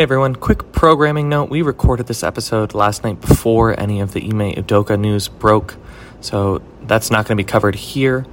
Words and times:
Hey 0.00 0.04
everyone, 0.04 0.36
quick 0.36 0.70
programming 0.70 1.28
note. 1.28 1.50
We 1.50 1.60
recorded 1.60 2.06
this 2.06 2.22
episode 2.22 2.72
last 2.72 3.02
night 3.02 3.20
before 3.20 3.74
any 3.80 3.98
of 3.98 4.12
the 4.12 4.22
Ime 4.22 4.54
Udoka 4.54 4.96
news 4.96 5.26
broke, 5.26 5.74
so 6.20 6.62
that's 6.82 7.10
not 7.10 7.26
going 7.26 7.36
to 7.36 7.42
be 7.42 7.44
covered 7.44 7.74
here. 7.74 8.24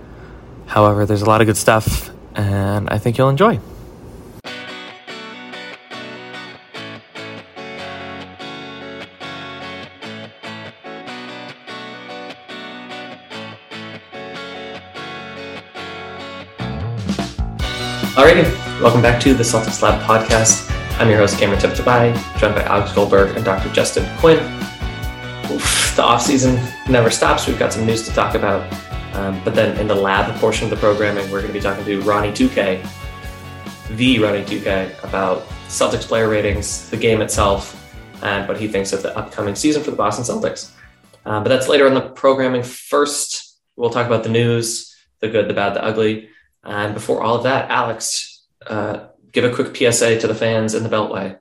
However, 0.68 1.08
there's 1.08 1.24
a 1.24 1.26
lot 1.26 1.42
of 1.42 1.48
good 1.48 1.58
stuff, 1.58 2.12
and 2.36 2.88
I 2.92 3.00
think 3.00 3.18
you'll 3.18 3.30
enjoy. 3.30 3.60
Alrighty, 18.14 18.82
welcome 18.84 19.02
back 19.02 19.20
to 19.22 19.34
the 19.34 19.42
Celtics 19.42 19.82
Lab 19.82 20.00
podcast. 20.04 20.72
I'm 20.98 21.10
your 21.10 21.18
host, 21.18 21.38
Cameron 21.38 21.60
Tabatabaie, 21.60 22.40
joined 22.40 22.56
by 22.56 22.64
Alex 22.64 22.94
Goldberg 22.94 23.36
and 23.36 23.44
Dr. 23.44 23.70
Justin 23.74 24.08
Quinn. 24.18 24.40
Oof, 25.52 25.94
the 25.94 26.02
off 26.02 26.22
season 26.22 26.58
never 26.90 27.10
stops. 27.10 27.48
We've 27.48 27.60
got 27.60 27.74
some 27.74 27.86
news 27.86 28.08
to 28.08 28.14
talk 28.14 28.34
about. 28.34 28.64
Um, 29.14 29.44
but 29.44 29.56
then 29.56 29.78
in 29.78 29.90
the 29.90 29.96
lab 29.96 30.34
portion 30.40 30.64
of 30.64 30.70
the 30.70 30.78
programming, 30.78 31.30
we're 31.30 31.42
going 31.42 31.48
to 31.48 31.54
be 31.54 31.60
talking 31.60 31.84
to 31.84 32.00
Ronnie 32.04 32.32
2K, 32.32 32.88
the 33.90 34.20
Ronnie 34.20 34.46
2K, 34.46 35.04
about 35.04 35.42
Celtics 35.68 36.08
player 36.08 36.30
ratings, 36.30 36.90
the 36.90 36.96
game 36.96 37.22
itself, 37.22 37.76
and 38.24 38.48
what 38.48 38.58
he 38.58 38.70
thinks 38.70 38.94
of 38.94 39.04
the 39.04 39.16
upcoming 39.18 39.56
season 39.56 39.84
for 39.84 39.92
the 39.92 39.98
Boston 39.98 40.24
Celtics. 40.24 40.72
Um, 41.26 41.44
but 41.44 41.50
that's 41.50 41.68
later 41.68 41.88
in 41.88 41.94
the 41.94 42.08
programming. 42.08 42.64
First, 42.64 43.58
we'll 43.76 43.90
talk 43.90 44.08
about 44.08 44.24
the 44.24 44.30
news, 44.30 44.96
the 45.20 45.28
good, 45.28 45.50
the 45.50 45.54
bad, 45.54 45.74
the 45.74 45.84
ugly. 45.84 46.30
And 46.64 46.94
before 46.94 47.22
all 47.22 47.36
of 47.36 47.44
that, 47.44 47.70
Alex, 47.70 48.46
uh, 48.66 49.08
give 49.36 49.44
a 49.44 49.54
quick 49.54 49.76
PSA 49.76 50.18
to 50.20 50.28
the 50.28 50.34
fans 50.34 50.74
in 50.74 50.82
the 50.82 50.90
Beltway. 50.90 51.38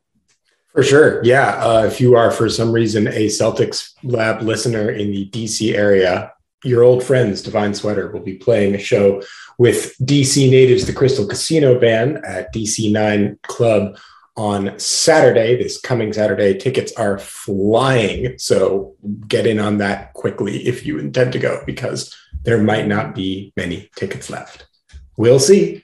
For 0.72 0.82
sure. 0.82 1.24
Yeah. 1.24 1.64
Uh, 1.64 1.84
if 1.86 2.00
you 2.00 2.16
are, 2.16 2.32
for 2.32 2.50
some 2.50 2.72
reason, 2.72 3.06
a 3.06 3.26
Celtics 3.26 3.94
Lab 4.02 4.42
listener 4.42 4.90
in 4.90 5.12
the 5.12 5.30
DC 5.30 5.72
area, 5.72 6.32
your 6.64 6.82
old 6.82 7.04
friends, 7.04 7.42
Divine 7.42 7.74
Sweater, 7.74 8.10
will 8.10 8.20
be 8.20 8.34
playing 8.34 8.74
a 8.74 8.78
show 8.78 9.22
with 9.56 9.96
DC 9.98 10.50
natives, 10.50 10.84
the 10.84 10.92
Crystal 10.92 11.27
Casino 11.27 11.78
Band 11.78 12.18
at 12.24 12.52
DC9 12.52 13.40
Club 13.42 13.96
on 14.36 14.77
Saturday, 14.80 15.56
this 15.56 15.80
coming 15.80 16.12
Saturday. 16.12 16.58
Tickets 16.58 16.92
are 16.94 17.20
flying. 17.20 18.36
So 18.38 18.96
get 19.28 19.46
in 19.46 19.60
on 19.60 19.78
that 19.78 20.12
quickly 20.14 20.66
if 20.66 20.84
you 20.84 20.98
intend 20.98 21.33
to 21.34 21.38
go, 21.38 21.62
because 21.64 22.12
there 22.42 22.60
might 22.60 22.88
not 22.88 23.14
be 23.14 23.52
many 23.56 23.90
tickets 23.94 24.28
left. 24.28 24.66
We'll 25.16 25.38
see. 25.38 25.83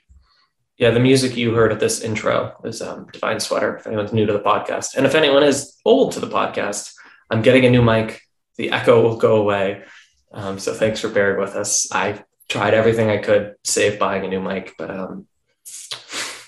Yeah, 0.81 0.89
the 0.89 0.99
music 0.99 1.37
you 1.37 1.53
heard 1.53 1.71
at 1.71 1.79
this 1.79 2.01
intro 2.01 2.59
is 2.63 2.81
um, 2.81 3.05
Divine 3.13 3.39
Sweater, 3.39 3.77
if 3.77 3.85
anyone's 3.85 4.13
new 4.13 4.25
to 4.25 4.33
the 4.33 4.39
podcast. 4.39 4.95
And 4.95 5.05
if 5.05 5.13
anyone 5.13 5.43
is 5.43 5.79
old 5.85 6.13
to 6.13 6.19
the 6.19 6.25
podcast, 6.25 6.95
I'm 7.29 7.43
getting 7.43 7.65
a 7.65 7.69
new 7.69 7.83
mic. 7.83 8.23
The 8.57 8.71
echo 8.71 8.99
will 9.03 9.15
go 9.15 9.35
away. 9.35 9.83
Um, 10.31 10.57
so 10.57 10.73
thanks 10.73 10.99
for 10.99 11.09
bearing 11.09 11.39
with 11.39 11.55
us. 11.55 11.91
I 11.91 12.23
tried 12.49 12.73
everything 12.73 13.11
I 13.11 13.17
could 13.17 13.57
save 13.63 13.99
buying 13.99 14.25
a 14.25 14.27
new 14.27 14.41
mic, 14.41 14.73
but 14.75 14.89
um, 14.89 15.27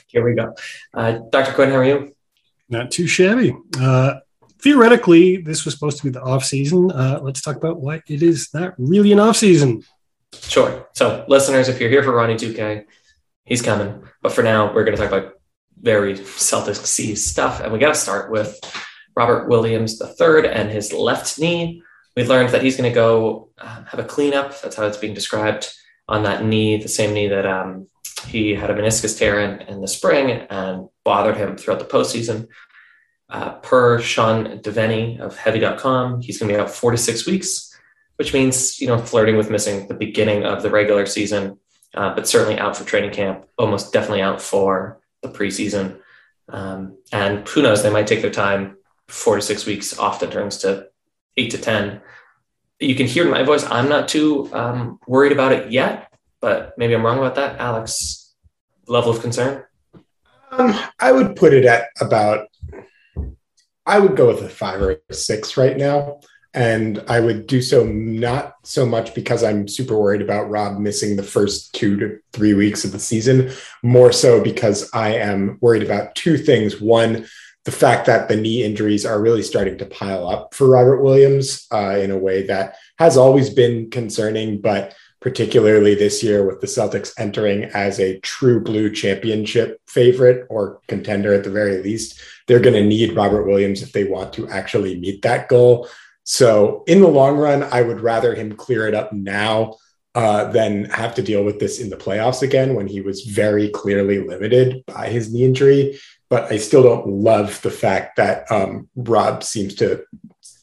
here 0.07 0.25
we 0.27 0.33
go. 0.33 0.55
Uh, 0.95 1.19
Dr. 1.29 1.53
Quinn, 1.53 1.69
how 1.69 1.75
are 1.75 1.85
you? 1.85 2.15
Not 2.69 2.89
too 2.89 3.05
shabby. 3.05 3.55
Uh, 3.79 4.15
theoretically, 4.57 5.43
this 5.43 5.63
was 5.63 5.75
supposed 5.75 5.97
to 5.97 6.05
be 6.05 6.09
the 6.09 6.23
off 6.23 6.43
season. 6.43 6.91
Uh, 6.91 7.19
let's 7.21 7.41
talk 7.43 7.57
about 7.57 7.81
why 7.81 8.01
it 8.07 8.23
is 8.23 8.51
not 8.51 8.73
really 8.79 9.11
an 9.11 9.19
off 9.19 9.37
season. 9.37 9.83
Sure. 10.41 10.87
So, 10.95 11.23
listeners, 11.27 11.69
if 11.69 11.79
you're 11.79 11.91
here 11.91 12.01
for 12.01 12.13
Ronnie 12.13 12.33
2K, 12.33 12.85
he's 13.45 13.61
coming. 13.61 14.03
But 14.21 14.33
for 14.33 14.43
now, 14.43 14.73
we're 14.73 14.83
going 14.83 14.97
to 14.97 15.01
talk 15.01 15.11
about 15.11 15.33
very 15.79 16.15
Celtics 16.15 16.85
C 16.85 17.15
stuff. 17.15 17.59
And 17.59 17.71
we 17.71 17.79
got 17.79 17.93
to 17.93 17.99
start 17.99 18.31
with 18.31 18.59
Robert 19.15 19.49
Williams 19.49 20.01
III 20.01 20.47
and 20.49 20.69
his 20.69 20.93
left 20.93 21.39
knee. 21.39 21.83
We 22.15 22.25
learned 22.25 22.49
that 22.49 22.61
he's 22.61 22.77
going 22.77 22.89
to 22.89 22.95
go 22.95 23.49
um, 23.57 23.85
have 23.85 23.99
a 23.99 24.03
cleanup. 24.03 24.59
That's 24.61 24.75
how 24.75 24.85
it's 24.85 24.97
being 24.97 25.13
described 25.13 25.69
on 26.07 26.23
that 26.23 26.45
knee, 26.45 26.77
the 26.77 26.87
same 26.87 27.13
knee 27.13 27.27
that 27.27 27.45
um, 27.45 27.87
he 28.27 28.55
had 28.55 28.69
a 28.69 28.75
meniscus 28.75 29.17
tear 29.17 29.39
in, 29.39 29.61
in 29.67 29.81
the 29.81 29.87
spring 29.87 30.31
and 30.31 30.87
bothered 31.03 31.37
him 31.37 31.57
throughout 31.57 31.79
the 31.79 31.85
postseason. 31.85 32.47
Uh, 33.29 33.53
per 33.59 33.99
Sean 33.99 34.59
Deveney 34.59 35.19
of 35.19 35.35
Heavy.com, 35.37 36.21
he's 36.21 36.37
going 36.37 36.49
to 36.49 36.55
be 36.55 36.61
out 36.61 36.69
four 36.69 36.91
to 36.91 36.97
six 36.97 37.25
weeks, 37.25 37.75
which 38.17 38.33
means, 38.33 38.79
you 38.79 38.85
know, 38.85 38.99
flirting 38.99 39.37
with 39.37 39.49
missing 39.49 39.87
the 39.87 39.95
beginning 39.95 40.45
of 40.45 40.61
the 40.61 40.69
regular 40.69 41.07
season 41.07 41.57
uh, 41.93 42.13
but 42.15 42.27
certainly 42.27 42.59
out 42.59 42.75
for 42.75 42.83
training 42.83 43.11
camp, 43.11 43.45
almost 43.57 43.93
definitely 43.93 44.21
out 44.21 44.41
for 44.41 44.99
the 45.21 45.29
preseason. 45.29 45.99
Um, 46.49 46.97
and 47.11 47.47
who 47.47 47.61
knows, 47.61 47.83
they 47.83 47.89
might 47.89 48.07
take 48.07 48.21
their 48.21 48.31
time. 48.31 48.77
Four 49.07 49.35
to 49.35 49.41
six 49.41 49.65
weeks 49.65 49.97
often 49.97 50.31
turns 50.31 50.57
to 50.59 50.87
eight 51.37 51.51
to 51.51 51.57
10. 51.57 52.01
You 52.79 52.95
can 52.95 53.07
hear 53.07 53.29
my 53.29 53.43
voice, 53.43 53.63
I'm 53.65 53.89
not 53.89 54.07
too 54.07 54.49
um, 54.53 54.99
worried 55.07 55.31
about 55.31 55.51
it 55.51 55.71
yet, 55.71 56.11
but 56.41 56.73
maybe 56.77 56.93
I'm 56.93 57.05
wrong 57.05 57.17
about 57.17 57.35
that. 57.35 57.59
Alex, 57.59 58.33
level 58.87 59.11
of 59.11 59.21
concern? 59.21 59.63
Um, 60.51 60.77
I 60.99 61.11
would 61.11 61.35
put 61.35 61.53
it 61.53 61.65
at 61.65 61.87
about, 61.99 62.47
I 63.85 63.99
would 63.99 64.15
go 64.15 64.27
with 64.27 64.41
a 64.43 64.49
five 64.49 64.81
or 64.81 64.99
a 65.09 65.13
six 65.13 65.57
right 65.57 65.77
now. 65.77 66.19
And 66.53 67.03
I 67.07 67.19
would 67.19 67.47
do 67.47 67.61
so 67.61 67.83
not 67.85 68.55
so 68.63 68.85
much 68.85 69.15
because 69.15 69.43
I'm 69.43 69.67
super 69.67 69.97
worried 69.97 70.21
about 70.21 70.49
Rob 70.49 70.77
missing 70.77 71.15
the 71.15 71.23
first 71.23 71.73
two 71.73 71.97
to 71.97 72.19
three 72.31 72.53
weeks 72.53 72.85
of 72.85 72.91
the 72.91 72.99
season, 72.99 73.51
more 73.81 74.11
so 74.11 74.41
because 74.41 74.89
I 74.93 75.15
am 75.15 75.57
worried 75.61 75.83
about 75.83 76.13
two 76.15 76.37
things. 76.37 76.79
One, 76.79 77.25
the 77.65 77.71
fact 77.71 78.05
that 78.05 78.27
the 78.27 78.35
knee 78.35 78.63
injuries 78.63 79.05
are 79.05 79.21
really 79.21 79.41
starting 79.41 79.77
to 79.77 79.85
pile 79.85 80.27
up 80.27 80.53
for 80.53 80.67
Robert 80.67 81.01
Williams 81.01 81.65
uh, 81.71 81.97
in 81.97 82.11
a 82.11 82.17
way 82.17 82.45
that 82.47 82.75
has 82.99 83.17
always 83.17 83.49
been 83.49 83.89
concerning, 83.89 84.61
but 84.61 84.95
particularly 85.21 85.95
this 85.95 86.21
year 86.21 86.45
with 86.45 86.59
the 86.59 86.67
Celtics 86.67 87.13
entering 87.17 87.63
as 87.73 87.97
a 87.97 88.19
true 88.19 88.61
blue 88.61 88.91
championship 88.91 89.79
favorite 89.87 90.45
or 90.49 90.81
contender 90.89 91.33
at 91.33 91.45
the 91.45 91.49
very 91.49 91.81
least, 91.81 92.21
they're 92.45 92.59
going 92.59 92.75
to 92.75 92.83
need 92.83 93.15
Robert 93.15 93.45
Williams 93.45 93.81
if 93.81 93.93
they 93.93 94.03
want 94.03 94.33
to 94.33 94.49
actually 94.49 94.99
meet 94.99 95.21
that 95.21 95.47
goal. 95.47 95.87
So 96.23 96.83
in 96.87 97.01
the 97.01 97.07
long 97.07 97.37
run, 97.37 97.63
I 97.63 97.81
would 97.81 98.01
rather 98.01 98.33
him 98.33 98.53
clear 98.53 98.87
it 98.87 98.93
up 98.93 99.11
now 99.11 99.75
uh, 100.15 100.45
than 100.51 100.85
have 100.85 101.15
to 101.15 101.21
deal 101.21 101.43
with 101.43 101.59
this 101.59 101.79
in 101.79 101.89
the 101.89 101.97
playoffs 101.97 102.41
again 102.41 102.75
when 102.75 102.87
he 102.87 103.01
was 103.01 103.21
very 103.23 103.69
clearly 103.69 104.19
limited 104.19 104.85
by 104.85 105.09
his 105.09 105.33
knee 105.33 105.43
injury. 105.43 105.99
But 106.29 106.51
I 106.51 106.57
still 106.57 106.83
don't 106.83 107.07
love 107.07 107.61
the 107.61 107.71
fact 107.71 108.15
that 108.17 108.51
um, 108.51 108.89
Rob 108.95 109.43
seems 109.43 109.75
to 109.75 110.03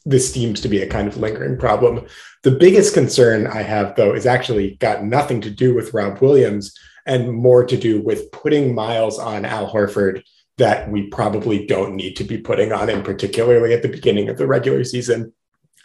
this 0.03 0.33
seems 0.33 0.61
to 0.61 0.67
be 0.67 0.81
a 0.81 0.87
kind 0.87 1.07
of 1.07 1.17
lingering 1.17 1.59
problem. 1.59 2.07
The 2.41 2.51
biggest 2.51 2.95
concern 2.95 3.45
I 3.45 3.61
have, 3.61 3.95
though, 3.95 4.15
is 4.15 4.25
actually 4.25 4.77
got 4.77 5.03
nothing 5.03 5.41
to 5.41 5.51
do 5.51 5.75
with 5.75 5.93
Rob 5.93 6.19
Williams 6.21 6.75
and 7.05 7.31
more 7.31 7.63
to 7.65 7.77
do 7.77 8.01
with 8.01 8.31
putting 8.31 8.73
miles 8.73 9.19
on 9.19 9.45
Al 9.45 9.71
Horford 9.71 10.23
that 10.57 10.89
we 10.89 11.07
probably 11.07 11.67
don't 11.67 11.95
need 11.95 12.15
to 12.15 12.23
be 12.23 12.39
putting 12.39 12.71
on 12.71 12.89
him, 12.89 13.03
particularly 13.03 13.73
at 13.73 13.83
the 13.83 13.89
beginning 13.89 14.27
of 14.27 14.37
the 14.37 14.47
regular 14.47 14.83
season 14.83 15.31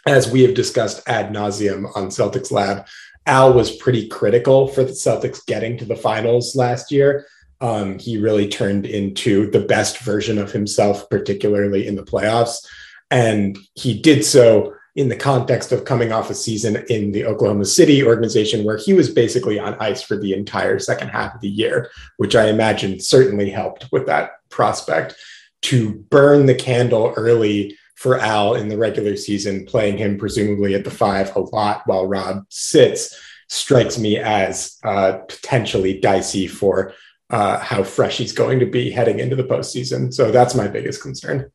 as 0.07 0.31
we 0.31 0.41
have 0.41 0.53
discussed 0.53 1.07
ad 1.07 1.33
nauseum 1.33 1.85
on 1.95 2.07
Celtics 2.07 2.51
Lab, 2.51 2.87
Al 3.25 3.53
was 3.53 3.75
pretty 3.75 4.07
critical 4.07 4.67
for 4.69 4.83
the 4.83 4.93
Celtics 4.93 5.45
getting 5.45 5.77
to 5.77 5.85
the 5.85 5.95
finals 5.95 6.55
last 6.55 6.91
year. 6.91 7.27
Um, 7.59 7.99
he 7.99 8.17
really 8.17 8.47
turned 8.47 8.85
into 8.85 9.51
the 9.51 9.59
best 9.59 9.99
version 9.99 10.37
of 10.37 10.51
himself, 10.51 11.09
particularly 11.09 11.87
in 11.87 11.95
the 11.95 12.03
playoffs. 12.03 12.65
And 13.11 13.57
he 13.75 13.99
did 13.99 14.23
so 14.23 14.73
in 14.95 15.09
the 15.09 15.15
context 15.15 15.71
of 15.71 15.85
coming 15.85 16.11
off 16.11 16.29
a 16.29 16.35
season 16.35 16.83
in 16.89 17.11
the 17.11 17.25
Oklahoma 17.25 17.65
City 17.65 18.03
organization 18.03 18.63
where 18.63 18.77
he 18.77 18.93
was 18.93 19.09
basically 19.09 19.59
on 19.59 19.75
ice 19.79 20.01
for 20.01 20.17
the 20.17 20.33
entire 20.33 20.79
second 20.79 21.09
half 21.09 21.35
of 21.35 21.41
the 21.41 21.49
year, 21.49 21.91
which 22.17 22.35
I 22.35 22.47
imagine 22.47 22.99
certainly 22.99 23.49
helped 23.49 23.87
with 23.91 24.05
that 24.07 24.31
prospect. 24.49 25.15
To 25.63 25.93
burn 26.09 26.45
the 26.45 26.55
candle 26.55 27.13
early 27.17 27.77
for 27.97 28.19
Al 28.19 28.53
in 28.53 28.69
the 28.69 28.77
regular 28.77 29.15
season, 29.15 29.65
playing 29.65 29.97
him 29.97 30.17
presumably 30.17 30.75
at 30.75 30.83
the 30.83 30.91
five 30.91 31.35
a 31.35 31.39
lot 31.39 31.81
while 31.87 32.05
Rob 32.05 32.45
sits, 32.49 33.17
strikes 33.49 33.97
me 33.97 34.19
as 34.19 34.77
uh, 34.83 35.13
potentially 35.27 35.99
dicey 35.99 36.47
for 36.47 36.93
uh, 37.31 37.57
how 37.57 37.81
fresh 37.83 38.19
he's 38.19 38.33
going 38.33 38.59
to 38.59 38.67
be 38.67 38.91
heading 38.91 39.19
into 39.19 39.35
the 39.35 39.43
postseason. 39.43 40.13
So 40.13 40.31
that's 40.31 40.53
my 40.53 40.67
biggest 40.67 41.01
concern. 41.01 41.51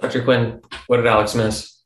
Dr. 0.00 0.22
Quinn, 0.22 0.60
what 0.86 0.98
did 0.98 1.06
Alex 1.06 1.34
miss? 1.34 1.82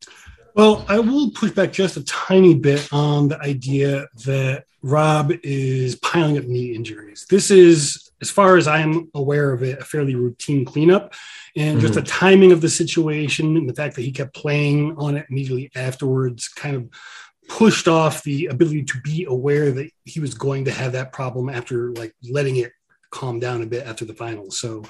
Well, 0.56 0.84
I 0.88 0.98
will 0.98 1.30
push 1.30 1.52
back 1.52 1.72
just 1.72 1.96
a 1.96 2.04
tiny 2.04 2.54
bit 2.54 2.92
on 2.92 3.28
the 3.28 3.40
idea 3.40 4.08
that 4.24 4.64
Rob 4.82 5.32
is 5.44 5.94
piling 5.96 6.36
up 6.36 6.44
knee 6.44 6.74
injuries. 6.74 7.26
This 7.30 7.52
is, 7.52 8.10
as 8.20 8.28
far 8.28 8.56
as 8.56 8.66
I'm 8.66 9.08
aware 9.14 9.52
of 9.52 9.62
it, 9.62 9.78
a 9.78 9.84
fairly 9.84 10.16
routine 10.16 10.64
cleanup. 10.64 11.14
And 11.58 11.78
mm-hmm. 11.78 11.80
just 11.80 11.94
the 11.94 12.02
timing 12.02 12.52
of 12.52 12.60
the 12.60 12.68
situation 12.68 13.56
and 13.56 13.68
the 13.68 13.74
fact 13.74 13.96
that 13.96 14.02
he 14.02 14.12
kept 14.12 14.32
playing 14.32 14.96
on 14.96 15.16
it 15.16 15.26
immediately 15.28 15.70
afterwards 15.74 16.48
kind 16.48 16.76
of 16.76 16.88
pushed 17.48 17.88
off 17.88 18.22
the 18.22 18.46
ability 18.46 18.84
to 18.84 19.00
be 19.00 19.24
aware 19.24 19.72
that 19.72 19.90
he 20.04 20.20
was 20.20 20.34
going 20.34 20.66
to 20.66 20.70
have 20.70 20.92
that 20.92 21.12
problem 21.12 21.48
after 21.48 21.92
like 21.94 22.14
letting 22.30 22.56
it 22.56 22.70
calm 23.10 23.40
down 23.40 23.62
a 23.62 23.66
bit 23.66 23.86
after 23.86 24.04
the 24.04 24.14
finals. 24.14 24.60
So 24.60 24.84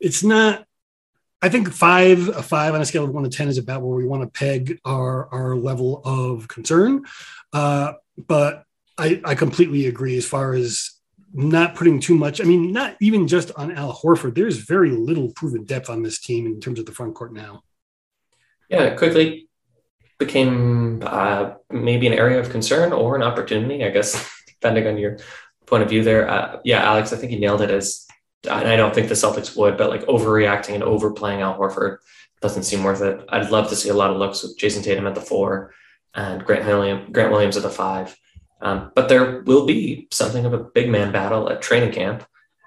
it's 0.00 0.22
not 0.22 0.64
I 1.42 1.50
think 1.50 1.70
five, 1.70 2.28
a 2.28 2.42
five 2.42 2.74
on 2.74 2.80
a 2.80 2.86
scale 2.86 3.04
of 3.04 3.10
one 3.10 3.24
to 3.24 3.28
10 3.28 3.48
is 3.48 3.58
about 3.58 3.82
where 3.82 3.96
we 3.96 4.06
want 4.06 4.22
to 4.22 4.38
peg 4.38 4.80
our, 4.84 5.28
our 5.32 5.54
level 5.54 6.00
of 6.04 6.48
concern. 6.48 7.04
Uh, 7.52 7.92
but 8.16 8.64
I, 8.96 9.20
I 9.22 9.34
completely 9.34 9.86
agree 9.86 10.16
as 10.16 10.26
far 10.26 10.54
as 10.54 10.92
not 11.32 11.74
putting 11.74 12.00
too 12.00 12.14
much. 12.14 12.40
I 12.40 12.44
mean, 12.44 12.72
not 12.72 12.96
even 13.00 13.28
just 13.28 13.50
on 13.56 13.72
Al 13.72 13.92
Horford. 13.92 14.34
There's 14.34 14.58
very 14.58 14.90
little 14.90 15.30
proven 15.32 15.64
depth 15.64 15.90
on 15.90 16.02
this 16.02 16.20
team 16.20 16.46
in 16.46 16.60
terms 16.60 16.78
of 16.78 16.86
the 16.86 16.92
front 16.92 17.14
court 17.14 17.32
now. 17.32 17.62
Yeah, 18.68 18.94
quickly 18.94 19.48
became 20.18 21.02
uh, 21.04 21.54
maybe 21.70 22.06
an 22.06 22.14
area 22.14 22.40
of 22.40 22.50
concern 22.50 22.92
or 22.92 23.16
an 23.16 23.22
opportunity, 23.22 23.84
I 23.84 23.90
guess, 23.90 24.30
depending 24.46 24.86
on 24.86 24.98
your 24.98 25.18
point 25.66 25.82
of 25.82 25.88
view 25.88 26.02
there. 26.02 26.28
Uh, 26.28 26.60
yeah, 26.64 26.82
Alex, 26.82 27.12
I 27.12 27.16
think 27.16 27.32
you 27.32 27.38
nailed 27.38 27.60
it 27.60 27.70
as 27.70 28.06
and 28.48 28.68
I 28.68 28.76
don't 28.76 28.94
think 28.94 29.08
the 29.08 29.14
Celtics 29.14 29.56
would, 29.56 29.76
but 29.76 29.90
like 29.90 30.02
overreacting 30.06 30.74
and 30.74 30.82
overplaying 30.82 31.40
Al 31.40 31.58
Horford 31.58 31.98
doesn't 32.40 32.64
seem 32.64 32.84
worth 32.84 33.00
it. 33.00 33.24
I'd 33.28 33.50
love 33.50 33.68
to 33.70 33.76
see 33.76 33.88
a 33.88 33.94
lot 33.94 34.10
of 34.10 34.18
looks 34.18 34.42
with 34.42 34.58
Jayson 34.58 34.82
Tatum 34.82 35.06
at 35.06 35.14
the 35.14 35.20
four 35.20 35.74
and 36.14 36.44
Grant, 36.44 36.66
William, 36.66 37.12
Grant 37.12 37.32
Williams 37.32 37.56
at 37.56 37.62
the 37.62 37.70
five. 37.70 38.16
Um, 38.60 38.92
but 38.94 39.08
there 39.08 39.42
will 39.42 39.66
be 39.66 40.08
something 40.10 40.44
of 40.46 40.52
a 40.52 40.58
big 40.58 40.88
man 40.88 41.12
battle 41.12 41.48
at 41.50 41.62
training 41.62 41.92
camp, 41.92 42.26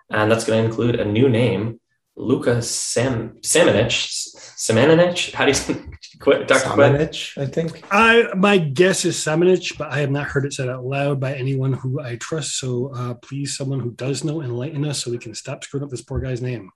and 0.09 0.31
that's 0.31 0.45
going 0.45 0.61
to 0.61 0.69
include 0.69 0.99
a 0.99 1.05
new 1.05 1.29
name, 1.29 1.79
Luka 2.15 2.61
Sam 2.61 3.37
Samanic. 3.41 3.89
Samanic? 4.57 5.33
How 5.33 5.45
do 5.45 5.51
you 5.51 5.89
Dr. 6.45 6.53
Samanic, 6.53 7.41
I 7.41 7.45
think. 7.45 7.83
I 7.91 8.27
my 8.35 8.57
guess 8.57 9.05
is 9.05 9.15
Samanic, 9.15 9.77
but 9.77 9.91
I 9.91 9.99
have 9.99 10.11
not 10.11 10.27
heard 10.27 10.45
it 10.45 10.53
said 10.53 10.69
out 10.69 10.85
loud 10.85 11.19
by 11.19 11.33
anyone 11.33 11.73
who 11.73 12.01
I 12.01 12.17
trust. 12.17 12.59
So 12.59 12.91
uh, 12.93 13.13
please, 13.15 13.55
someone 13.55 13.79
who 13.79 13.91
does 13.91 14.23
know, 14.23 14.41
enlighten 14.41 14.85
us 14.85 15.03
so 15.03 15.11
we 15.11 15.17
can 15.17 15.33
stop 15.33 15.63
screwing 15.63 15.83
up 15.83 15.89
this 15.89 16.01
poor 16.01 16.19
guy's 16.19 16.41
name. 16.41 16.71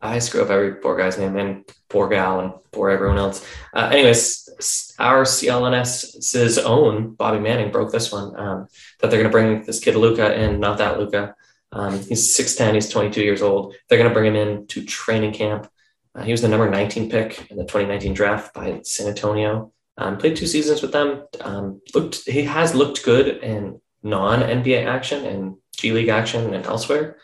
I 0.00 0.18
screw 0.18 0.42
up 0.42 0.50
every 0.50 0.74
poor 0.74 0.96
guy's 0.96 1.18
name 1.18 1.36
and 1.36 1.64
poor 1.88 2.08
gal 2.08 2.40
and 2.40 2.52
poor 2.72 2.90
everyone 2.90 3.18
else. 3.18 3.46
Uh, 3.74 3.88
anyways, 3.92 4.94
our 4.98 5.24
CLNS's 5.24 6.58
own 6.58 7.14
Bobby 7.14 7.38
Manning 7.38 7.70
broke 7.70 7.92
this 7.92 8.12
one 8.12 8.38
um, 8.38 8.68
that 9.00 9.10
they're 9.10 9.20
going 9.20 9.30
to 9.30 9.30
bring 9.30 9.64
this 9.64 9.80
kid 9.80 9.96
Luka 9.96 10.38
in, 10.38 10.60
not 10.60 10.78
that 10.78 10.98
Luka. 10.98 11.34
Um, 11.72 11.98
he's 12.00 12.36
6'10, 12.36 12.74
he's 12.74 12.88
22 12.88 13.22
years 13.22 13.42
old. 13.42 13.74
They're 13.88 13.98
going 13.98 14.08
to 14.08 14.14
bring 14.14 14.34
him 14.34 14.36
in 14.36 14.66
to 14.68 14.84
training 14.84 15.32
camp. 15.32 15.70
Uh, 16.14 16.22
he 16.22 16.32
was 16.32 16.42
the 16.42 16.48
number 16.48 16.70
19 16.70 17.10
pick 17.10 17.50
in 17.50 17.56
the 17.56 17.64
2019 17.64 18.14
draft 18.14 18.54
by 18.54 18.80
San 18.82 19.08
Antonio. 19.08 19.72
Um, 19.98 20.18
played 20.18 20.36
two 20.36 20.46
seasons 20.46 20.82
with 20.82 20.92
them. 20.92 21.24
Um, 21.40 21.80
looked 21.94 22.26
he 22.26 22.44
has 22.44 22.74
looked 22.74 23.02
good 23.02 23.28
in 23.42 23.80
non 24.02 24.40
NBA 24.40 24.84
action 24.84 25.24
and 25.24 25.56
G 25.76 25.92
League 25.92 26.08
action 26.08 26.52
and 26.54 26.66
elsewhere. 26.66 27.16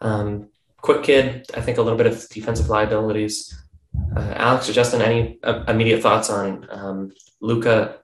Um, 0.00 0.48
quick 0.82 1.02
kid. 1.02 1.46
I 1.54 1.62
think 1.62 1.78
a 1.78 1.82
little 1.82 1.96
bit 1.96 2.06
of 2.06 2.28
defensive 2.28 2.68
liabilities. 2.68 3.58
Uh, 4.16 4.34
Alex 4.36 4.68
or 4.68 4.72
Justin, 4.72 5.00
any 5.00 5.38
uh, 5.42 5.64
immediate 5.68 6.02
thoughts 6.02 6.28
on 6.28 6.66
um, 6.70 7.12
Luka? 7.40 7.98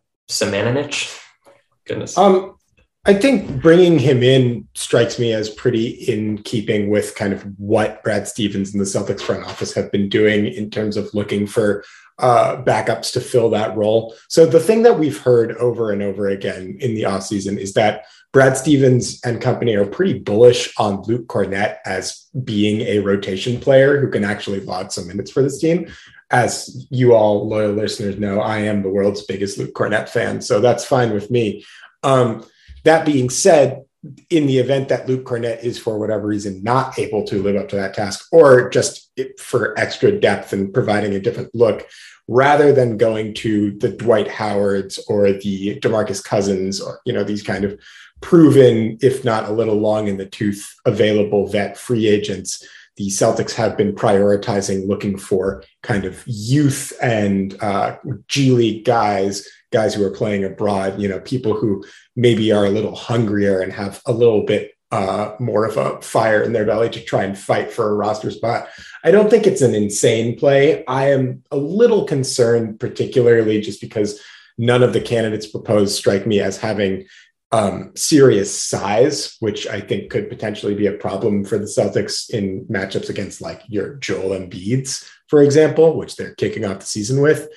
Goodness. 1.87 2.17
Um, 2.17 2.57
I 3.05 3.15
think 3.15 3.63
bringing 3.63 3.99
him 3.99 4.23
in 4.23 4.69
strikes 4.75 5.19
me 5.19 5.33
as 5.33 5.49
pretty 5.49 5.89
in 5.89 6.43
keeping 6.43 6.91
with 6.91 7.15
kind 7.15 7.33
of 7.33 7.43
what 7.59 8.03
Brad 8.03 8.29
Stevens 8.29 8.75
and 8.75 8.81
the 8.81 8.85
Celtics 8.85 9.23
front 9.23 9.45
office 9.45 9.73
have 9.75 9.91
been 9.91 10.09
doing 10.09 10.47
in 10.47 10.71
terms 10.71 10.97
of 10.97 11.13
looking 11.15 11.47
for 11.47 11.85
uh, 12.19 12.63
backups 12.63 13.13
to 13.13 13.21
fill 13.21 13.51
that 13.51 13.77
role. 13.77 14.15
So 14.29 14.45
the 14.45 14.61
thing 14.61 14.83
that 14.83 14.99
we've 14.99 15.21
heard 15.21 15.57
over 15.57 15.93
and 15.93 16.03
over 16.03 16.29
again 16.29 16.77
in 16.81 16.95
the 16.95 17.03
offseason 17.03 17.59
is 17.59 17.75
that 17.75 18.07
Brad 18.33 18.57
Stevens 18.57 19.21
and 19.25 19.41
company 19.41 19.75
are 19.77 19.87
pretty 19.87 20.19
bullish 20.19 20.73
on 20.79 21.03
Luke 21.03 21.29
Kornet 21.29 21.79
as 21.87 22.29
being 22.45 22.83
a 22.83 22.99
rotation 22.99 23.61
player 23.61 24.01
who 24.01 24.11
can 24.11 24.25
actually 24.25 24.61
log 24.61 24.93
some 24.93 25.07
minutes 25.07 25.31
for 25.31 25.43
this 25.43 25.61
team. 25.61 25.91
As 26.31 26.87
you 26.91 27.15
all 27.15 27.49
loyal 27.49 27.73
listeners 27.73 28.19
know, 28.19 28.41
I 28.41 28.59
am 28.59 28.83
the 28.83 28.91
world's 28.91 29.25
biggest 29.25 29.57
Luke 29.57 29.73
Kornet 29.73 30.09
fan, 30.09 30.43
so 30.43 30.61
that's 30.61 30.85
fine 30.85 31.13
with 31.15 31.31
me. 31.31 31.65
Um, 32.03 32.45
that 32.85 33.07
being 33.07 33.31
said, 33.31 33.85
in 34.31 34.47
the 34.47 34.59
event 34.59 34.89
that 34.89 35.09
Luke 35.09 35.25
Kornet 35.25 35.63
is 35.65 35.79
for 35.79 35.99
whatever 35.99 36.27
reason 36.27 36.63
not 36.63 36.99
able 36.99 37.25
to 37.25 37.43
live 37.43 37.57
up 37.57 37.69
to 37.71 37.77
that 37.77 37.95
task, 37.95 38.27
or 38.31 38.69
just 38.71 39.08
for 39.39 39.79
extra 39.79 40.13
depth 40.13 40.53
and 40.53 40.73
providing 40.73 41.15
a 41.15 41.21
different 41.21 41.55
look, 41.55 41.89
rather 42.27 42.73
than 42.73 42.97
going 42.97 43.35
to 43.35 43.73
the 43.79 43.89
Dwight 43.89 44.29
Howards 44.29 44.99
or 45.09 45.33
the 45.33 45.79
Demarcus 45.81 46.23
Cousins, 46.23 46.81
or 46.81 47.01
you 47.05 47.13
know 47.13 47.25
these 47.25 47.43
kind 47.43 47.65
of 47.65 47.79
proven, 48.21 48.99
if 49.01 49.25
not 49.25 49.49
a 49.49 49.53
little 49.53 49.77
long 49.77 50.09
in 50.09 50.17
the 50.17 50.27
tooth, 50.27 50.75
available 50.85 51.47
vet 51.47 51.77
free 51.77 52.07
agents. 52.07 52.67
The 52.97 53.09
Celtics 53.09 53.55
have 53.55 53.77
been 53.77 53.95
prioritizing 53.95 54.89
looking 54.89 55.17
for 55.17 55.63
kind 55.85 56.05
of 56.05 56.25
youth 56.27 56.93
and 57.01 57.57
uh, 57.63 57.97
G 58.27 58.51
League 58.51 58.85
guys 58.85 59.49
guys 59.71 59.95
who 59.95 60.05
are 60.05 60.11
playing 60.11 60.45
abroad, 60.45 61.01
you 61.01 61.09
know, 61.09 61.21
people 61.21 61.55
who 61.55 61.85
maybe 62.17 62.53
are 62.53 62.65
a 62.65 62.71
little 62.71 62.95
hungrier 62.95 63.61
and 63.61 63.73
have 63.73 64.01
a 64.07 64.13
little 64.13 64.43
bit 64.43 64.73
uh, 64.91 65.35
more 65.39 65.67
of 65.67 65.77
a 65.77 66.01
fire 66.01 66.43
in 66.43 66.53
their 66.53 66.65
belly 66.65 66.89
to 66.89 67.01
try 67.03 67.25
and 67.25 67.39
fight 67.39 67.71
for 67.71 67.91
a 67.91 67.95
roster 67.95 68.31
spot. 68.31 68.69
I 69.05 69.11
don't 69.11 69.31
think 69.31 69.47
it's 69.47 69.63
an 69.63 69.75
insane 69.75 70.39
play. 70.39 70.85
I 70.87 71.11
am 71.11 71.45
a 71.51 71.57
little 71.57 72.05
concerned, 72.05 72.81
particularly 72.81 73.61
just 73.61 73.81
because 73.81 74.21
none 74.57 74.83
of 74.83 74.93
the 74.93 75.01
candidates 75.01 75.47
proposed 75.47 75.97
strike 75.97 76.27
me 76.27 76.41
as 76.41 76.57
having 76.57 77.07
um, 77.53 77.93
serious 77.97 78.61
size, 78.61 79.37
which 79.41 79.67
I 79.67 79.81
think 79.81 80.11
could 80.11 80.29
potentially 80.29 80.75
be 80.75 80.87
a 80.87 80.93
problem 80.93 81.45
for 81.45 81.59
the 81.59 81.65
Celtics 81.65 82.29
in 82.29 82.67
matchups 82.67 83.09
against 83.09 83.41
like 83.41 83.63
your 83.69 83.95
Joel 83.95 84.39
Embiid's, 84.39 85.09
for 85.29 85.43
example, 85.43 85.97
which 85.97 86.17
they're 86.17 86.35
kicking 86.35 86.65
off 86.65 86.81
the 86.81 86.87
season 86.87 87.23
with. 87.23 87.49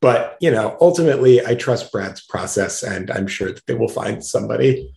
But 0.00 0.36
you 0.40 0.50
know, 0.50 0.76
ultimately, 0.80 1.44
I 1.44 1.54
trust 1.54 1.90
Brad's 1.90 2.20
process, 2.20 2.82
and 2.82 3.10
I'm 3.10 3.26
sure 3.26 3.52
that 3.52 3.66
they 3.66 3.74
will 3.74 3.88
find 3.88 4.24
somebody. 4.24 4.92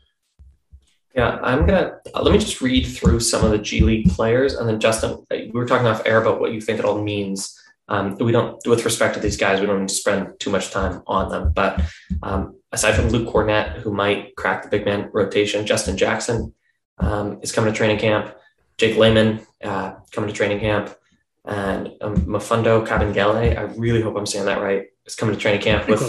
Yeah, 1.15 1.39
I'm 1.43 1.65
gonna 1.65 1.99
uh, 2.13 2.21
let 2.21 2.31
me 2.31 2.39
just 2.39 2.61
read 2.61 2.83
through 2.85 3.19
some 3.19 3.43
of 3.43 3.51
the 3.51 3.57
G 3.57 3.81
League 3.81 4.09
players, 4.09 4.53
and 4.53 4.67
then 4.67 4.79
Justin, 4.79 5.11
uh, 5.11 5.35
we 5.35 5.51
were 5.51 5.65
talking 5.65 5.87
off 5.87 6.01
air 6.05 6.21
about 6.21 6.39
what 6.39 6.53
you 6.53 6.61
think 6.61 6.79
it 6.79 6.85
all 6.85 7.01
means. 7.01 7.57
Um, 7.89 8.15
we 8.19 8.31
don't, 8.31 8.65
with 8.65 8.85
respect 8.85 9.15
to 9.15 9.19
these 9.19 9.35
guys, 9.35 9.59
we 9.59 9.65
don't 9.65 9.81
need 9.81 9.89
to 9.89 9.93
spend 9.93 10.39
too 10.39 10.49
much 10.49 10.71
time 10.71 11.03
on 11.07 11.29
them. 11.29 11.51
But 11.53 11.81
um, 12.23 12.55
aside 12.71 12.93
from 12.93 13.09
Luke 13.09 13.27
Kornet, 13.27 13.79
who 13.81 13.91
might 13.91 14.33
crack 14.37 14.63
the 14.63 14.69
big 14.69 14.85
man 14.85 15.09
rotation, 15.11 15.65
Justin 15.65 15.97
Jackson 15.97 16.53
um, 16.99 17.39
is 17.41 17.51
coming 17.51 17.73
to 17.73 17.77
training 17.77 17.97
camp. 17.97 18.33
Jake 18.77 18.95
Layman 18.95 19.45
uh, 19.61 19.95
coming 20.11 20.29
to 20.29 20.35
training 20.35 20.61
camp 20.61 20.95
and 21.43 21.89
um, 21.99 22.15
Mfiondu 22.15 22.87
Kabengele. 22.87 23.57
I 23.57 23.63
really 23.75 24.01
hope 24.01 24.15
I'm 24.15 24.25
saying 24.25 24.45
that 24.45 24.61
right. 24.61 24.85
Is 25.05 25.15
coming 25.15 25.35
to 25.35 25.41
training 25.41 25.61
camp 25.61 25.89
with 25.89 26.01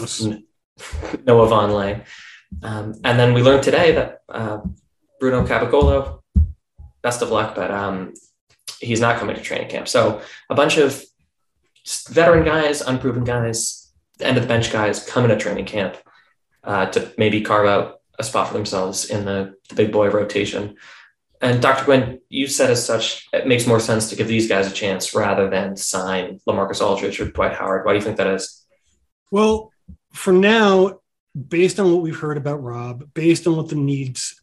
Noah 1.25 1.49
Vonleh. 1.49 2.05
Um, 2.63 2.95
and 3.05 3.19
then 3.19 3.35
we 3.35 3.43
learned 3.43 3.63
today 3.63 3.93
that 3.93 4.21
uh, 4.29 4.61
Bruno 5.23 5.47
Caboclo, 5.47 6.19
best 7.01 7.23
of 7.23 7.31
luck, 7.31 7.55
but 7.55 7.71
um, 7.71 8.13
he's 8.81 8.99
not 8.99 9.21
coming 9.21 9.37
to 9.37 9.41
training 9.41 9.69
camp. 9.69 9.87
So 9.87 10.21
a 10.51 10.57
bunch 10.57 10.79
of 10.79 11.01
veteran 12.09 12.45
guys, 12.45 12.81
unproven 12.81 13.23
guys, 13.23 13.93
end 14.21 14.37
of 14.37 14.43
the 14.43 14.49
bench 14.49 14.73
guys 14.73 15.07
coming 15.07 15.29
to 15.29 15.37
training 15.37 15.67
camp 15.67 15.97
uh, 16.65 16.87
to 16.87 17.13
maybe 17.17 17.41
carve 17.41 17.69
out 17.69 18.01
a 18.19 18.25
spot 18.25 18.49
for 18.49 18.55
themselves 18.55 19.11
in 19.11 19.25
the, 19.25 19.55
the 19.69 19.77
big 19.77 19.93
boy 19.93 20.11
rotation 20.11 20.77
And 21.41 21.63
Dr. 21.63 21.85
Quinn, 21.85 22.21
you 22.29 22.49
said 22.49 22.73
as 22.73 22.85
such, 22.85 23.29
it 23.33 23.47
makes 23.47 23.65
more 23.65 23.79
sense 23.79 24.11
to 24.11 24.17
give 24.17 24.27
these 24.27 24.49
guys 24.49 24.67
a 24.67 24.75
chance 24.75 25.15
rather 25.15 25.49
than 25.49 25.77
sign 25.77 26.41
Lamarcus 26.49 26.81
Aldridge 26.81 27.21
or 27.21 27.31
Dwight 27.31 27.55
Howard. 27.55 27.87
Why 27.87 27.93
do 27.93 27.99
you 28.01 28.05
think 28.05 28.17
that 28.17 28.27
is? 28.27 28.67
Well, 29.31 29.71
for 30.13 30.33
now, 30.33 30.99
based 31.49 31.79
on 31.79 31.93
what 31.93 32.03
we've 32.03 32.19
heard 32.19 32.39
about 32.39 32.61
Rob, 32.61 33.15
based 33.15 33.47
on 33.47 33.57
what 33.57 33.69
the 33.69 33.77
needs, 33.77 34.42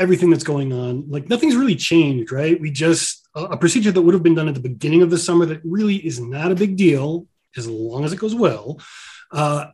everything 0.00 0.30
that's 0.30 0.44
going 0.44 0.72
on, 0.72 1.08
like 1.08 1.28
nothing's 1.28 1.54
really 1.54 1.76
changed, 1.76 2.32
right? 2.32 2.60
We 2.60 2.70
just 2.70 3.28
a 3.34 3.56
procedure 3.56 3.92
that 3.92 4.02
would 4.02 4.14
have 4.14 4.22
been 4.22 4.34
done 4.34 4.48
at 4.48 4.54
the 4.54 4.60
beginning 4.60 5.02
of 5.02 5.10
the 5.10 5.18
summer 5.18 5.46
that 5.46 5.60
really 5.64 5.96
is 5.96 6.18
not 6.18 6.50
a 6.50 6.56
big 6.56 6.76
deal 6.76 7.26
as 7.56 7.68
long 7.68 8.04
as 8.04 8.12
it 8.12 8.18
goes 8.18 8.34
well. 8.34 8.80
Uh, 9.30 9.66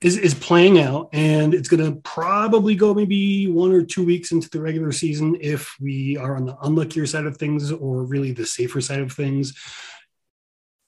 is, 0.00 0.16
is 0.16 0.34
playing 0.34 0.78
out 0.78 1.08
and 1.12 1.54
it's 1.54 1.68
going 1.68 1.84
to 1.84 2.00
probably 2.02 2.74
go 2.76 2.94
maybe 2.94 3.48
one 3.48 3.72
or 3.72 3.82
two 3.82 4.04
weeks 4.04 4.30
into 4.30 4.48
the 4.50 4.60
regular 4.60 4.92
season 4.92 5.36
if 5.40 5.74
we 5.80 6.16
are 6.16 6.36
on 6.36 6.44
the 6.44 6.54
unluckier 6.62 7.06
side 7.06 7.26
of 7.26 7.36
things 7.36 7.72
or 7.72 8.04
really 8.04 8.30
the 8.30 8.46
safer 8.46 8.80
side 8.80 9.00
of 9.00 9.12
things 9.12 9.58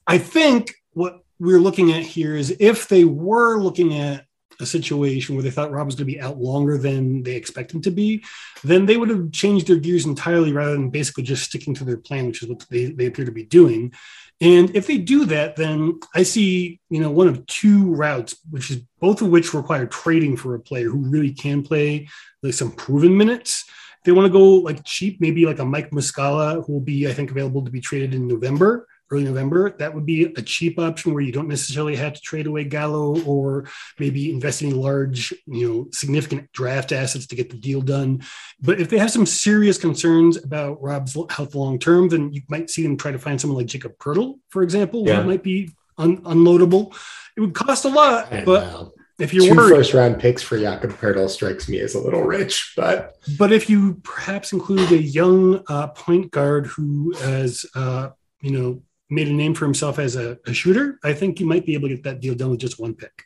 i 0.07 0.17
think 0.17 0.75
what 0.93 1.25
we're 1.41 1.59
looking 1.59 1.91
at 1.93 2.03
here 2.03 2.37
is 2.37 2.55
if 2.61 2.87
they 2.87 3.05
were 3.05 3.59
looking 3.59 3.99
at 3.99 4.27
a 4.61 4.67
situation 4.67 5.35
where 5.35 5.43
they 5.43 5.51
thought 5.51 5.71
Rob 5.71 5.87
was 5.87 5.95
going 5.95 6.07
to 6.07 6.13
be 6.13 6.21
out 6.21 6.39
longer 6.39 6.79
than 6.79 7.23
they 7.23 7.35
expect 7.35 7.73
him 7.73 7.81
to 7.83 7.91
be, 7.91 8.25
then 8.65 8.87
they 8.87 8.97
would 8.97 9.09
have 9.09 9.33
changed 9.33 9.67
their 9.67 9.77
gears 9.77 10.07
entirely 10.07 10.53
rather 10.53 10.73
than 10.73 10.91
basically 10.91 11.23
just 11.23 11.45
sticking 11.45 11.75
to 11.75 11.85
their 11.85 11.97
plan, 11.97 12.27
which 12.27 12.43
is 12.43 12.49
what 12.49 12.65
they, 12.71 12.87
they 12.87 13.07
appear 13.07 13.25
to 13.25 13.33
be 13.33 13.45
doing. 13.45 13.93
And 14.41 14.75
if 14.75 14.87
they 14.87 14.97
do 14.97 15.27
that, 15.27 15.57
then 15.57 16.01
I 16.15 16.23
see, 16.23 16.81
you 16.89 17.01
know, 17.01 17.11
one 17.11 17.29
of 17.29 17.45
two 17.47 17.95
routes, 17.95 18.37
which 18.49 18.71
is 18.71 18.83
both 18.99 19.21
of 19.21 19.29
which 19.29 19.53
require 19.53 19.87
trading 19.87 20.37
for 20.37 20.55
a 20.55 20.61
player 20.61 20.89
who 20.89 20.99
really 20.99 21.33
can 21.33 21.63
play 21.63 22.09
like 22.43 22.55
some 22.55 22.73
proven 22.73 23.17
minutes. 23.17 23.65
If 23.99 24.05
they 24.05 24.13
want 24.13 24.27
to 24.27 24.33
go 24.33 24.45
like 24.55 24.83
cheap, 24.85 25.21
maybe 25.21 25.45
like 25.45 25.59
a 25.59 25.65
Mike 25.65 25.91
Muscala, 25.91 26.65
who 26.65 26.73
will 26.73 26.81
be, 26.81 27.07
I 27.07 27.13
think, 27.13 27.31
available 27.31 27.63
to 27.65 27.71
be 27.71 27.81
traded 27.81 28.15
in 28.15 28.27
November 28.27 28.87
early 29.11 29.25
November, 29.25 29.71
that 29.79 29.95
would 29.95 30.07
be 30.07 30.25
a 30.25 30.43
cheap 30.43 30.79
option 30.79 31.13
where 31.13 31.23
you 31.23 31.33
don't 31.33 31.49
necessarily 31.49 31.97
have 31.97 32.13
to 32.13 32.21
trade 32.21 32.47
away 32.47 32.65
Gallo 32.65 33.21
or 33.25 33.69
maybe 33.99 34.33
invest 34.33 34.63
in 34.63 34.81
large, 34.81 35.33
you 35.47 35.69
know, 35.69 35.89
significant 35.93 36.51
draft 36.53 36.93
assets 36.93 37.27
to 37.27 37.37
get 37.37 37.51
the 37.51 37.57
deal 37.57 37.81
done. 37.81 38.23
But 38.61 38.81
if 38.81 38.89
they 38.89 38.99
have 38.99 39.11
some 39.11 39.27
serious 39.27 39.79
concerns 39.79 40.37
about 40.37 40.81
Rob's 40.81 41.17
health 41.31 41.55
long 41.55 41.79
term, 41.79 42.09
then 42.09 42.33
you 42.33 42.43
might 42.49 42.71
see 42.71 42.83
them 42.83 42.97
try 42.97 43.11
to 43.11 43.19
find 43.19 43.41
someone 43.41 43.59
like 43.59 43.67
Jakob 43.67 43.99
Poeltl, 43.99 44.39
for 44.49 44.63
example, 44.63 45.07
yeah. 45.07 45.23
who 45.23 45.29
might 45.29 45.43
be 45.43 45.71
un- 45.99 46.23
unloadable. 46.23 46.95
It 47.37 47.41
would 47.41 47.55
cost 47.55 47.85
a 47.85 47.89
lot, 47.89 48.31
but. 48.45 48.67
Know. 48.73 48.93
If 49.19 49.35
you're 49.35 49.45
Two 49.49 49.55
worried, 49.55 49.77
first 49.77 49.93
round 49.93 50.19
picks 50.19 50.43
for 50.43 50.59
Jakob 50.59 50.93
Poeltl 50.93 51.29
strikes 51.29 51.69
me 51.69 51.79
as 51.81 51.95
a 51.95 52.01
little 52.01 52.23
rich, 52.23 52.73
but 52.75 53.17
but 53.37 53.53
if 53.53 53.69
you 53.69 54.01
perhaps 54.03 54.55
include 54.55 54.91
a 54.93 54.97
young 54.97 55.63
uh, 55.69 55.89
point 55.89 56.31
guard 56.31 56.67
who 56.69 57.15
has 57.19 57.67
uh, 57.75 58.09
you 58.41 58.51
know 58.51 58.83
made 59.11 59.29
a 59.29 59.33
name 59.33 59.55
for 59.55 59.65
himself 59.65 59.99
as 59.99 60.17
a, 60.17 60.39
a 60.47 60.55
shooter, 60.55 60.99
I 61.03 61.13
think 61.13 61.39
he 61.39 61.45
might 61.45 61.67
be 61.67 61.75
able 61.75 61.89
to 61.89 61.95
get 61.95 62.05
that 62.05 62.21
deal 62.21 62.35
done 62.35 62.51
with 62.51 62.61
just 62.61 62.81
one 62.81 62.95
pick. 62.95 63.25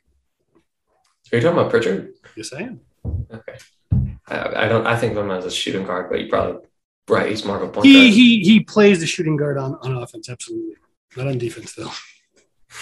Are 1.33 1.37
you 1.37 1.43
talking 1.43 1.59
about 1.59 1.71
Pritchard? 1.71 2.14
Yes, 2.37 2.53
I 2.53 2.62
am. 2.62 2.81
Okay. 3.33 3.57
I, 4.29 4.64
I 4.64 4.69
don't. 4.69 4.87
I 4.87 4.97
think 4.97 5.12
of 5.12 5.19
him 5.19 5.31
as 5.31 5.45
a 5.45 5.50
shooting 5.50 5.85
guard, 5.85 6.11
but 6.11 6.21
you 6.21 6.29
probably 6.29 6.67
right. 7.09 7.31
He's 7.31 7.45
more 7.45 7.57
of 7.57 7.62
a 7.62 7.69
point 7.69 7.87
he, 7.87 7.93
guard. 7.95 8.14
He 8.14 8.45
he 8.45 8.61
plays 8.61 9.00
the 9.00 9.07
shooting 9.07 9.37
guard 9.37 9.59
on, 9.59 9.75
on 9.83 10.03
offense, 10.03 10.29
absolutely. 10.29 10.76
Not 11.17 11.29
on 11.29 11.38
defense 11.38 11.75
though. 11.75 11.91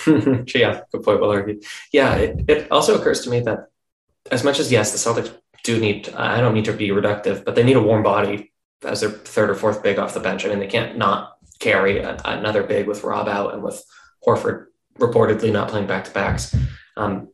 yeah, 0.55 0.83
good 0.93 1.03
point. 1.03 1.21
Well 1.21 1.31
argued. 1.31 1.65
Yeah, 1.93 2.15
it, 2.17 2.45
it 2.49 2.73
also 2.73 2.99
occurs 2.99 3.23
to 3.23 3.31
me 3.31 3.41
that 3.41 3.69
as 4.31 4.45
much 4.45 4.61
as 4.61 4.71
yes, 4.71 4.93
the 4.93 4.99
Celtics 4.99 5.35
do 5.65 5.79
need. 5.79 6.09
I 6.11 6.41
don't 6.41 6.55
need 6.55 6.65
to 6.67 6.73
be 6.73 6.89
reductive, 6.89 7.45
but 7.45 7.55
they 7.55 7.63
need 7.63 7.77
a 7.77 7.83
warm 7.83 8.03
body 8.03 8.53
as 8.85 9.01
their 9.01 9.11
third 9.11 9.51
or 9.51 9.55
fourth 9.55 9.83
big 9.83 9.99
off 9.99 10.15
the 10.15 10.21
bench. 10.21 10.45
I 10.45 10.49
mean, 10.49 10.59
they 10.59 10.67
can't 10.67 10.97
not 10.97 11.39
carry 11.61 11.99
a, 11.99 12.21
another 12.25 12.63
big 12.63 12.87
with 12.87 13.05
Rob 13.05 13.29
out 13.29 13.55
and 13.55 13.63
with 13.63 13.83
Horford 14.27 14.67
reportedly 14.99 15.53
not 15.53 15.69
playing 15.69 15.87
back 15.87 16.05
to 16.05 16.11
backs. 16.11 16.55
Um, 16.97 17.29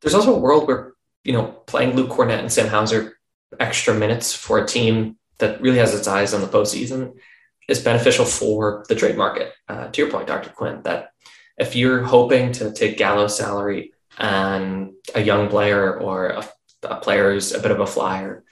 there's 0.00 0.14
also 0.14 0.34
a 0.34 0.38
world 0.38 0.66
where 0.66 0.92
you 1.24 1.32
know 1.32 1.46
playing 1.66 1.96
Luke 1.96 2.10
Kornet 2.10 2.40
and 2.40 2.52
Sam 2.52 2.68
Hauser 2.68 3.18
extra 3.58 3.94
minutes 3.94 4.34
for 4.34 4.58
a 4.58 4.66
team 4.66 5.16
that 5.38 5.60
really 5.60 5.78
has 5.78 5.94
its 5.94 6.08
eyes 6.08 6.34
on 6.34 6.40
the 6.40 6.46
postseason 6.46 7.14
is 7.68 7.80
beneficial 7.80 8.24
for 8.24 8.84
the 8.88 8.94
trade 8.94 9.16
market. 9.16 9.52
Uh, 9.68 9.88
to 9.88 10.02
your 10.02 10.10
point, 10.10 10.26
Dr. 10.26 10.50
Quinn, 10.50 10.82
that 10.82 11.10
if 11.58 11.76
you're 11.76 12.02
hoping 12.02 12.52
to 12.52 12.72
take 12.72 12.98
Gallo's 12.98 13.36
salary 13.36 13.92
and 14.18 14.92
a 15.14 15.22
young 15.22 15.48
player 15.48 15.98
or 15.98 16.28
a, 16.28 16.48
a 16.82 16.96
player 16.96 17.32
who's 17.32 17.52
a 17.52 17.60
bit 17.60 17.70
of 17.70 17.80
a 17.80 17.86
flyer, 17.86 18.44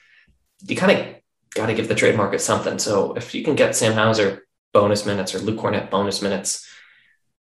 you 0.67 0.77
kind 0.77 0.99
of 0.99 1.07
got 1.55 1.67
to 1.67 1.75
give 1.75 1.89
the 1.89 1.95
trade 1.95 2.17
market 2.17 2.41
something. 2.41 2.79
So 2.79 3.15
if 3.15 3.35
you 3.35 3.43
can 3.43 3.57
get 3.57 3.75
Sam 3.75 3.95
Hauser 3.95 4.45
bonus 4.73 5.07
minutes 5.07 5.35
or 5.35 5.39
Luke 5.39 5.59
Kornet 5.59 5.91
bonus 5.91 6.23
minutes. 6.23 6.69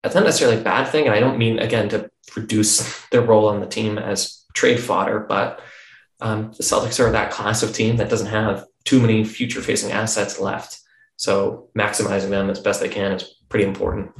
That's 0.03 0.15
not 0.15 0.25
necessarily 0.25 0.61
a 0.61 0.65
bad 0.65 0.89
thing. 0.89 1.07
And 1.07 1.15
I 1.15 1.21
don't 1.21 1.39
mean, 1.39 1.59
again, 1.59 1.89
to 1.91 2.11
reduce 2.37 3.07
their 3.09 3.23
role 3.23 3.49
on 3.49 3.61
the 3.61 3.67
team 3.67 3.99
as 3.99 4.45
trade 4.55 4.81
fodder, 4.81 5.21
but 5.21 5.61
um, 6.21 6.53
the 6.57 6.63
Celtics 6.63 7.01
are 7.01 7.11
that 7.13 7.31
class 7.31 7.63
of 7.63 7.73
team 7.73 7.97
that 7.97 8.11
doesn't 8.11 8.27
have 8.29 8.67
too 8.85 9.01
many 9.01 9.25
future 9.25 9.61
facing 9.61 9.93
assets 9.93 10.41
left. 10.41 10.81
So 11.17 11.69
maximizing 11.79 12.31
them 12.31 12.51
as 12.51 12.59
best 12.59 12.81
they 12.81 12.89
can 12.89 13.13
is 13.13 13.35
pretty 13.49 13.65
important. 13.65 14.13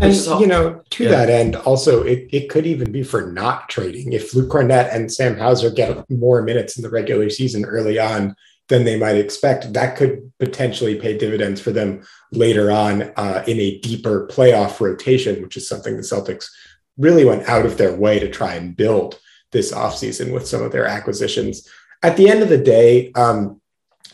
And 0.00 0.12
you 0.40 0.48
know, 0.48 0.82
to 0.90 1.04
yeah. 1.04 1.10
that 1.10 1.30
end, 1.30 1.54
also 1.54 2.02
it, 2.02 2.28
it 2.32 2.50
could 2.50 2.66
even 2.66 2.90
be 2.90 3.04
for 3.04 3.30
not 3.30 3.68
trading. 3.68 4.12
If 4.12 4.34
Luke 4.34 4.50
Kornet 4.50 4.92
and 4.92 5.12
Sam 5.12 5.36
Hauser 5.38 5.70
get 5.70 6.10
more 6.10 6.42
minutes 6.42 6.76
in 6.76 6.82
the 6.82 6.90
regular 6.90 7.30
season 7.30 7.64
early 7.64 8.00
on, 8.00 8.34
than 8.68 8.84
they 8.84 8.98
might 8.98 9.16
expect. 9.16 9.72
That 9.72 9.96
could 9.96 10.32
potentially 10.38 10.96
pay 10.96 11.18
dividends 11.18 11.60
for 11.60 11.70
them 11.70 12.02
later 12.32 12.70
on 12.70 13.12
uh, 13.16 13.44
in 13.46 13.58
a 13.60 13.78
deeper 13.80 14.26
playoff 14.28 14.80
rotation, 14.80 15.42
which 15.42 15.56
is 15.56 15.68
something 15.68 15.96
the 15.96 16.02
Celtics 16.02 16.46
really 16.96 17.24
went 17.24 17.48
out 17.48 17.66
of 17.66 17.76
their 17.76 17.94
way 17.94 18.18
to 18.18 18.30
try 18.30 18.54
and 18.54 18.76
build 18.76 19.18
this 19.52 19.72
offseason 19.72 20.32
with 20.32 20.46
some 20.46 20.62
of 20.62 20.72
their 20.72 20.86
acquisitions. 20.86 21.68
At 22.02 22.16
the 22.16 22.28
end 22.28 22.42
of 22.42 22.48
the 22.48 22.58
day, 22.58 23.12
um, 23.12 23.60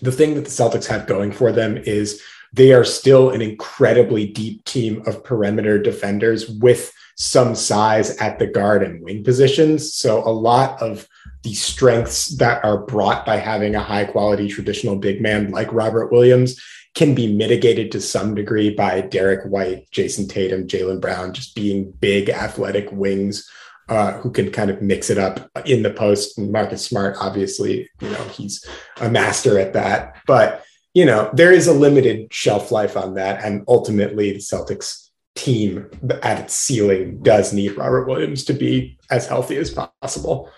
the 0.03 0.13
thing 0.13 0.35
that 0.35 0.45
the 0.45 0.51
Celtics 0.51 0.87
have 0.87 1.07
going 1.07 1.33
for 1.33 1.53
them 1.53 1.77
is 1.77 2.23
they 2.53 2.73
are 2.73 2.85
still 2.85 3.31
an 3.31 3.43
incredibly 3.43 4.27
deep 4.27 4.65
team 4.65 5.03
of 5.07 5.23
perimeter 5.23 5.81
defenders 5.81 6.49
with 6.49 6.93
some 7.17 7.55
size 7.55 8.17
at 8.17 8.39
the 8.39 8.47
guard 8.47 8.83
and 8.83 9.03
wing 9.03 9.23
positions. 9.23 9.95
So 9.95 10.27
a 10.27 10.31
lot 10.31 10.81
of 10.83 11.07
the 11.43 11.55
strengths 11.55 12.37
that 12.37 12.65
are 12.65 12.79
brought 12.79 13.25
by 13.25 13.37
having 13.37 13.75
a 13.75 13.83
high 13.83 14.05
quality 14.05 14.49
traditional 14.49 14.97
big 14.97 15.21
man 15.21 15.51
like 15.51 15.73
Robert 15.73 16.13
Williams 16.13 16.61
can 16.95 17.15
be 17.15 17.33
mitigated 17.33 17.93
to 17.93 18.01
some 18.01 18.35
degree 18.35 18.75
by 18.75 19.01
Derrick 19.01 19.45
White, 19.47 19.89
Jayson 19.91 20.29
Tatum, 20.29 20.67
Jaylen 20.67 21.01
Brown, 21.01 21.33
just 21.33 21.55
being 21.55 21.93
big 21.93 22.29
athletic 22.29 22.91
wings 22.91 23.49
uh, 23.89 24.13
who 24.19 24.31
can 24.31 24.51
kind 24.51 24.71
of 24.71 24.83
mix 24.83 25.11
it 25.11 25.19
up 25.19 25.51
in 25.65 25.83
the 25.83 25.93
post. 25.93 26.39
And 26.39 26.53
Marcus 26.53 26.85
Smart, 26.85 27.17
obviously, 27.21 27.89
you 28.01 28.11
know, 28.11 28.23
he's 28.29 28.65
a 29.01 29.09
master 29.09 29.59
at 29.59 29.73
that. 29.75 30.17
But, 30.27 30.65
you 30.95 31.05
know, 31.05 31.31
there 31.33 31.53
is 31.53 31.67
a 31.67 31.73
limited 31.73 32.33
shelf 32.33 32.71
life 32.71 32.97
on 32.97 33.15
that. 33.15 33.45
And 33.45 33.65
ultimately, 33.69 34.33
the 34.33 34.39
Celtics 34.39 35.09
team 35.35 35.89
at 36.23 36.41
its 36.41 36.55
ceiling 36.55 37.23
does 37.23 37.53
need 37.53 37.77
Robert 37.77 38.07
Williams 38.07 38.45
to 38.45 38.53
be 38.53 38.99
as 39.11 39.27
healthy 39.27 39.57
as 39.57 39.71
possible. 39.71 40.51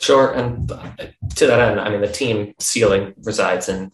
Sure. 0.00 0.32
And 0.32 0.68
to 0.68 1.46
that 1.46 1.60
end, 1.60 1.80
I 1.80 1.90
mean, 1.90 2.00
the 2.00 2.08
team 2.08 2.54
ceiling 2.58 3.14
resides 3.22 3.68
in 3.68 3.92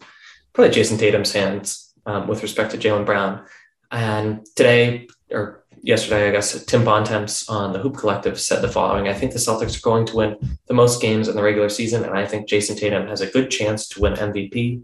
probably 0.53 0.73
Jayson 0.73 0.97
Tatum's 0.97 1.33
hands 1.33 1.93
um, 2.05 2.27
with 2.27 2.41
respect 2.41 2.71
to 2.71 2.77
Jaylen 2.77 3.05
Brown. 3.05 3.45
And 3.91 4.45
today, 4.55 5.07
or 5.29 5.65
yesterday, 5.83 6.29
I 6.29 6.31
guess, 6.31 6.65
Tim 6.65 6.83
Bontemps 6.83 7.49
on 7.49 7.73
the 7.73 7.79
Hoop 7.79 7.97
Collective 7.97 8.39
said 8.39 8.61
the 8.61 8.69
following 8.69 9.07
I 9.07 9.13
think 9.13 9.33
the 9.33 9.39
Celtics 9.39 9.77
are 9.77 9.81
going 9.81 10.05
to 10.07 10.15
win 10.15 10.57
the 10.67 10.73
most 10.73 11.01
games 11.01 11.27
in 11.27 11.35
the 11.35 11.43
regular 11.43 11.69
season, 11.69 12.03
and 12.03 12.17
I 12.17 12.25
think 12.25 12.47
Jayson 12.47 12.77
Tatum 12.77 13.07
has 13.07 13.21
a 13.21 13.31
good 13.31 13.51
chance 13.51 13.87
to 13.89 14.01
win 14.01 14.13
MVP. 14.13 14.83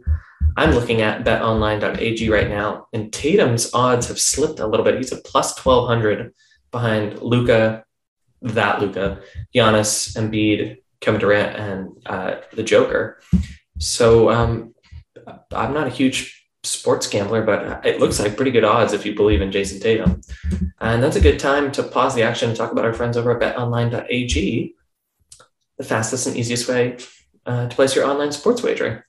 I'm 0.56 0.72
looking 0.72 1.01
at 1.01 1.24
betonline.ag 1.24 2.30
right 2.30 2.50
now, 2.50 2.88
and 2.94 3.12
Tatum's 3.12 3.74
odds 3.74 4.08
have 4.08 4.20
slipped 4.20 4.60
a 4.60 4.68
little 4.68 4.86
bit. 4.86 4.98
He's 4.98 5.12
a 5.12 5.18
plus 5.18 5.58
1200 5.58 6.34
behind 6.72 7.22
Luka, 7.22 7.84
that 8.42 8.82
Luka, 8.82 9.22
Giannis, 9.56 10.15
Embiid, 10.15 10.83
Kevin 11.03 11.19
Durant 11.19 11.55
and 11.57 12.01
uh, 12.05 12.36
the 12.53 12.63
Joker. 12.63 13.22
So 13.77 14.29
um, 14.29 14.74
I'm 15.51 15.74
not 15.74 15.88
a 15.88 15.89
huge 15.89 16.48
sports 16.63 17.07
gambler, 17.07 17.43
but 17.43 17.86
it 17.86 18.00
looks 18.00 18.19
like 18.19 18.38
pretty 18.38 18.51
good 18.51 18.63
odds 18.63 18.93
if 18.93 19.05
you 19.05 19.13
believe 19.13 19.41
in 19.41 19.51
Jayson 19.51 19.81
Tatum. 19.81 20.22
And 20.79 21.03
that's 21.03 21.17
a 21.17 21.22
good 21.22 21.39
time 21.39 21.72
to 21.74 21.83
pause 21.83 22.15
the 22.15 22.24
action 22.24 22.50
and 22.50 22.57
talk 22.57 22.72
about 22.72 22.86
our 22.86 22.93
friends 22.93 23.17
over 23.17 23.31
at 23.31 23.57
betonline.ag, 23.57 24.75
the 25.77 25.83
fastest 25.83 26.27
and 26.27 26.38
easiest 26.38 26.69
way 26.69 26.98
uh, 27.45 27.67
to 27.67 27.75
place 27.75 27.95
your 27.95 28.05
online 28.05 28.31
sports 28.31 28.63
wagering. 28.63 29.01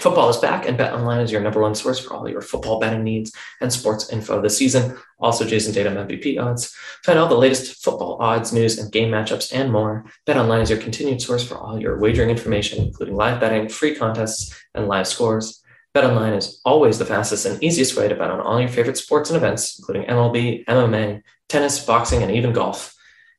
Football 0.00 0.30
is 0.30 0.38
back, 0.38 0.66
and 0.66 0.78
BetOnline 0.78 1.22
is 1.22 1.30
your 1.30 1.42
number 1.42 1.60
one 1.60 1.74
source 1.74 1.98
for 1.98 2.14
all 2.14 2.26
your 2.26 2.40
football 2.40 2.80
betting 2.80 3.04
needs 3.04 3.32
and 3.60 3.70
sports 3.70 4.10
info 4.10 4.40
this 4.40 4.56
season. 4.56 4.96
Also, 5.18 5.44
Jayson 5.44 5.74
Tatum 5.74 5.92
MVP 5.92 6.42
odds. 6.42 6.74
Find 7.04 7.18
all 7.18 7.28
the 7.28 7.36
latest 7.36 7.84
football 7.84 8.16
odds, 8.18 8.50
news, 8.50 8.78
and 8.78 8.90
game 8.90 9.10
matchups, 9.10 9.54
and 9.54 9.70
more. 9.70 10.06
BetOnline 10.26 10.62
is 10.62 10.70
your 10.70 10.78
continued 10.78 11.20
source 11.20 11.46
for 11.46 11.58
all 11.58 11.78
your 11.78 11.98
wagering 11.98 12.30
information, 12.30 12.82
including 12.82 13.14
live 13.14 13.40
betting, 13.40 13.68
free 13.68 13.94
contests, 13.94 14.58
and 14.74 14.88
live 14.88 15.06
scores. 15.06 15.62
BetOnline 15.94 16.34
is 16.34 16.62
always 16.64 16.98
the 16.98 17.04
fastest 17.04 17.44
and 17.44 17.62
easiest 17.62 17.94
way 17.94 18.08
to 18.08 18.14
bet 18.14 18.30
on 18.30 18.40
all 18.40 18.58
your 18.58 18.70
favorite 18.70 18.96
sports 18.96 19.28
and 19.28 19.36
events, 19.36 19.78
including 19.78 20.08
MLB, 20.08 20.64
MMA, 20.64 21.20
tennis, 21.50 21.84
boxing, 21.84 22.22
and 22.22 22.32
even 22.32 22.54
golf. 22.54 22.94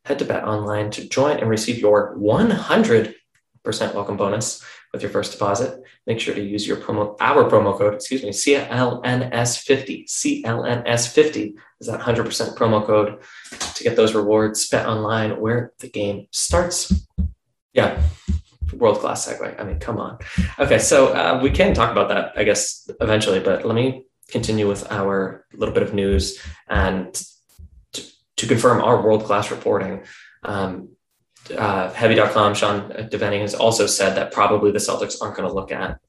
Head 0.06 0.20
to 0.20 0.26
BetOnline 0.26 0.92
to 0.92 1.10
join 1.10 1.40
and 1.40 1.50
receive 1.50 1.80
your 1.80 2.16
100% 2.18 3.16
welcome 3.96 4.18
bonus 4.18 4.64
with 4.94 5.02
your 5.02 5.12
first 5.12 5.32
deposit. 5.32 5.82
Make 6.06 6.20
sure 6.20 6.36
to 6.36 6.42
use 6.42 6.68
your 6.68 6.78
promo 6.78 7.16
our 7.20 7.50
promo 7.50 7.78
code, 7.78 7.94
excuse 7.94 8.24
me, 8.24 8.30
CLNS50. 8.30 10.06
CLNS50 10.10 11.54
is 11.80 11.88
that 11.88 12.02
100% 12.02 12.56
promo 12.56 12.86
code 12.86 13.22
to 13.76 13.84
get 13.84 13.96
those 13.96 14.14
rewards. 14.14 14.62
spent 14.62 14.88
BetOnline 14.88 15.38
where 15.40 15.74
the 15.80 15.90
game 15.90 16.28
starts. 16.32 17.08
Yeah, 17.74 18.02
world 18.74 19.00
class 19.00 19.28
segue. 19.28 19.60
I 19.60 19.64
mean, 19.64 19.80
come 19.80 19.98
on. 19.98 20.18
Okay, 20.60 20.80
so 20.80 21.14
uh, 21.14 21.40
we 21.42 21.52
can 21.52 21.74
talk 21.74 21.92
about 21.92 22.10
that, 22.10 22.34
I 22.36 22.44
guess, 22.44 22.90
eventually, 23.00 23.40
but 23.40 23.66
let 23.66 23.76
me 23.76 24.06
continue 24.30 24.68
with 24.68 24.90
our 24.92 25.46
little 25.54 25.74
bit 25.74 25.84
of 25.84 25.94
news 25.94 26.42
and 26.70 27.14
to, 27.94 28.04
to 28.38 28.48
confirm 28.48 28.82
our 28.82 29.02
world 29.02 29.24
class 29.26 29.52
reporting. 29.52 30.04
Um, 30.44 30.90
uh, 31.52 31.92
heavy.com, 31.94 32.54
Sean 32.54 32.90
Deveney 32.92 33.42
has 33.42 33.54
also 33.54 33.88
said 33.88 34.16
that 34.16 34.32
probably 34.32 34.72
the 34.72 34.80
Celtics 34.80 35.22
aren't 35.22 35.36
going 35.36 35.48
to 35.48 35.54
look 35.54 35.72
at 35.72 36.00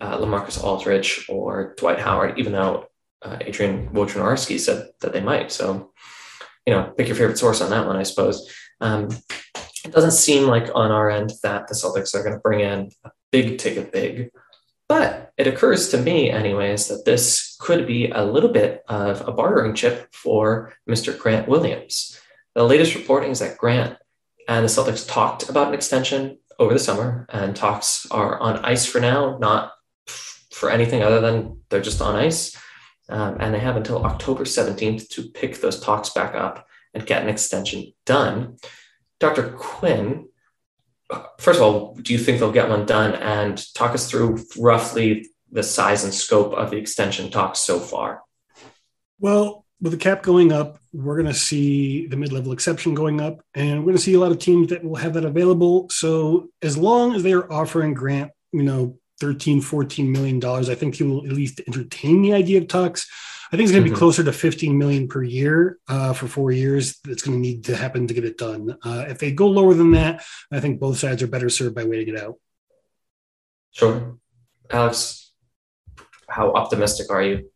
uh, 0.00 0.18
Lamarcus 0.18 0.62
Aldridge 0.62 1.26
or 1.28 1.74
Dwight 1.76 1.98
Howard, 1.98 2.38
even 2.38 2.52
though 2.52 2.86
uh, 3.22 3.38
Adrian 3.40 3.88
Wojnarowski 3.90 4.58
said 4.58 4.90
that 5.00 5.12
they 5.12 5.20
might. 5.20 5.52
So, 5.52 5.92
you 6.66 6.74
know, 6.74 6.92
pick 6.96 7.08
your 7.08 7.16
favorite 7.16 7.38
source 7.38 7.60
on 7.60 7.70
that 7.70 7.86
one, 7.86 7.96
I 7.96 8.02
suppose. 8.02 8.50
Um, 8.80 9.08
it 9.84 9.92
doesn't 9.92 10.12
seem 10.12 10.46
like 10.46 10.70
on 10.74 10.90
our 10.90 11.10
end 11.10 11.32
that 11.42 11.68
the 11.68 11.74
Celtics 11.74 12.14
are 12.14 12.22
going 12.22 12.34
to 12.34 12.40
bring 12.40 12.60
in 12.60 12.90
a 13.04 13.10
big 13.32 13.58
ticket 13.58 13.92
big, 13.92 14.30
but 14.88 15.32
it 15.38 15.46
occurs 15.46 15.88
to 15.90 15.98
me, 15.98 16.30
anyways, 16.30 16.88
that 16.88 17.04
this 17.04 17.56
could 17.60 17.86
be 17.86 18.10
a 18.10 18.24
little 18.24 18.50
bit 18.50 18.82
of 18.88 19.26
a 19.26 19.32
bartering 19.32 19.74
chip 19.74 20.12
for 20.12 20.72
Mr. 20.88 21.16
Grant 21.16 21.48
Williams. 21.48 22.20
The 22.54 22.64
latest 22.64 22.94
reporting 22.94 23.30
is 23.30 23.38
that 23.38 23.56
Grant 23.56 23.96
and 24.50 24.64
the 24.64 24.68
Celtics 24.68 25.08
talked 25.08 25.48
about 25.48 25.68
an 25.68 25.74
extension 25.74 26.36
over 26.58 26.72
the 26.72 26.80
summer, 26.80 27.24
and 27.28 27.54
talks 27.54 28.04
are 28.10 28.36
on 28.40 28.56
ice 28.64 28.84
for 28.84 29.00
now, 29.00 29.38
not 29.38 29.72
for 30.50 30.70
anything 30.70 31.04
other 31.04 31.20
than 31.20 31.60
they're 31.68 31.80
just 31.80 32.02
on 32.02 32.16
ice. 32.16 32.56
Um, 33.08 33.36
and 33.38 33.54
they 33.54 33.60
have 33.60 33.76
until 33.76 34.04
October 34.04 34.42
17th 34.42 35.08
to 35.10 35.22
pick 35.22 35.60
those 35.60 35.78
talks 35.78 36.10
back 36.10 36.34
up 36.34 36.66
and 36.92 37.06
get 37.06 37.22
an 37.22 37.28
extension 37.28 37.92
done. 38.04 38.56
Dr. 39.20 39.52
Quinn, 39.52 40.28
first 41.38 41.60
of 41.60 41.62
all, 41.62 41.94
do 41.94 42.12
you 42.12 42.18
think 42.18 42.40
they'll 42.40 42.50
get 42.50 42.68
one 42.68 42.86
done? 42.86 43.14
And 43.14 43.56
talk 43.74 43.92
us 43.92 44.10
through 44.10 44.44
roughly 44.58 45.28
the 45.52 45.62
size 45.62 46.02
and 46.02 46.12
scope 46.12 46.54
of 46.54 46.72
the 46.72 46.76
extension 46.76 47.30
talks 47.30 47.60
so 47.60 47.78
far. 47.78 48.22
Well, 49.20 49.59
with 49.80 49.92
the 49.92 49.98
cap 49.98 50.22
going 50.22 50.52
up, 50.52 50.78
we're 50.92 51.16
going 51.16 51.26
to 51.26 51.34
see 51.34 52.06
the 52.06 52.16
mid-level 52.16 52.52
exception 52.52 52.94
going 52.94 53.20
up, 53.20 53.40
and 53.54 53.78
we're 53.78 53.86
going 53.86 53.96
to 53.96 54.02
see 54.02 54.14
a 54.14 54.20
lot 54.20 54.30
of 54.30 54.38
teams 54.38 54.68
that 54.68 54.84
will 54.84 54.96
have 54.96 55.14
that 55.14 55.24
available. 55.24 55.88
So 55.90 56.48
as 56.60 56.76
long 56.76 57.14
as 57.14 57.22
they 57.22 57.32
are 57.32 57.50
offering 57.50 57.94
Grant, 57.94 58.30
you 58.52 58.62
know, 58.62 58.98
13, 59.20 59.60
14 59.60 60.10
million 60.10 60.38
dollars, 60.38 60.68
I 60.68 60.74
think 60.74 60.96
he 60.96 61.04
will 61.04 61.24
at 61.26 61.32
least 61.32 61.60
entertain 61.66 62.22
the 62.22 62.34
idea 62.34 62.58
of 62.58 62.68
talks. 62.68 63.06
I 63.52 63.56
think 63.56 63.64
it's 63.64 63.72
going 63.72 63.82
to 63.82 63.90
be 63.90 63.92
mm-hmm. 63.92 63.98
closer 63.98 64.22
to 64.22 64.32
15 64.32 64.78
million 64.78 65.08
per 65.08 65.22
year 65.22 65.78
uh, 65.88 66.12
for 66.12 66.28
four 66.28 66.52
years. 66.52 66.98
That's 67.04 67.22
going 67.22 67.36
to 67.36 67.40
need 67.40 67.64
to 67.64 67.76
happen 67.76 68.06
to 68.06 68.14
get 68.14 68.24
it 68.24 68.38
done. 68.38 68.76
Uh, 68.82 69.06
if 69.08 69.18
they 69.18 69.32
go 69.32 69.48
lower 69.48 69.74
than 69.74 69.90
that, 69.92 70.24
I 70.52 70.60
think 70.60 70.78
both 70.78 70.98
sides 70.98 71.22
are 71.22 71.26
better 71.26 71.48
served 71.48 71.74
by 71.74 71.84
waiting 71.84 72.14
it 72.14 72.20
out. 72.20 72.36
Sure. 73.72 74.18
Alex, 74.70 75.32
how 76.28 76.52
optimistic 76.52 77.10
are 77.10 77.22
you 77.22 77.49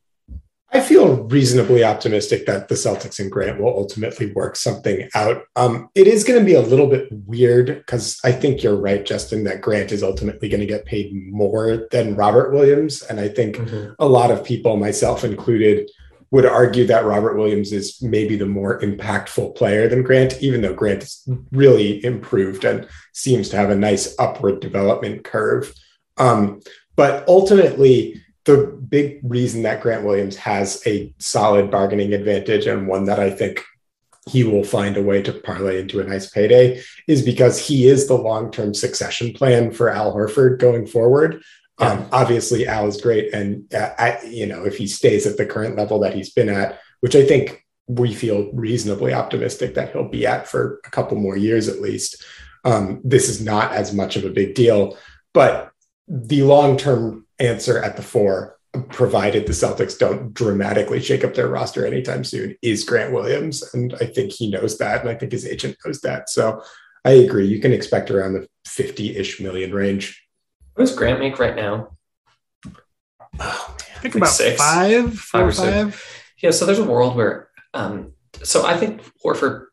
I 0.75 0.81
feel 0.81 1.23
reasonably 1.29 1.85
optimistic 1.85 2.47
that 2.47 2.67
the 2.67 2.75
Celtics 2.75 3.21
and 3.21 3.31
Grant 3.31 3.61
will 3.61 3.69
ultimately 3.69 4.33
work 4.33 4.57
something 4.57 5.09
out. 5.15 5.45
Um, 5.55 5.89
it 5.95 6.09
is 6.09 6.25
going 6.25 6.41
to 6.41 6.45
be 6.45 6.55
a 6.55 6.61
little 6.61 6.89
bit 6.89 7.07
weird 7.13 7.67
because 7.67 8.19
I 8.25 8.33
think 8.33 8.61
you're 8.61 8.75
right, 8.75 9.07
Justin, 9.07 9.45
that 9.45 9.61
Grant 9.61 9.93
is 9.93 10.03
ultimately 10.03 10.49
going 10.49 10.63
to 10.63 10.67
get 10.67 10.85
paid 10.85 11.15
more 11.15 11.87
than 11.93 12.17
Robert 12.17 12.53
Williams. 12.53 13.03
And 13.03 13.21
I 13.21 13.29
think 13.29 13.57
mm-hmm. 13.57 13.93
a 14.01 14.09
lot 14.09 14.33
of 14.33 14.43
people, 14.43 14.77
myself 14.77 15.23
included, 15.23 15.89
would 16.33 16.45
argue 16.45 16.89
that 16.89 17.05
Robert 17.05 17.37
Williams 17.37 17.71
is 17.73 18.03
maybe 18.03 18.35
the 18.35 18.45
more 18.45 18.81
impactful 18.81 19.55
player 19.55 19.87
than 19.87 20.03
Grant, 20.03 20.43
even 20.43 20.61
though 20.61 20.75
Grant 20.75 21.03
has 21.03 21.25
really 21.53 22.05
improved 22.05 22.65
and 22.65 22.89
seems 23.13 23.49
to 23.51 23.57
have 23.57 23.71
a 23.71 23.77
nice 23.77 24.17
upward 24.19 24.59
development 24.59 25.23
curve. 25.23 25.73
Um, 26.17 26.63
but 26.97 27.27
ultimately, 27.29 28.24
the 28.45 28.79
big 28.89 29.21
reason 29.23 29.63
that 29.63 29.81
Grant 29.81 30.05
Williams 30.05 30.37
has 30.37 30.83
a 30.87 31.15
solid 31.19 31.71
bargaining 31.71 32.13
advantage 32.13 32.67
and 32.67 32.87
one 32.87 33.05
that 33.07 33.19
I 33.19 33.31
think 33.31 33.65
he 34.29 34.45
will 34.45 34.65
find 34.65 34.97
a 34.97 35.03
way 35.03 35.23
to 35.23 35.33
parlay 35.33 35.81
into 35.81 36.01
a 36.01 36.05
nice 36.05 36.31
payday 36.31 36.83
is 37.07 37.23
because 37.23 37.59
he 37.59 37.87
is 37.87 38.07
the 38.07 38.15
long-term 38.15 38.75
succession 38.75 39.33
plan 39.33 39.71
for 39.71 39.91
Al 39.91 40.15
Horford 40.15 40.59
going 40.59 40.87
forward. 40.87 41.43
Yeah. 41.79 41.89
Um, 41.89 42.09
obviously, 42.13 42.67
Al 42.67 42.87
is 42.87 43.01
great, 43.01 43.35
and 43.35 43.73
uh, 43.75 43.91
I, 43.99 44.19
you 44.25 44.47
know 44.47 44.65
if 44.65 44.77
he 44.77 44.87
stays 44.87 45.27
at 45.27 45.37
the 45.37 45.47
current 45.47 45.77
level 45.77 45.99
that 46.01 46.15
he's 46.15 46.31
been 46.31 46.49
at, 46.49 46.79
which 47.01 47.17
I 47.17 47.25
think 47.25 47.65
we 47.89 48.15
feel 48.15 48.51
reasonably 48.53 49.13
optimistic 49.13 49.75
that 49.75 49.93
he'll 49.93 50.09
be 50.09 50.27
at 50.27 50.49
for 50.49 50.81
a 50.87 50.91
couple 50.91 51.19
more 51.19 51.37
years 51.37 51.69
at 51.69 51.81
least. 51.81 52.25
Um, 52.65 53.01
this 53.05 53.29
is 53.29 53.45
not 53.45 53.73
as 53.73 53.93
much 53.93 54.17
of 54.17 54.25
a 54.25 54.31
big 54.31 54.55
deal, 54.55 54.97
but 55.35 55.71
the 56.09 56.45
long-term 56.45 57.24
answer 57.39 57.83
at 57.83 57.97
the 57.97 58.03
four, 58.03 58.59
provided 58.91 59.47
the 59.47 59.53
Celtics 59.53 59.99
don't 59.99 60.35
dramatically 60.35 61.01
shake 61.01 61.25
up 61.25 61.35
their 61.35 61.49
roster 61.49 61.87
anytime 61.87 62.25
soon, 62.25 62.57
is 62.63 62.85
Grant 62.85 63.13
Williams. 63.13 63.63
And 63.75 63.95
I 64.01 64.07
think 64.07 64.33
he 64.33 64.51
knows 64.51 64.79
that. 64.79 65.01
And 65.01 65.09
I 65.09 65.15
think 65.15 65.33
his 65.33 65.47
agent 65.47 65.77
knows 65.85 66.01
that. 66.01 66.29
So 66.29 66.63
I 67.05 67.11
agree. 67.11 67.47
You 67.47 67.61
can 67.61 67.73
expect 67.73 68.11
around 68.11 68.35
the 68.35 68.49
50 68.67 69.17
ish 69.17 69.41
million 69.41 69.73
range. 69.73 70.27
What 70.75 70.87
does 70.87 70.97
Grant 70.97 71.21
make 71.21 71.39
right 71.39 71.55
now? 71.55 71.97
Oh, 73.39 73.77
I 73.79 74.01
think 74.01 74.15
like 74.15 74.23
about 74.23 74.29
six, 74.29 74.61
five, 74.61 75.15
five 75.15 75.47
or 75.47 75.53
five. 75.53 75.95
Six. 75.95 76.07
Yeah. 76.43 76.51
So 76.51 76.67
there's 76.67 76.79
a 76.79 76.85
world 76.85 77.17
where, 77.17 77.49
um, 77.75 78.13
so 78.43 78.67
I 78.67 78.77
think 78.77 79.03
Horford, 79.25 79.67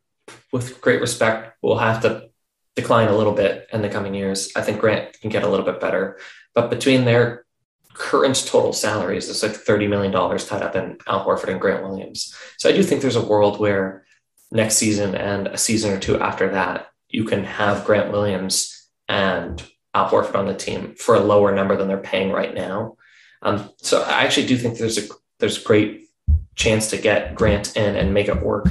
with 0.51 0.79
great 0.81 1.01
respect, 1.01 1.57
will 1.61 1.77
have 1.77 2.01
to 2.03 2.29
decline 2.75 3.07
a 3.07 3.17
little 3.17 3.33
bit 3.33 3.67
in 3.73 3.81
the 3.81 3.89
coming 3.89 4.13
years. 4.13 4.51
I 4.55 4.61
think 4.61 4.79
Grant 4.79 5.19
can 5.19 5.29
get 5.29 5.43
a 5.43 5.49
little 5.49 5.65
bit 5.65 5.79
better. 5.79 6.19
But 6.53 6.69
between 6.69 7.05
their 7.05 7.45
current 7.93 8.45
total 8.45 8.73
salaries 8.73 9.29
is 9.29 9.43
like 9.43 9.53
$30 9.53 9.89
million 9.89 10.11
tied 10.11 10.61
up 10.61 10.75
in 10.75 10.97
Al 11.07 11.25
Horford 11.25 11.49
and 11.49 11.61
Grant 11.61 11.83
Williams. 11.83 12.35
So 12.57 12.69
I 12.69 12.73
do 12.73 12.83
think 12.83 13.01
there's 13.01 13.15
a 13.15 13.25
world 13.25 13.59
where 13.59 14.05
next 14.51 14.77
season 14.77 15.15
and 15.15 15.47
a 15.47 15.57
season 15.57 15.91
or 15.91 15.99
two 15.99 16.19
after 16.19 16.49
that, 16.51 16.87
you 17.09 17.23
can 17.23 17.43
have 17.43 17.85
Grant 17.85 18.11
Williams 18.11 18.89
and 19.07 19.63
Al 19.93 20.09
Horford 20.09 20.35
on 20.35 20.47
the 20.47 20.55
team 20.55 20.95
for 20.95 21.15
a 21.15 21.19
lower 21.19 21.53
number 21.53 21.75
than 21.75 21.87
they're 21.87 21.97
paying 21.97 22.31
right 22.31 22.53
now. 22.53 22.97
Um, 23.41 23.69
so 23.77 24.01
I 24.03 24.23
actually 24.23 24.47
do 24.47 24.57
think 24.57 24.77
there's 24.77 24.97
a 24.97 25.07
there's 25.39 25.59
a 25.59 25.63
great 25.63 26.07
chance 26.55 26.89
to 26.91 26.97
get 26.97 27.35
Grant 27.35 27.75
in 27.75 27.95
and 27.95 28.13
make 28.13 28.27
it 28.27 28.41
work. 28.41 28.67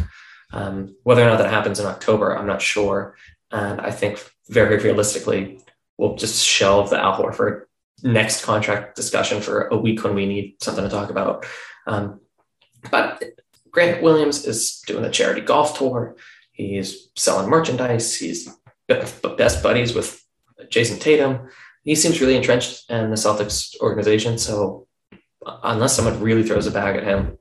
Um, 0.53 0.97
whether 1.03 1.23
or 1.23 1.29
not 1.29 1.39
that 1.39 1.51
happens 1.51 1.81
in 1.81 1.87
October, 1.87 2.37
I'm 2.37 2.47
not 2.47 2.63
sure. 2.63 3.17
And 3.51 3.81
I 3.81 3.91
think 3.91 4.25
very 4.49 4.79
realistically, 4.79 5.61
we'll 5.99 6.17
just 6.17 6.47
shelve 6.47 6.91
the 6.91 7.01
Al 7.01 7.21
Horford 7.21 7.65
next 8.03 8.45
contract 8.45 8.97
discussion 8.97 9.41
for 9.41 9.69
a 9.69 9.77
week 9.77 10.03
when 10.05 10.15
we 10.15 10.27
need 10.27 10.63
something 10.63 10.85
to 10.85 10.91
talk 10.91 11.11
about. 11.11 11.47
Um, 11.87 12.21
but 12.91 13.23
Grant 13.71 14.03
Williams 14.03 14.47
is 14.47 14.83
doing 14.87 15.03
the 15.03 15.11
charity 15.11 15.41
golf 15.41 15.79
tour. 15.79 16.17
He's 16.53 17.11
selling 17.17 17.49
merchandise. 17.49 18.15
He's 18.15 18.49
best 18.89 19.63
buddies 19.63 19.95
with 19.95 20.23
Jayson 20.69 20.99
Tatum. 20.99 21.49
He 21.85 21.95
seems 21.95 22.21
really 22.21 22.37
entrenched 22.37 22.91
in 22.91 23.11
the 23.11 23.17
Celtics 23.17 23.79
organization. 23.81 24.39
So 24.39 24.87
unless 25.63 25.95
someone 25.95 26.21
really 26.21 26.43
throws 26.43 26.67
a 26.67 26.71
bag 26.71 26.97
at 26.97 27.05
him, 27.05 27.39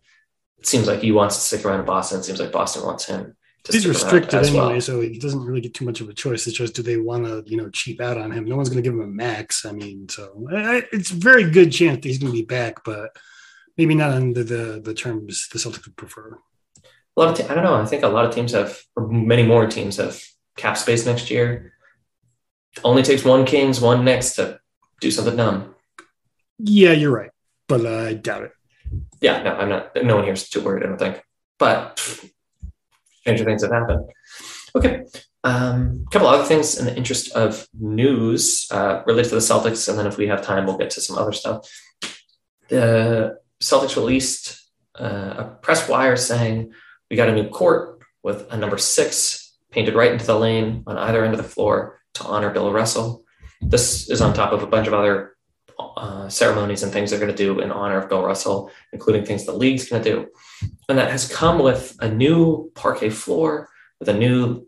it 0.58 0.68
seems 0.68 0.88
like 0.88 1.00
he 1.00 1.12
wants 1.12 1.36
to 1.36 1.42
stick 1.42 1.66
around 1.66 1.82
in 1.82 1.86
Boston. 1.86 2.20
It 2.20 2.24
seems 2.24 2.40
like 2.40 2.52
Boston 2.52 2.86
wants 2.86 3.06
him 3.06 3.36
he's 3.70 3.88
restricted 3.88 4.34
anyway, 4.34 4.58
well. 4.58 4.82
so 4.82 5.02
he 5.02 5.20
doesn't 5.20 5.44
really 5.44 5.62
get 5.62 5.74
too 5.74 5.86
much 5.86 6.02
of 6.02 6.10
a 6.10 6.14
choice. 6.14 6.48
It's 6.48 6.58
just 6.58 6.76
do 6.76 6.82
they 6.82 6.98
want 6.98 7.26
to, 7.26 7.44
you 7.46 7.58
know, 7.58 7.70
cheap 7.70 8.02
out 8.02 8.18
on 8.18 8.32
him? 8.32 8.46
No 8.46 8.56
one's 8.56 8.70
going 8.70 8.82
to 8.82 8.88
give 8.88 8.94
him 8.94 9.02
a 9.02 9.08
max. 9.08 9.66
I 9.66 9.72
mean, 9.72 10.08
so 10.10 10.48
it's 10.92 11.10
very 11.10 11.50
good 11.50 11.72
chance 11.72 11.98
that 11.98 12.06
he's 12.06 12.20
going 12.20 12.32
to 12.32 12.38
be 12.38 12.46
back, 12.46 12.84
but 12.84 13.16
maybe 13.78 13.96
not 13.96 14.12
under 14.12 14.44
the 14.44 14.82
the 14.84 14.94
terms 14.94 15.48
the 15.52 15.60
Celtics 15.60 15.86
would 15.86 15.98
prefer. 15.98 16.38
A 17.16 17.20
lot 17.20 17.30
of 17.30 17.38
te- 17.38 17.52
I 17.52 17.56
don't 17.56 17.64
know. 17.64 17.76
I 17.76 17.86
think 17.86 18.04
a 18.04 18.08
lot 18.08 18.26
of 18.26 18.34
teams 18.34 18.54
have, 18.54 18.80
or 18.96 19.08
many 19.08 19.44
more 19.44 19.68
teams 19.68 19.98
have 19.98 20.22
cap 20.56 20.78
space 20.78 21.06
next 21.06 21.30
year. 21.30 21.74
only 22.84 23.04
takes 23.04 23.26
one 23.26 23.46
Kings, 23.46 23.82
one 23.82 24.06
Knicks 24.06 24.36
to 24.36 24.60
do 25.02 25.12
something 25.12 25.36
dumb. 25.36 25.76
Yeah, 26.60 26.92
you're 26.92 27.12
right, 27.12 27.32
but 27.68 27.86
uh, 27.86 28.10
I 28.10 28.14
doubt 28.14 28.44
it. 28.44 28.52
Yeah, 29.22 29.44
no, 29.44 29.54
I'm 29.54 29.70
not. 29.70 29.96
No 30.04 30.16
one 30.16 30.26
here's 30.26 30.50
too 30.50 30.62
worried. 30.62 30.84
I 30.84 30.88
don't 30.88 30.98
think. 30.98 31.24
But 31.58 32.00
stranger 33.22 33.46
things 33.46 33.62
have 33.62 33.72
happened. 33.72 34.10
Okay. 34.76 35.04
Um, 35.44 36.06
a 36.06 36.10
couple 36.12 36.28
other 36.28 36.44
things 36.44 36.78
in 36.78 36.86
the 36.86 36.96
interest 36.96 37.32
of 37.34 37.68
news 37.80 38.68
uh, 38.72 39.04
related 39.06 39.30
to 39.30 39.36
the 39.36 39.42
Celtics, 39.42 39.88
and 39.88 39.98
then 39.98 40.06
if 40.06 40.18
we 40.18 40.28
have 40.28 40.42
time, 40.42 40.66
we'll 40.66 40.78
get 40.78 40.90
to 40.92 41.02
some 41.02 41.18
other 41.18 41.32
stuff. 41.32 41.70
the 42.68 43.38
Celtics 43.62 43.96
released 43.96 44.62
uh, 45.00 45.34
a 45.38 45.58
press 45.62 45.88
wire 45.88 46.16
saying 46.16 46.74
we 47.10 47.16
got 47.16 47.30
a 47.30 47.34
new 47.34 47.48
court 47.48 48.00
with 48.22 48.52
a 48.52 48.58
number 48.58 48.78
six 48.78 49.58
painted 49.72 49.96
right 49.96 50.12
into 50.12 50.26
the 50.26 50.38
lane 50.38 50.84
on 50.88 50.98
either 50.98 51.24
end 51.24 51.34
of 51.34 51.42
the 51.42 51.48
floor 51.48 52.00
to 52.16 52.24
honor 52.24 52.50
Bill 52.50 52.72
Russell. 52.72 53.24
This 53.62 54.10
is 54.10 54.22
on 54.22 54.34
top 54.34 54.52
of 54.52 54.64
a 54.64 54.68
bunch 54.68 54.88
of 54.88 54.94
other 54.94 55.36
uh, 55.80 56.28
ceremonies 56.30 56.84
and 56.84 56.92
things 56.92 57.10
they're 57.10 57.20
going 57.20 57.32
to 57.32 57.38
do 57.38 57.60
in 57.60 57.72
honor 57.72 57.98
of 57.98 58.10
Bill 58.10 58.24
Russell, 58.24 58.72
including 58.92 59.26
things 59.26 59.46
the 59.46 59.54
league's 59.54 59.90
going 59.90 60.04
to 60.04 60.12
do. 60.12 60.28
And 60.88 60.98
that 60.98 61.12
has 61.12 61.34
come 61.34 61.60
with 61.60 61.96
a 62.00 62.10
new 62.10 62.72
parquet 62.76 63.10
floor, 63.10 63.70
with 64.00 64.10
a 64.10 64.14
new 64.14 64.66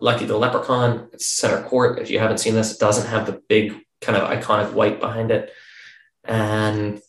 Lucky 0.00 0.24
the 0.24 0.36
Leprechaun 0.36 1.08
center 1.18 1.62
court. 1.62 2.00
If 2.00 2.10
you 2.10 2.18
haven't 2.18 2.38
seen 2.38 2.54
this, 2.54 2.74
it 2.74 2.80
doesn't 2.80 3.08
have 3.08 3.26
the 3.26 3.40
big 3.48 3.74
kind 4.00 4.18
of 4.18 4.28
iconic 4.28 4.72
white 4.72 4.98
behind 4.98 5.30
it. 5.30 5.52
And 6.24 7.00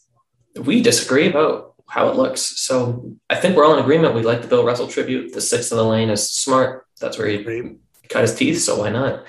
we 0.56 0.82
disagree 0.82 1.28
about 1.28 1.74
how 1.88 2.10
it 2.10 2.16
looks. 2.16 2.42
So 2.42 3.16
I 3.30 3.36
think 3.36 3.56
we're 3.56 3.66
all 3.66 3.74
in 3.74 3.84
agreement. 3.84 4.16
We 4.16 4.22
like 4.22 4.42
the 4.42 4.48
Bill 4.48 4.64
Russell 4.64 4.88
tribute. 4.88 5.34
The 5.34 5.42
sixth 5.42 5.72
in 5.72 5.78
the 5.78 5.84
lane 5.84 6.10
is 6.10 6.30
smart. 6.30 6.86
That's 7.00 7.18
where 7.18 7.28
he 7.28 7.78
cut 8.10 8.22
his 8.22 8.36
teeth. 8.36 8.62
So 8.62 8.80
why 8.80 8.90
not? 8.90 9.26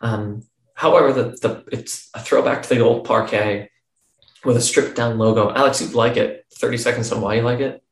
Um, 0.00 0.42
however, 0.74 1.12
the, 1.12 1.24
the 1.40 1.64
it's 1.72 2.10
a 2.14 2.20
throwback 2.20 2.62
to 2.62 2.68
the 2.68 2.80
old 2.80 3.04
parquet 3.04 3.70
with 4.44 4.56
a 4.56 4.60
stripped 4.60 4.96
down 4.96 5.18
logo. 5.18 5.52
Alex, 5.52 5.80
you 5.80 5.88
like 5.88 6.16
it. 6.16 6.44
30 6.54 6.76
seconds 6.78 7.12
on 7.12 7.20
why 7.20 7.34
you 7.34 7.42
like 7.42 7.60
it. 7.60 7.82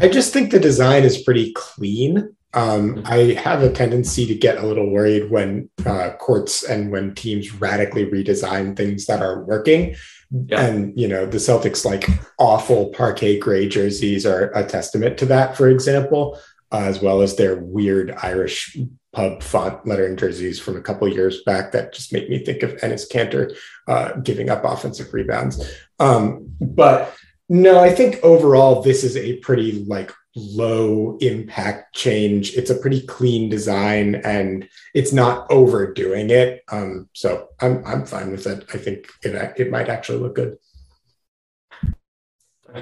I 0.00 0.08
just 0.08 0.32
think 0.32 0.50
the 0.50 0.58
design 0.58 1.04
is 1.04 1.22
pretty 1.22 1.52
clean. 1.52 2.34
Um, 2.52 2.96
mm-hmm. 2.96 3.06
I 3.06 3.40
have 3.40 3.62
a 3.62 3.70
tendency 3.70 4.26
to 4.26 4.34
get 4.34 4.58
a 4.58 4.66
little 4.66 4.90
worried 4.90 5.30
when 5.30 5.70
uh, 5.84 6.12
courts 6.18 6.62
and 6.64 6.90
when 6.90 7.14
teams 7.14 7.54
radically 7.54 8.06
redesign 8.06 8.76
things 8.76 9.06
that 9.06 9.22
are 9.22 9.44
working. 9.44 9.96
Yeah. 10.30 10.60
And, 10.62 10.98
you 10.98 11.06
know, 11.06 11.26
the 11.26 11.38
Celtics 11.38 11.84
like 11.84 12.08
awful 12.38 12.86
parquet 12.86 13.38
gray 13.38 13.68
jerseys 13.68 14.26
are 14.26 14.50
a 14.52 14.64
testament 14.64 15.18
to 15.18 15.26
that, 15.26 15.56
for 15.56 15.68
example, 15.68 16.38
uh, 16.74 16.86
as 16.86 17.00
well 17.00 17.22
as 17.22 17.36
their 17.36 17.54
weird 17.54 18.10
Irish 18.20 18.76
pub 19.12 19.44
font 19.44 19.86
lettering 19.86 20.16
jerseys 20.16 20.58
from 20.58 20.76
a 20.76 20.80
couple 20.80 21.06
years 21.06 21.44
back 21.44 21.70
that 21.70 21.94
just 21.94 22.12
make 22.12 22.28
me 22.28 22.44
think 22.44 22.64
of 22.64 22.72
Enes 22.78 23.08
Kanter 23.08 23.56
uh, 23.86 24.14
giving 24.22 24.50
up 24.50 24.64
offensive 24.64 25.14
rebounds. 25.14 25.64
Um, 26.00 26.48
but 26.60 27.14
no, 27.48 27.78
I 27.78 27.94
think 27.94 28.16
overall 28.24 28.82
this 28.82 29.04
is 29.04 29.16
a 29.16 29.36
pretty 29.36 29.84
like 29.84 30.12
low 30.34 31.16
impact 31.20 31.94
change. 31.94 32.54
It's 32.54 32.70
a 32.70 32.78
pretty 32.78 33.02
clean 33.06 33.48
design 33.48 34.16
and 34.16 34.68
it's 34.94 35.12
not 35.12 35.46
overdoing 35.50 36.30
it. 36.30 36.64
Um, 36.72 37.08
so 37.12 37.50
I'm 37.60 37.86
I'm 37.86 38.04
fine 38.04 38.32
with 38.32 38.48
it. 38.48 38.64
I 38.74 38.78
think 38.78 39.06
it 39.22 39.54
it 39.56 39.70
might 39.70 39.88
actually 39.88 40.18
look 40.18 40.34
good. 40.34 40.56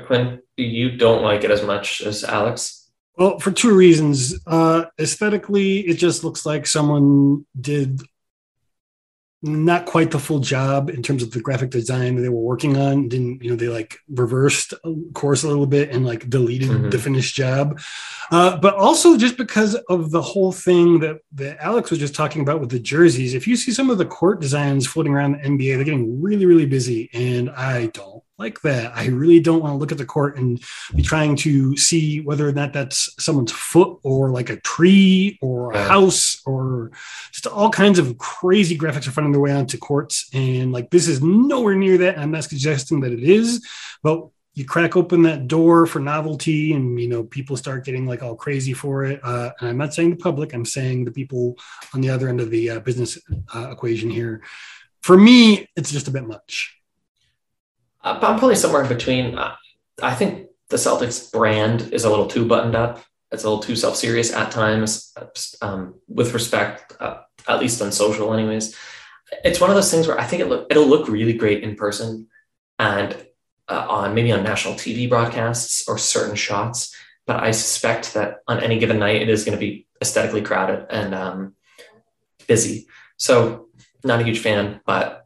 Quinn, 0.07 0.41
you 0.57 0.97
don't 0.97 1.23
like 1.23 1.45
it 1.45 1.51
as 1.51 1.63
much 1.63 2.01
as 2.01 2.25
Alex. 2.25 2.82
Well, 3.17 3.39
for 3.39 3.51
two 3.51 3.75
reasons. 3.75 4.35
Uh, 4.47 4.87
aesthetically, 4.99 5.81
it 5.81 5.95
just 5.95 6.25
looks 6.25 6.47
like 6.47 6.67
someone 6.67 7.45
did 7.61 8.01
not 9.45 9.87
quite 9.87 10.13
the 10.13 10.21
full 10.21 10.39
job 10.39 10.89
in 10.89 11.03
terms 11.03 11.23
of 11.23 11.33
the 11.33 11.41
graphic 11.41 11.71
design 11.71 12.15
that 12.15 12.23
they 12.23 12.29
were 12.29 12.41
working 12.41 12.77
on. 12.77 13.09
Didn't 13.09 13.43
you 13.43 13.51
know 13.51 13.57
they 13.57 13.69
like 13.69 13.99
reversed 14.09 14.73
course 15.15 15.43
a 15.43 15.49
little 15.49 15.67
bit 15.67 15.91
and 15.91 16.07
like 16.07 16.31
deleted 16.31 16.69
mm-hmm. 16.69 16.91
the 16.91 16.99
finished 16.99 17.35
job. 17.35 17.81
Uh, 18.31 18.57
but 18.57 18.75
also 18.77 19.17
just 19.17 19.37
because 19.37 19.75
of 19.89 20.13
the 20.13 20.23
whole 20.23 20.53
thing 20.53 21.01
that 21.01 21.19
that 21.33 21.59
Alex 21.61 21.91
was 21.91 21.99
just 21.99 22.15
talking 22.15 22.43
about 22.43 22.61
with 22.61 22.71
the 22.71 22.79
jerseys. 22.79 23.35
If 23.35 23.49
you 23.49 23.57
see 23.57 23.73
some 23.73 23.91
of 23.91 23.99
the 23.99 24.07
court 24.07 24.41
designs 24.41 24.87
floating 24.87 25.13
around 25.13 25.33
the 25.33 25.39
NBA, 25.49 25.75
they're 25.75 25.85
getting 25.85 26.23
really 26.23 26.47
really 26.47 26.67
busy, 26.67 27.11
and 27.13 27.51
I 27.51 27.87
don't 27.87 28.23
like 28.43 28.61
that. 28.63 28.93
I 28.97 29.07
really 29.07 29.41
don't 29.41 29.63
want 29.63 29.73
to 29.73 29.77
look 29.77 29.93
at 29.93 29.99
the 29.99 30.05
court 30.05 30.37
and 30.37 30.61
be 30.95 31.03
trying 31.03 31.37
to 31.37 31.77
see 31.77 32.21
whether 32.21 32.47
or 32.47 32.53
not 32.53 32.73
that's 32.73 33.09
someone's 33.23 33.53
foot 33.53 34.01
or 34.03 34.31
like 34.31 34.51
a 34.51 34.61
tree 34.61 35.39
or 35.41 35.73
a 35.73 35.83
house 35.83 36.43
or 36.45 36.91
just 37.31 37.47
all 37.47 37.71
kinds 37.71 37.99
of 38.01 38.19
crazy 38.19 38.77
graphics 38.77 39.07
are 39.07 39.13
finding 39.13 39.33
their 39.33 39.41
way 39.41 39.53
onto 39.53 39.79
courts. 39.79 40.29
And 40.35 40.73
like 40.73 40.91
this 40.91 41.07
is 41.07 41.23
nowhere 41.23 41.77
near 41.77 41.97
that. 41.99 42.19
I'm 42.19 42.33
not 42.33 42.45
suggesting 42.45 43.01
that 43.01 43.13
it 43.13 43.23
is, 43.23 43.65
but 44.03 44.27
you 44.55 44.67
crack 44.67 44.97
open 44.97 45.23
that 45.23 45.49
door 45.49 45.87
for 45.87 46.01
novelty 46.01 46.75
and 46.75 47.01
you 47.01 47.09
know 47.09 47.25
people 47.25 47.57
start 47.57 47.87
getting 47.87 48.07
like 48.07 48.23
all 48.23 48.37
crazy 48.37 48.75
for 48.75 49.05
it 49.05 49.19
uh, 49.25 49.51
and 49.59 49.71
i'm 49.71 49.79
not 49.79 49.95
saying 49.95 50.11
the 50.11 50.17
public 50.17 50.53
i'm 50.53 50.67
saying 50.67 51.07
the 51.07 51.11
people 51.11 51.57
on 51.95 52.03
the 52.03 52.11
other 52.11 52.29
end 52.29 52.39
of 52.39 52.51
the 52.51 52.69
uh, 52.69 52.81
business 52.81 53.19
uh, 53.55 53.71
equation 53.71 54.11
here 54.11 54.43
for 55.01 55.17
me 55.17 55.67
it's 55.75 55.91
just 55.91 56.07
a 56.07 56.11
bit 56.11 56.27
much 56.27 56.82
I'm 58.03 58.19
probably 58.19 58.57
somewhere 58.57 58.83
in 58.83 58.89
between. 58.89 59.39
I 59.39 60.15
think 60.15 60.49
the 60.69 60.77
Celtics 60.77 61.31
brand 61.31 61.93
is 61.93 62.05
a 62.05 62.11
little 62.11 62.27
too 62.27 62.47
buttoned 62.47 62.75
up. 62.75 63.05
It's 63.31 63.45
a 63.45 63.49
little 63.49 63.63
too 63.63 63.77
self 63.77 63.97
serious 63.97 64.33
at 64.33 64.51
times, 64.51 65.15
um, 65.63 65.95
with 66.09 66.35
respect, 66.35 66.95
uh, 67.01 67.21
at 67.49 67.61
least 67.61 67.81
on 67.81 67.93
social, 67.93 68.35
anyways. 68.35 68.77
It's 69.45 69.61
one 69.61 69.71
of 69.71 69.77
those 69.77 69.91
things 69.91 70.07
where 70.07 70.21
I 70.21 70.25
think 70.25 70.43
it 70.43 70.49
look, 70.49 70.67
it'll 70.71 70.87
look 70.87 71.09
really 71.09 71.33
great 71.33 71.63
in 71.63 71.75
person 71.77 72.29
and 72.79 73.27
uh, 73.69 73.87
on 73.89 74.15
maybe 74.15 74.33
on 74.33 74.43
national 74.43 74.75
TV 74.75 75.09
broadcasts 75.09 75.89
or 75.89 75.97
certain 75.97 76.37
shots. 76.37 76.95
But 77.27 77.43
I 77.43 77.53
suspect 77.53 78.15
that 78.15 78.39
on 78.49 78.61
any 78.61 78.79
given 78.79 78.99
night, 78.99 79.23
it 79.23 79.29
is 79.29 79.45
going 79.45 79.57
to 79.57 79.61
be 79.61 79.87
aesthetically 80.03 80.43
crowded 80.43 80.87
and 80.91 81.15
um, 81.15 81.55
busy. 82.47 82.87
So, 83.17 83.69
not 84.05 84.21
a 84.21 84.25
huge 84.25 84.41
fan, 84.41 84.81
but 84.85 85.22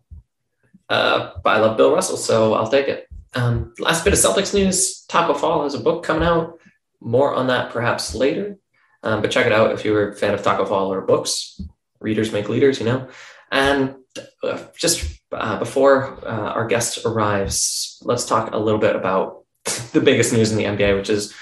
uh, 0.88 1.32
but 1.42 1.56
I 1.56 1.60
love 1.60 1.76
Bill 1.76 1.94
Russell, 1.94 2.16
so 2.16 2.54
I'll 2.54 2.70
take 2.70 2.88
it. 2.88 3.08
Um, 3.34 3.74
last 3.78 4.04
bit 4.04 4.12
of 4.12 4.18
Celtics 4.18 4.54
news: 4.54 5.04
Taco 5.06 5.34
Fall 5.34 5.64
has 5.64 5.74
a 5.74 5.80
book 5.80 6.02
coming 6.02 6.26
out. 6.26 6.58
More 7.00 7.34
on 7.34 7.48
that 7.48 7.70
perhaps 7.70 8.14
later, 8.14 8.56
um, 9.02 9.22
but 9.22 9.30
check 9.30 9.46
it 9.46 9.52
out 9.52 9.72
if 9.72 9.84
you're 9.84 10.10
a 10.10 10.16
fan 10.16 10.34
of 10.34 10.42
Taco 10.42 10.64
Fall 10.64 10.92
or 10.92 11.02
books. 11.02 11.60
Readers 12.00 12.32
make 12.32 12.48
leaders, 12.48 12.78
you 12.78 12.86
know. 12.86 13.08
And 13.52 13.96
uh, 14.42 14.64
just 14.76 15.20
uh, 15.32 15.58
before 15.58 16.18
uh, 16.26 16.52
our 16.52 16.66
guest 16.66 17.04
arrives, 17.04 17.98
let's 18.02 18.24
talk 18.24 18.52
a 18.52 18.58
little 18.58 18.80
bit 18.80 18.96
about 18.96 19.44
the 19.92 20.00
biggest 20.00 20.32
news 20.32 20.52
in 20.52 20.58
the 20.58 20.64
NBA, 20.64 20.96
which 20.96 21.10
is 21.10 21.34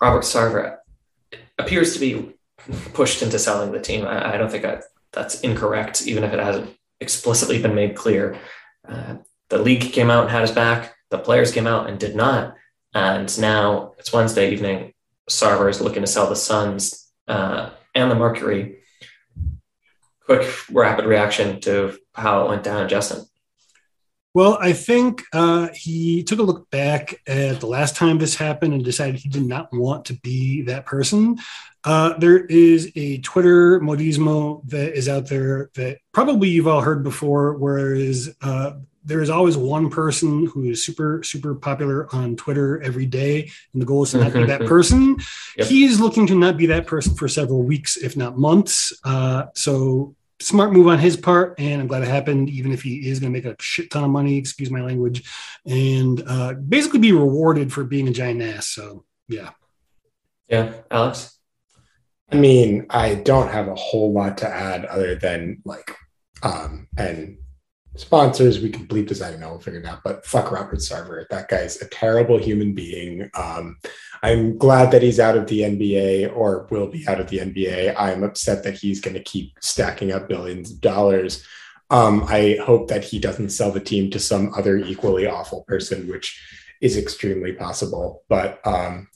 Robert 0.00 0.24
Sarver 0.24 0.78
appears 1.58 1.94
to 1.94 2.00
be 2.00 2.34
pushed 2.92 3.22
into 3.22 3.38
selling 3.38 3.72
the 3.72 3.80
team. 3.80 4.06
I, 4.06 4.34
I 4.34 4.36
don't 4.36 4.50
think 4.50 4.64
I, 4.64 4.80
that's 5.12 5.40
incorrect, 5.40 6.06
even 6.06 6.24
if 6.24 6.32
it 6.32 6.38
hasn't 6.38 6.76
explicitly 7.00 7.60
been 7.60 7.74
made 7.74 7.96
clear. 7.96 8.38
The 9.48 9.58
league 9.58 9.92
came 9.92 10.10
out 10.10 10.22
and 10.22 10.30
had 10.30 10.42
his 10.42 10.52
back. 10.52 10.94
The 11.10 11.18
players 11.18 11.52
came 11.52 11.66
out 11.66 11.88
and 11.88 11.98
did 11.98 12.14
not. 12.14 12.54
And 12.94 13.38
now 13.40 13.94
it's 13.98 14.12
Wednesday 14.12 14.52
evening. 14.52 14.92
Sarver 15.28 15.70
is 15.70 15.80
looking 15.80 16.02
to 16.02 16.06
sell 16.06 16.28
the 16.28 16.36
Suns 16.36 17.10
uh, 17.26 17.70
and 17.94 18.10
the 18.10 18.14
Mercury. 18.14 18.80
Quick, 20.24 20.46
rapid 20.70 21.06
reaction 21.06 21.60
to 21.62 21.98
how 22.14 22.44
it 22.44 22.48
went 22.48 22.62
down, 22.62 22.88
Justin. 22.88 23.24
Well, 24.34 24.58
I 24.60 24.72
think 24.72 25.24
uh, 25.32 25.68
he 25.74 26.22
took 26.22 26.38
a 26.38 26.42
look 26.42 26.70
back 26.70 27.14
at 27.26 27.60
the 27.60 27.66
last 27.66 27.96
time 27.96 28.18
this 28.18 28.36
happened 28.36 28.74
and 28.74 28.84
decided 28.84 29.16
he 29.16 29.28
did 29.28 29.44
not 29.44 29.72
want 29.72 30.04
to 30.06 30.14
be 30.14 30.62
that 30.62 30.86
person. 30.86 31.38
Uh, 31.88 32.18
there 32.18 32.44
is 32.44 32.92
a 32.96 33.16
Twitter 33.20 33.80
modismo 33.80 34.60
that 34.68 34.94
is 34.94 35.08
out 35.08 35.26
there 35.26 35.70
that 35.74 35.96
probably 36.12 36.50
you've 36.50 36.66
all 36.66 36.82
heard 36.82 37.02
before, 37.02 37.54
whereas 37.54 38.28
uh, 38.42 38.72
there 39.06 39.22
is 39.22 39.30
always 39.30 39.56
one 39.56 39.88
person 39.88 40.44
who 40.44 40.64
is 40.64 40.84
super, 40.84 41.22
super 41.22 41.54
popular 41.54 42.14
on 42.14 42.36
Twitter 42.36 42.78
every 42.82 43.06
day, 43.06 43.50
and 43.72 43.80
the 43.80 43.86
goal 43.86 44.02
is 44.02 44.10
to 44.10 44.18
not 44.18 44.34
be 44.34 44.44
that 44.44 44.60
person. 44.66 45.16
Yep. 45.56 45.66
He 45.66 45.86
is 45.86 45.98
looking 45.98 46.26
to 46.26 46.34
not 46.34 46.58
be 46.58 46.66
that 46.66 46.86
person 46.86 47.14
for 47.14 47.26
several 47.26 47.62
weeks, 47.62 47.96
if 47.96 48.18
not 48.18 48.36
months. 48.36 48.92
Uh, 49.02 49.44
so 49.54 50.14
smart 50.40 50.74
move 50.74 50.88
on 50.88 50.98
his 50.98 51.16
part, 51.16 51.58
and 51.58 51.80
I'm 51.80 51.86
glad 51.86 52.02
it 52.02 52.08
happened, 52.08 52.50
even 52.50 52.70
if 52.70 52.82
he 52.82 53.08
is 53.08 53.18
going 53.18 53.32
to 53.32 53.38
make 53.38 53.46
a 53.46 53.56
shit 53.62 53.90
ton 53.90 54.04
of 54.04 54.10
money, 54.10 54.36
excuse 54.36 54.70
my 54.70 54.82
language, 54.82 55.24
and 55.64 56.22
uh, 56.26 56.52
basically 56.52 56.98
be 56.98 57.12
rewarded 57.12 57.72
for 57.72 57.82
being 57.82 58.08
a 58.08 58.12
giant 58.12 58.42
ass. 58.42 58.68
So, 58.68 59.06
yeah. 59.26 59.52
Yeah. 60.50 60.74
Alex? 60.90 61.37
I 62.30 62.36
mean, 62.36 62.86
I 62.90 63.14
don't 63.14 63.50
have 63.50 63.68
a 63.68 63.74
whole 63.74 64.12
lot 64.12 64.38
to 64.38 64.48
add 64.48 64.84
other 64.84 65.14
than 65.14 65.62
like, 65.64 65.96
um, 66.42 66.88
and 66.96 67.38
sponsors, 67.96 68.60
we 68.60 68.70
can 68.70 68.86
bleep 68.86 69.08
this. 69.08 69.22
I 69.22 69.30
don't 69.30 69.40
know, 69.40 69.50
we'll 69.50 69.60
figure 69.60 69.80
it 69.80 69.86
out. 69.86 70.00
But 70.04 70.26
fuck 70.26 70.52
Robert 70.52 70.78
Sarver. 70.78 71.26
That 71.28 71.48
guy's 71.48 71.80
a 71.80 71.88
terrible 71.88 72.38
human 72.38 72.74
being. 72.74 73.30
Um, 73.34 73.76
I'm 74.22 74.58
glad 74.58 74.90
that 74.90 75.02
he's 75.02 75.20
out 75.20 75.36
of 75.36 75.46
the 75.46 75.60
NBA 75.60 76.36
or 76.36 76.66
will 76.70 76.88
be 76.88 77.06
out 77.08 77.20
of 77.20 77.28
the 77.28 77.38
NBA. 77.38 77.94
I'm 77.96 78.22
upset 78.22 78.62
that 78.64 78.78
he's 78.78 79.00
going 79.00 79.14
to 79.14 79.22
keep 79.22 79.52
stacking 79.60 80.12
up 80.12 80.28
billions 80.28 80.72
of 80.72 80.80
dollars. 80.80 81.44
Um, 81.90 82.24
I 82.28 82.58
hope 82.62 82.88
that 82.88 83.04
he 83.04 83.18
doesn't 83.18 83.50
sell 83.50 83.70
the 83.70 83.80
team 83.80 84.10
to 84.10 84.18
some 84.18 84.52
other 84.54 84.76
equally 84.76 85.26
awful 85.26 85.64
person, 85.66 86.08
which 86.08 86.40
is 86.80 86.96
extremely 86.96 87.52
possible. 87.52 88.22
But 88.28 88.60
um, 88.66 89.08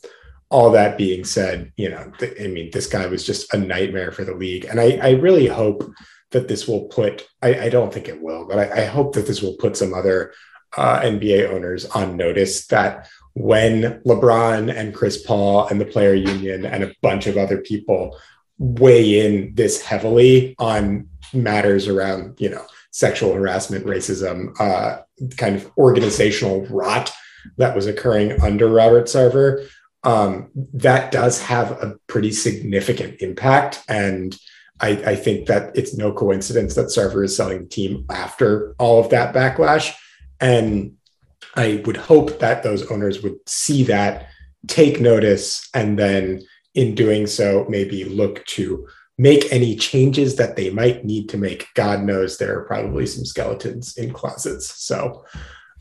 all 0.52 0.70
that 0.70 0.98
being 0.98 1.24
said, 1.24 1.72
you 1.76 1.88
know, 1.88 2.12
th- 2.18 2.36
I 2.38 2.46
mean, 2.46 2.70
this 2.72 2.86
guy 2.86 3.06
was 3.06 3.24
just 3.24 3.52
a 3.54 3.56
nightmare 3.56 4.12
for 4.12 4.24
the 4.24 4.34
league. 4.34 4.66
And 4.66 4.78
I, 4.78 4.98
I 5.02 5.10
really 5.12 5.46
hope 5.46 5.90
that 6.30 6.46
this 6.46 6.68
will 6.68 6.84
put, 6.84 7.26
I, 7.40 7.62
I 7.62 7.68
don't 7.70 7.92
think 7.92 8.06
it 8.06 8.20
will, 8.20 8.46
but 8.46 8.58
I, 8.58 8.82
I, 8.82 8.84
hope 8.84 9.14
that 9.14 9.26
this 9.26 9.40
will 9.40 9.54
put 9.54 9.76
some 9.76 9.94
other 9.94 10.32
uh, 10.76 11.00
NBA 11.00 11.50
owners 11.50 11.86
on 11.86 12.16
notice 12.16 12.66
that 12.66 13.08
when 13.34 14.00
LeBron 14.02 14.74
and 14.74 14.94
Chris 14.94 15.24
Paul 15.24 15.66
and 15.68 15.80
the 15.80 15.86
player 15.86 16.14
union 16.14 16.66
and 16.66 16.84
a 16.84 16.94
bunch 17.00 17.26
of 17.26 17.38
other 17.38 17.58
people 17.58 18.18
weigh 18.58 19.26
in 19.26 19.54
this 19.54 19.82
heavily 19.82 20.54
on 20.58 21.08
matters 21.32 21.88
around, 21.88 22.38
you 22.40 22.50
know, 22.50 22.64
sexual 22.90 23.32
harassment, 23.32 23.86
racism, 23.86 24.54
uh, 24.60 25.00
kind 25.38 25.56
of 25.56 25.70
organizational 25.78 26.66
rot 26.66 27.10
that 27.56 27.74
was 27.74 27.86
occurring 27.86 28.40
under 28.42 28.68
Robert 28.68 29.06
Sarver, 29.06 29.66
um, 30.04 30.50
that 30.74 31.12
does 31.12 31.40
have 31.42 31.70
a 31.82 31.96
pretty 32.06 32.32
significant 32.32 33.20
impact. 33.20 33.82
And 33.88 34.36
I, 34.80 34.90
I, 34.90 35.14
think 35.14 35.46
that 35.46 35.76
it's 35.76 35.96
no 35.96 36.12
coincidence 36.12 36.74
that 36.74 36.86
Sarver 36.86 37.24
is 37.24 37.36
selling 37.36 37.60
the 37.60 37.68
team 37.68 38.04
after 38.10 38.74
all 38.78 38.98
of 38.98 39.10
that 39.10 39.32
backlash. 39.32 39.94
And 40.40 40.94
I 41.54 41.82
would 41.84 41.96
hope 41.96 42.40
that 42.40 42.64
those 42.64 42.90
owners 42.90 43.22
would 43.22 43.36
see 43.46 43.84
that, 43.84 44.28
take 44.66 45.00
notice, 45.00 45.68
and 45.72 45.96
then 45.98 46.42
in 46.74 46.94
doing 46.94 47.26
so, 47.26 47.66
maybe 47.68 48.04
look 48.04 48.44
to 48.46 48.88
make 49.18 49.52
any 49.52 49.76
changes 49.76 50.36
that 50.36 50.56
they 50.56 50.70
might 50.70 51.04
need 51.04 51.28
to 51.28 51.38
make. 51.38 51.68
God 51.74 52.02
knows 52.02 52.38
there 52.38 52.58
are 52.58 52.64
probably 52.64 53.06
some 53.06 53.24
skeletons 53.24 53.96
in 53.96 54.12
closets. 54.12 54.82
So 54.82 55.24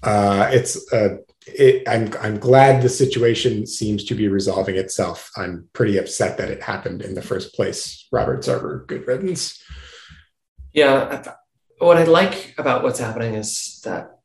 uh, 0.03 0.49
it's 0.51 0.91
uh, 0.93 1.17
it, 1.47 1.88
I'm 1.88 2.13
I'm 2.21 2.38
glad 2.38 2.82
the 2.82 2.89
situation 2.89 3.65
seems 3.65 4.04
to 4.06 4.15
be 4.15 4.27
resolving 4.27 4.75
itself. 4.75 5.32
I'm 5.36 5.69
pretty 5.73 5.97
upset 5.97 6.38
that 6.38 6.49
it 6.49 6.62
happened 6.62 7.01
in 7.01 7.15
the 7.15 7.21
first 7.21 7.54
place. 7.56 8.08
Robert 8.12 8.41
Sarver, 8.41 8.86
good 8.88 9.08
riddance. 9.08 9.62
Yeah, 10.73 11.23
what 11.80 11.97
I 11.97 12.04
like 12.04 12.54
about 12.58 12.84
what's 12.84 12.99
happening 12.99 13.34
is 13.34 13.82
that 13.84 14.19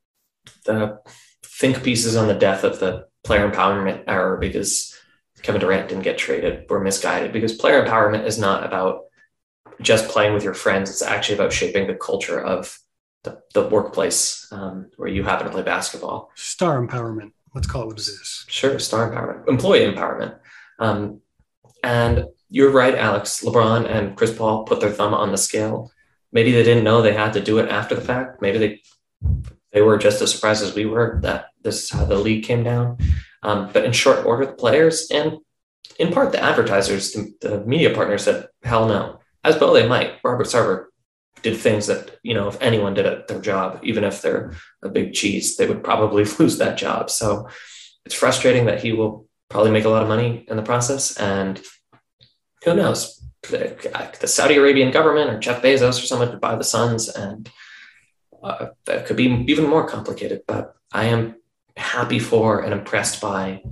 the 0.64 1.00
think 1.42 1.82
pieces 1.82 2.16
on 2.16 2.28
the 2.28 2.34
death 2.34 2.64
of 2.64 2.80
the 2.80 3.06
player 3.24 3.50
empowerment 3.50 4.04
era 4.06 4.38
because 4.38 4.94
Kevin 5.42 5.60
Durant 5.60 5.88
didn't 5.88 6.04
get 6.04 6.18
traded 6.18 6.68
were 6.68 6.80
misguided 6.80 7.32
because 7.32 7.54
player 7.54 7.84
empowerment 7.84 8.26
is 8.26 8.38
not 8.38 8.64
about 8.64 9.04
just 9.80 10.08
playing 10.08 10.34
with 10.34 10.44
your 10.44 10.54
friends. 10.54 10.90
It's 10.90 11.02
actually 11.02 11.36
about 11.36 11.52
shaping 11.52 11.86
the 11.86 11.94
culture 11.94 12.40
of 12.40 12.78
the, 13.26 13.42
the 13.54 13.68
workplace 13.68 14.46
um, 14.52 14.90
where 14.96 15.08
you 15.08 15.22
happen 15.22 15.46
to 15.46 15.52
play 15.52 15.62
basketball. 15.62 16.30
Star 16.36 16.80
empowerment. 16.80 17.32
Let's 17.54 17.66
call 17.66 17.82
it 17.82 17.86
what 17.86 17.98
it 17.98 18.02
is. 18.02 18.44
Sure, 18.48 18.78
star 18.78 19.10
empowerment, 19.10 19.48
employee 19.48 19.92
empowerment. 19.92 20.38
Um, 20.78 21.20
and 21.82 22.26
you're 22.48 22.70
right, 22.70 22.94
Alex. 22.94 23.42
LeBron 23.42 23.90
and 23.90 24.16
Chris 24.16 24.34
Paul 24.34 24.64
put 24.64 24.80
their 24.80 24.90
thumb 24.90 25.14
on 25.14 25.32
the 25.32 25.38
scale. 25.38 25.90
Maybe 26.32 26.52
they 26.52 26.62
didn't 26.62 26.84
know 26.84 27.02
they 27.02 27.12
had 27.12 27.32
to 27.32 27.42
do 27.42 27.58
it 27.58 27.68
after 27.68 27.94
the 27.94 28.00
fact. 28.00 28.40
Maybe 28.40 28.58
they 28.58 28.82
they 29.72 29.82
were 29.82 29.98
just 29.98 30.22
as 30.22 30.32
surprised 30.32 30.62
as 30.62 30.74
we 30.74 30.86
were 30.86 31.18
that 31.22 31.46
this 31.62 31.84
is 31.84 31.90
how 31.90 32.04
the 32.04 32.16
league 32.16 32.44
came 32.44 32.62
down. 32.62 32.98
Um, 33.42 33.70
but 33.72 33.84
in 33.84 33.92
short 33.92 34.24
order, 34.24 34.46
the 34.46 34.52
players 34.52 35.08
and 35.10 35.38
in 35.98 36.12
part 36.12 36.32
the 36.32 36.42
advertisers, 36.42 37.12
the, 37.12 37.32
the, 37.40 37.64
media 37.64 37.94
partners 37.94 38.24
said, 38.24 38.48
hell 38.62 38.86
no. 38.88 39.20
As 39.44 39.58
well 39.58 39.72
they 39.72 39.86
might. 39.86 40.14
Robert 40.24 40.46
Sarver 40.46 40.85
did 41.46 41.56
things 41.56 41.86
that, 41.86 42.18
you 42.24 42.34
know, 42.34 42.48
if 42.48 42.60
anyone 42.60 42.92
did 42.92 43.28
their 43.28 43.40
job, 43.40 43.78
even 43.84 44.02
if 44.02 44.20
they're 44.20 44.52
a 44.82 44.88
big 44.88 45.12
cheese, 45.12 45.56
they 45.56 45.68
would 45.68 45.84
probably 45.84 46.24
lose 46.40 46.58
that 46.58 46.76
job. 46.76 47.08
So 47.08 47.48
it's 48.04 48.16
frustrating 48.16 48.66
that 48.66 48.82
he 48.82 48.92
will 48.92 49.28
probably 49.48 49.70
make 49.70 49.84
a 49.84 49.88
lot 49.88 50.02
of 50.02 50.08
money 50.08 50.44
in 50.48 50.56
the 50.56 50.64
process. 50.64 51.16
And 51.16 51.62
who 52.64 52.74
knows? 52.74 53.22
The, 53.42 53.76
the 54.20 54.26
Saudi 54.26 54.56
Arabian 54.56 54.90
government 54.90 55.30
or 55.30 55.38
Jeff 55.38 55.62
Bezos 55.62 56.02
or 56.02 56.06
someone 56.06 56.30
could 56.30 56.40
buy 56.40 56.56
the 56.56 56.64
Suns 56.64 57.08
and 57.08 57.48
uh, 58.42 58.66
that 58.86 59.06
could 59.06 59.16
be 59.16 59.44
even 59.46 59.68
more 59.68 59.88
complicated. 59.88 60.42
But 60.48 60.74
I 60.92 61.04
am 61.04 61.36
happy 61.76 62.18
for 62.18 62.60
and 62.62 62.72
impressed 62.72 63.20
by 63.20 63.62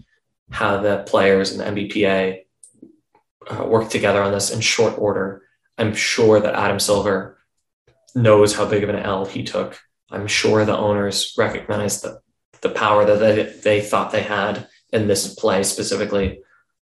how 0.53 0.81
the 0.81 1.03
players 1.09 1.51
and 1.51 1.61
the 1.61 1.83
NBPA 1.83 2.43
uh, 3.51 3.65
work 3.67 3.91
together 3.91 4.23
on 4.23 4.31
this 4.31 4.53
in 4.53 4.61
short 4.61 4.97
order. 4.97 5.43
I'm 5.77 5.93
sure 5.93 6.39
that 6.39 6.55
Adam 6.55 6.79
Silver 6.79 7.35
knows 8.15 8.55
how 8.55 8.67
big 8.67 8.83
of 8.83 8.89
an 8.89 8.97
L 8.97 9.25
he 9.25 9.43
took. 9.43 9.81
I'm 10.11 10.27
sure 10.27 10.65
the 10.65 10.77
owners 10.77 11.35
recognize 11.37 12.01
the, 12.01 12.21
the 12.61 12.71
power 12.71 13.05
that 13.05 13.19
they, 13.19 13.43
they 13.63 13.81
thought 13.81 14.13
they 14.13 14.23
had 14.23 14.69
in 14.93 15.09
this 15.09 15.35
play 15.35 15.63
specifically 15.63 16.41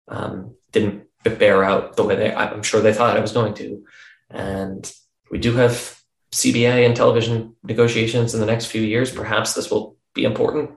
um, 0.07 0.55
didn't 0.71 1.03
bear 1.23 1.63
out 1.63 1.95
the 1.95 2.03
way 2.03 2.15
they, 2.15 2.33
I'm 2.33 2.63
sure 2.63 2.81
they 2.81 2.93
thought 2.93 3.17
it 3.17 3.21
was 3.21 3.33
going 3.33 3.53
to. 3.55 3.83
And 4.29 4.91
we 5.29 5.39
do 5.39 5.55
have 5.55 5.99
CBA 6.31 6.85
and 6.85 6.95
television 6.95 7.55
negotiations 7.63 8.33
in 8.33 8.39
the 8.39 8.45
next 8.45 8.65
few 8.65 8.81
years. 8.81 9.11
Perhaps 9.11 9.53
this 9.53 9.69
will 9.69 9.97
be 10.13 10.23
important. 10.23 10.71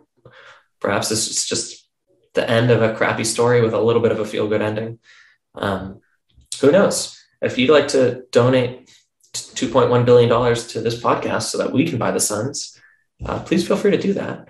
Perhaps 0.80 1.08
this 1.08 1.28
is 1.28 1.46
just 1.46 1.88
the 2.34 2.48
end 2.48 2.70
of 2.70 2.82
a 2.82 2.94
crappy 2.94 3.24
story 3.24 3.60
with 3.60 3.74
a 3.74 3.80
little 3.80 4.02
bit 4.02 4.12
of 4.12 4.20
a 4.20 4.24
feel 4.24 4.48
good 4.48 4.62
ending. 4.62 4.98
Um, 5.54 6.00
who 6.60 6.70
knows? 6.70 7.16
If 7.42 7.58
you'd 7.58 7.70
like 7.70 7.88
to 7.88 8.24
donate 8.30 8.90
$2.1 9.32 10.04
billion 10.04 10.28
to 10.54 10.80
this 10.80 11.00
podcast 11.00 11.42
so 11.42 11.58
that 11.58 11.72
we 11.72 11.86
can 11.86 11.98
buy 11.98 12.10
the 12.10 12.20
Suns, 12.20 12.78
uh, 13.24 13.40
please 13.40 13.66
feel 13.66 13.76
free 13.76 13.90
to 13.90 13.98
do 13.98 14.14
that. 14.14 14.48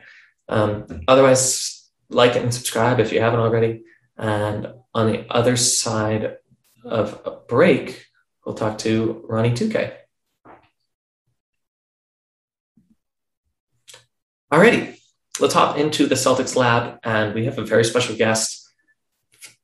Um, 0.49 0.87
otherwise, 1.07 1.91
like 2.09 2.37
it 2.37 2.43
and 2.43 2.53
subscribe 2.53 3.01
if 3.01 3.13
you 3.13 3.21
haven't 3.21 3.41
already. 3.41 3.85
And 4.17 4.69
on 4.95 5.11
the 5.11 5.27
other 5.31 5.57
side 5.57 6.37
of 6.85 7.21
a 7.25 7.31
break, 7.49 8.07
we'll 8.45 8.55
talk 8.55 8.79
to 8.79 9.25
Ronnie 9.29 9.53
2K. 9.53 9.93
Alrighty, 14.53 14.99
let's 15.39 15.55
hop 15.55 15.79
into 15.79 16.07
the 16.07 16.17
Celtics 16.17 16.57
lab, 16.57 16.99
and 17.05 17.35
we 17.35 17.45
have 17.45 17.59
a 17.59 17.65
very 17.65 17.85
special 17.85 18.17
guest, 18.17 18.69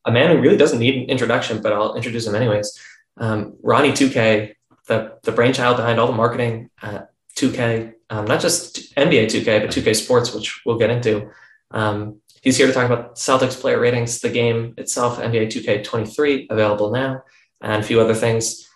a 0.04 0.12
man 0.12 0.30
who 0.30 0.40
really 0.40 0.56
doesn't 0.56 0.78
need 0.78 0.94
an 0.94 1.10
introduction, 1.10 1.60
but 1.60 1.72
I'll 1.72 1.96
introduce 1.96 2.26
him 2.26 2.36
anyways. 2.36 2.78
Um, 3.16 3.56
Ronnie 3.62 3.90
2K, 3.90 4.54
the, 4.86 5.18
the 5.22 5.32
brainchild 5.32 5.76
behind 5.76 5.98
all 5.98 6.06
the 6.06 6.12
marketing 6.12 6.70
at 6.82 7.10
2K, 7.36 7.94
um, 8.10 8.24
not 8.24 8.40
just 8.40 8.94
NBA 8.96 9.26
2K, 9.26 9.62
but 9.62 9.70
2K 9.70 9.94
Sports, 9.94 10.34
which 10.34 10.62
we'll 10.64 10.78
get 10.78 10.90
into. 10.90 11.30
Um, 11.70 12.20
he's 12.42 12.56
here 12.56 12.66
to 12.66 12.72
talk 12.72 12.86
about 12.86 13.16
Celtics 13.16 13.60
player 13.60 13.78
ratings, 13.80 14.20
the 14.20 14.30
game 14.30 14.74
itself, 14.78 15.18
NBA 15.18 15.48
2K23, 15.48 16.46
available 16.50 16.90
now, 16.90 17.22
and 17.60 17.82
a 17.82 17.86
few 17.86 18.00
other 18.00 18.14
things. 18.14 18.68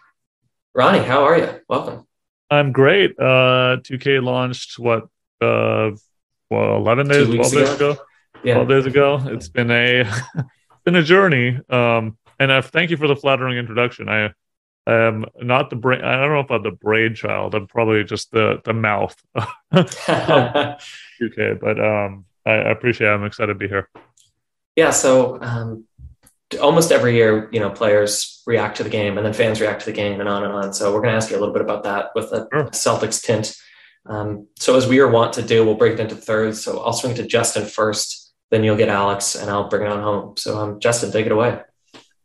Ronnie, 0.75 1.05
how 1.05 1.25
are 1.25 1.39
you? 1.39 1.61
Welcome. 1.69 2.07
I'm 2.51 2.73
great. 2.73 3.19
Uh, 3.19 3.79
2K 3.83 4.23
launched 4.23 4.79
what 4.79 5.05
uh, 5.41 5.93
well, 6.51 6.77
11 6.77 7.09
days, 7.09 7.27
12 7.27 7.53
days 7.53 7.75
ago. 7.75 7.97
Yeah. 8.43 8.55
12 8.55 8.69
days 8.69 8.87
ago. 8.87 9.23
It's 9.27 9.49
been 9.49 9.71
a 9.71 10.05
been 10.85 10.97
a 10.97 11.03
journey. 11.03 11.59
Um, 11.69 12.19
and 12.39 12.53
I 12.53 12.61
thank 12.61 12.91
you 12.91 12.97
for 12.97 13.07
the 13.07 13.17
flattering 13.17 13.57
introduction. 13.57 14.09
I 14.09 14.33
am 14.95 15.27
not 15.41 15.71
the 15.71 15.77
brain. 15.77 16.03
I 16.03 16.21
don't 16.21 16.33
know 16.33 16.41
about 16.41 16.63
the 16.63 16.71
brain 16.71 17.15
child. 17.15 17.55
I'm 17.55 17.67
probably 17.67 18.05
just 18.05 18.31
the 18.31 18.61
the 18.65 18.73
mouth. 18.73 19.17
okay, 19.75 20.79
but 21.61 21.81
um, 21.81 22.25
I, 22.47 22.53
I, 22.53 22.71
appreciate. 22.71 23.09
It. 23.09 23.13
I'm 23.13 23.25
excited 23.25 23.53
to 23.53 23.59
be 23.59 23.69
here. 23.69 23.89
Yeah. 24.77 24.91
So 24.91 25.41
um, 25.41 25.85
almost 26.61 26.93
every 26.93 27.15
year, 27.15 27.49
you 27.53 27.61
know, 27.61 27.71
players 27.71 28.43
react 28.47 28.79
to 28.79 28.85
the 28.85 28.91
game, 28.91 29.17
and 29.17 29.27
then 29.27 29.33
fans 29.33 29.61
react 29.61 29.81
to 29.81 29.87
the 29.87 29.93
game, 29.93 30.21
and 30.21 30.29
on 30.29 30.45
and 30.45 30.53
on. 30.53 30.73
So 30.73 30.93
we're 30.93 31.01
going 31.01 31.13
to 31.13 31.17
ask 31.17 31.31
you 31.31 31.37
a 31.37 31.41
little 31.41 31.55
bit 31.55 31.63
about 31.63 31.85
that 31.85 32.11
with 32.15 32.33
a 32.33 32.49
sure. 32.53 32.65
Celtics 32.67 33.23
tint. 33.23 33.55
Um, 34.07 34.49
so 34.59 34.77
as 34.77 34.87
we 34.89 35.01
are 35.01 35.09
wont 35.09 35.35
to 35.35 35.43
do, 35.43 35.65
we'll 35.65 35.75
break 35.75 35.95
it 35.95 36.01
into 36.01 36.17
thirds. 36.17 36.65
So 36.65 36.81
I'll 36.81 36.93
swing 36.93 37.15
to 37.17 37.27
Justin 37.27 37.67
first, 37.67 38.33
then 38.51 38.65
you'll 38.65 38.77
get 38.77 38.89
Alex, 38.89 39.35
and 39.35 39.51
I'll 39.51 39.69
bring 39.69 39.83
it 39.83 39.89
on 39.89 40.03
home. 40.03 40.37
So 40.37 40.59
um, 40.59 40.81
Justin, 40.81 41.13
take 41.13 41.27
it 41.27 41.33
away. 41.33 41.61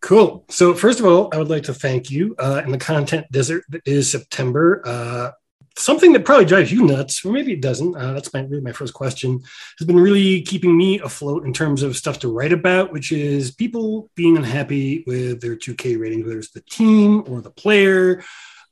Cool. 0.05 0.45
So 0.49 0.75
first 0.75 0.99
of 0.99 1.07
all, 1.07 1.29
I 1.33 1.37
would 1.39 1.49
like 1.49 1.63
to 1.63 1.73
thank 1.73 2.11
you. 2.11 2.35
Uh, 2.37 2.61
in 2.63 2.71
the 2.71 2.77
content 2.77 3.25
desert 3.31 3.63
is 3.85 4.11
September. 4.11 4.83
Uh, 4.85 5.31
something 5.77 6.13
that 6.13 6.23
probably 6.23 6.45
drives 6.45 6.71
you 6.71 6.85
nuts, 6.85 7.25
or 7.25 7.31
maybe 7.31 7.53
it 7.53 7.61
doesn't. 7.61 7.95
Uh, 7.95 8.13
that's 8.13 8.31
my 8.31 8.41
really 8.41 8.61
my 8.61 8.71
first 8.71 8.93
question. 8.93 9.41
Has 9.79 9.87
been 9.87 9.99
really 9.99 10.43
keeping 10.43 10.77
me 10.77 10.99
afloat 10.99 11.43
in 11.43 11.53
terms 11.53 11.81
of 11.81 11.97
stuff 11.97 12.19
to 12.19 12.31
write 12.31 12.53
about, 12.53 12.93
which 12.93 13.11
is 13.11 13.49
people 13.49 14.11
being 14.15 14.37
unhappy 14.37 15.03
with 15.07 15.41
their 15.41 15.55
2K 15.55 15.99
ratings, 15.99 16.25
whether 16.27 16.37
it's 16.37 16.51
the 16.51 16.61
team 16.61 17.23
or 17.27 17.41
the 17.41 17.49
player 17.49 18.23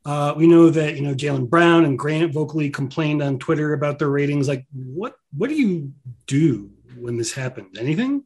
uh, 0.06 0.34
we 0.36 0.48
know 0.48 0.70
that 0.70 0.96
you 0.96 1.02
know 1.02 1.16
Jaylen 1.16 1.50
Brown 1.50 1.86
and 1.86 1.98
Grant 1.98 2.34
vocally 2.34 2.70
complained 2.70 3.22
on 3.22 3.40
Twitter 3.40 3.74
about 3.74 4.00
their 4.00 4.10
ratings. 4.10 4.48
Like, 4.48 4.66
what 4.74 5.16
what 5.36 5.50
do 5.50 5.56
you 5.56 5.94
do 6.28 6.72
when 6.98 7.18
this 7.18 7.34
happens? 7.34 7.78
Anything? 7.80 8.24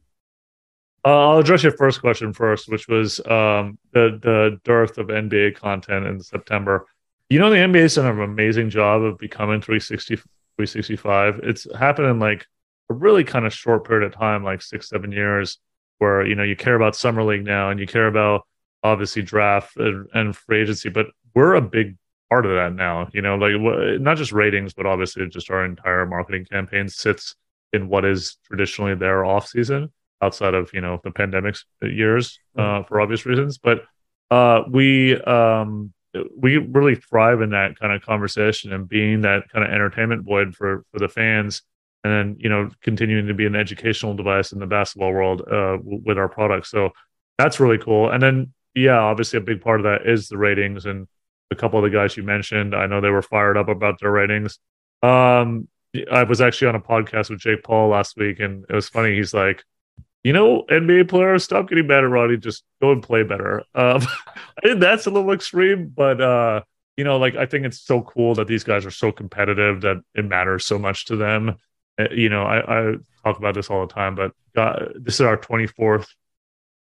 Uh, 1.04 1.30
I'll 1.30 1.38
address 1.38 1.62
your 1.62 1.72
first 1.72 2.00
question 2.00 2.32
first, 2.32 2.68
which 2.68 2.88
was 2.88 3.20
um, 3.20 3.78
the 3.92 4.18
the 4.20 4.60
dearth 4.64 4.98
of 4.98 5.08
NBA 5.08 5.56
content 5.56 6.06
in 6.06 6.20
September. 6.20 6.86
You 7.28 7.38
know, 7.38 7.50
the 7.50 7.56
NBA's 7.56 7.94
done 7.94 8.06
an 8.06 8.20
amazing 8.20 8.70
job 8.70 9.02
of 9.02 9.18
becoming 9.18 9.60
360, 9.60 10.16
365. 10.16 11.40
It's 11.44 11.72
happened 11.76 12.08
in 12.08 12.18
like 12.18 12.46
a 12.90 12.94
really 12.94 13.22
kind 13.22 13.46
of 13.46 13.52
short 13.52 13.86
period 13.86 14.06
of 14.06 14.18
time, 14.18 14.42
like 14.42 14.62
six, 14.62 14.88
seven 14.88 15.12
years, 15.12 15.58
where 15.98 16.26
you 16.26 16.34
know 16.34 16.42
you 16.42 16.56
care 16.56 16.74
about 16.74 16.96
summer 16.96 17.22
league 17.22 17.44
now 17.44 17.70
and 17.70 17.78
you 17.78 17.86
care 17.86 18.08
about 18.08 18.46
obviously 18.82 19.22
draft 19.22 19.76
and, 19.76 20.08
and 20.14 20.36
free 20.36 20.62
agency, 20.62 20.88
but 20.88 21.06
we're 21.34 21.54
a 21.54 21.60
big 21.60 21.96
part 22.28 22.44
of 22.44 22.52
that 22.52 22.74
now. 22.74 23.08
You 23.12 23.22
know, 23.22 23.36
like 23.36 24.00
not 24.00 24.16
just 24.16 24.32
ratings, 24.32 24.74
but 24.74 24.86
obviously 24.86 25.28
just 25.28 25.50
our 25.50 25.64
entire 25.64 26.06
marketing 26.06 26.46
campaign 26.46 26.88
sits 26.88 27.36
in 27.72 27.88
what 27.88 28.04
is 28.04 28.36
traditionally 28.46 28.94
their 28.94 29.24
off 29.24 29.46
season 29.46 29.92
outside 30.20 30.54
of 30.54 30.70
you 30.72 30.80
know 30.80 31.00
the 31.04 31.10
pandemic 31.10 31.56
years 31.82 32.38
uh, 32.56 32.62
mm-hmm. 32.62 32.88
for 32.88 33.00
obvious 33.00 33.26
reasons. 33.26 33.58
But 33.58 33.84
uh, 34.30 34.62
we 34.70 35.20
um, 35.22 35.92
we 36.36 36.58
really 36.58 36.94
thrive 36.94 37.40
in 37.40 37.50
that 37.50 37.78
kind 37.78 37.92
of 37.92 38.02
conversation 38.02 38.72
and 38.72 38.88
being 38.88 39.22
that 39.22 39.48
kind 39.50 39.64
of 39.64 39.70
entertainment 39.72 40.24
void 40.24 40.54
for 40.54 40.84
for 40.92 40.98
the 40.98 41.08
fans 41.08 41.62
and 42.04 42.12
then 42.12 42.36
you 42.38 42.48
know 42.48 42.70
continuing 42.82 43.26
to 43.26 43.34
be 43.34 43.46
an 43.46 43.56
educational 43.56 44.14
device 44.14 44.52
in 44.52 44.58
the 44.58 44.66
basketball 44.66 45.12
world 45.12 45.42
uh, 45.42 45.76
w- 45.76 46.02
with 46.04 46.18
our 46.18 46.28
products. 46.28 46.70
So 46.70 46.90
that's 47.38 47.60
really 47.60 47.78
cool. 47.78 48.10
And 48.10 48.22
then 48.22 48.52
yeah 48.74 48.98
obviously 48.98 49.38
a 49.38 49.42
big 49.42 49.60
part 49.60 49.80
of 49.80 49.84
that 49.84 50.06
is 50.06 50.28
the 50.28 50.38
ratings 50.38 50.86
and 50.86 51.06
a 51.50 51.56
couple 51.56 51.78
of 51.78 51.90
the 51.90 51.96
guys 51.96 52.16
you 52.16 52.22
mentioned. 52.22 52.74
I 52.74 52.86
know 52.86 53.00
they 53.00 53.10
were 53.10 53.22
fired 53.22 53.56
up 53.56 53.68
about 53.68 54.00
their 54.00 54.12
ratings. 54.12 54.58
Um 55.02 55.68
i 56.12 56.22
was 56.22 56.42
actually 56.42 56.68
on 56.68 56.74
a 56.74 56.80
podcast 56.80 57.30
with 57.30 57.40
jake 57.40 57.62
paul 57.62 57.88
last 57.88 58.14
week 58.18 58.40
and 58.40 58.64
it 58.68 58.74
was 58.74 58.88
funny. 58.88 59.14
He's 59.14 59.32
like 59.32 59.64
you 60.24 60.32
know, 60.32 60.64
NBA 60.68 61.08
players, 61.08 61.44
stop 61.44 61.68
getting 61.68 61.86
mad 61.86 62.04
at 62.04 62.10
Ronnie. 62.10 62.36
Just 62.36 62.64
go 62.80 62.92
and 62.92 63.02
play 63.02 63.22
better. 63.22 63.60
Um, 63.74 64.02
I 64.36 64.60
think 64.62 64.80
that's 64.80 65.06
a 65.06 65.10
little 65.10 65.32
extreme, 65.32 65.92
but 65.94 66.20
uh, 66.20 66.62
you 66.96 67.04
know, 67.04 67.18
like 67.18 67.36
I 67.36 67.46
think 67.46 67.64
it's 67.64 67.80
so 67.80 68.02
cool 68.02 68.34
that 68.34 68.48
these 68.48 68.64
guys 68.64 68.84
are 68.84 68.90
so 68.90 69.12
competitive 69.12 69.82
that 69.82 70.02
it 70.14 70.24
matters 70.24 70.66
so 70.66 70.78
much 70.78 71.06
to 71.06 71.16
them. 71.16 71.56
Uh, 71.98 72.08
you 72.10 72.28
know, 72.28 72.42
I, 72.42 72.58
I, 72.58 72.94
talk 73.24 73.38
about 73.38 73.54
this 73.54 73.70
all 73.70 73.86
the 73.86 73.92
time, 73.92 74.14
but 74.14 74.32
God, 74.54 74.92
this 74.96 75.14
is 75.14 75.20
our 75.20 75.36
24th 75.36 76.08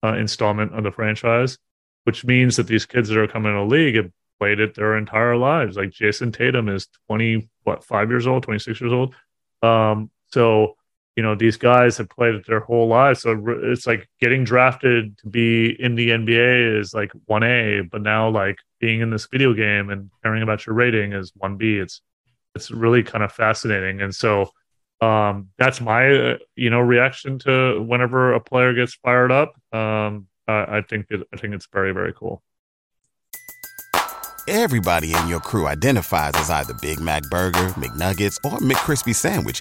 uh, 0.05 0.14
installment 0.14 0.75
of 0.75 0.85
the 0.85 0.90
franchise, 0.90 1.59
which 2.05 2.25
means 2.25 2.57
that 2.57 2.66
these 2.66 2.87
kids 2.87 3.09
that 3.09 3.18
are 3.18 3.29
coming 3.29 3.53
in 3.53 3.59
the 3.59 3.64
league 3.64 3.97
have 3.97 4.11
played 4.38 4.61
it 4.61 4.75
their 4.75 4.97
entire 4.97 5.37
lives. 5.37 5.77
Like 5.77 5.90
Jayson 5.90 6.33
Tatum 6.33 6.68
is 6.68 6.88
20, 7.09 7.49
what, 7.62 7.85
five 7.85 8.11
years 8.11 8.27
old, 8.27 8.42
26 8.42 8.81
years 8.81 8.92
old. 8.92 9.14
Um, 9.62 10.11
so 10.33 10.77
you 11.16 11.22
know 11.22 11.35
these 11.35 11.57
guys 11.57 11.98
have 11.98 12.09
played 12.09 12.35
it 12.35 12.46
their 12.46 12.61
whole 12.61 12.88
lives. 12.88 13.20
So 13.20 13.42
it's 13.46 13.87
like 13.87 14.09
getting 14.20 14.44
drafted 14.44 15.18
to 15.18 15.29
be 15.29 15.77
in 15.81 15.94
the 15.94 16.11
nba 16.11 16.81
is 16.81 16.94
like 16.94 17.12
1a 17.29 17.90
but 17.90 18.03
now 18.03 18.31
like 18.31 18.57
being 18.81 19.01
in 19.01 19.11
this 19.11 19.27
video 19.31 19.53
game 19.53 19.90
and 19.90 20.11
caring 20.22 20.42
about 20.42 20.66
your 20.66 20.75
rating 20.75 21.12
is 21.12 21.33
1b 21.33 21.83
it's 21.83 22.01
it's 22.55 22.70
really 22.70 23.03
kind 23.03 23.25
of 23.25 23.33
fascinating. 23.33 24.01
And 24.01 24.14
so 24.14 24.51
um, 25.01 25.48
that's 25.59 25.81
my 25.81 26.38
you 26.55 26.70
know 26.70 26.81
reaction 26.81 27.38
to 27.40 27.83
whenever 27.83 28.35
a 28.35 28.40
player 28.40 28.72
gets 28.72 28.94
fired 28.94 29.33
up. 29.33 29.55
Um, 29.75 30.29
I, 30.46 30.79
I 30.79 30.83
think 30.83 31.07
it, 31.11 31.27
i 31.33 31.37
think 31.37 31.55
it's 31.55 31.66
very 31.72 31.92
very 31.92 32.12
cool. 32.12 32.42
Everybody 34.48 35.14
in 35.14 35.29
your 35.29 35.40
crew 35.40 35.66
identifies 35.66 36.33
as 36.35 36.51
either 36.51 36.75
big 36.75 37.01
mac 37.01 37.22
burger 37.31 37.68
mcnuggets 37.70 38.37
or 38.44 38.59
mccrispy 38.59 39.14
sandwich 39.14 39.61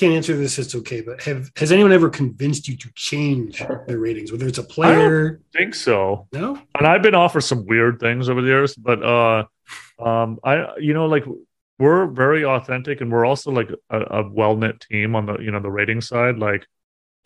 can't 0.00 0.14
answer 0.14 0.36
this, 0.36 0.58
it's 0.58 0.74
okay. 0.74 1.02
But 1.02 1.22
have 1.22 1.50
has 1.56 1.70
anyone 1.70 1.92
ever 1.92 2.08
convinced 2.08 2.66
you 2.66 2.76
to 2.78 2.90
change 2.94 3.62
their 3.86 3.98
ratings, 3.98 4.32
whether 4.32 4.48
it's 4.48 4.58
a 4.58 4.64
player? 4.64 5.40
I 5.54 5.58
think 5.58 5.74
so. 5.74 6.26
No. 6.32 6.60
And 6.76 6.86
I've 6.86 7.02
been 7.02 7.14
offered 7.14 7.42
some 7.42 7.66
weird 7.66 8.00
things 8.00 8.28
over 8.28 8.40
the 8.40 8.48
years, 8.48 8.74
but 8.74 9.02
uh, 9.02 9.44
um, 10.02 10.38
I 10.42 10.76
you 10.78 10.94
know 10.94 11.06
like 11.06 11.24
we're 11.78 12.06
very 12.06 12.44
authentic, 12.44 13.00
and 13.00 13.12
we're 13.12 13.26
also 13.26 13.50
like 13.50 13.70
a, 13.90 14.00
a 14.00 14.30
well 14.30 14.56
knit 14.56 14.80
team 14.80 15.14
on 15.14 15.26
the 15.26 15.38
you 15.38 15.50
know 15.50 15.60
the 15.60 15.70
rating 15.70 16.00
side. 16.00 16.38
Like, 16.38 16.66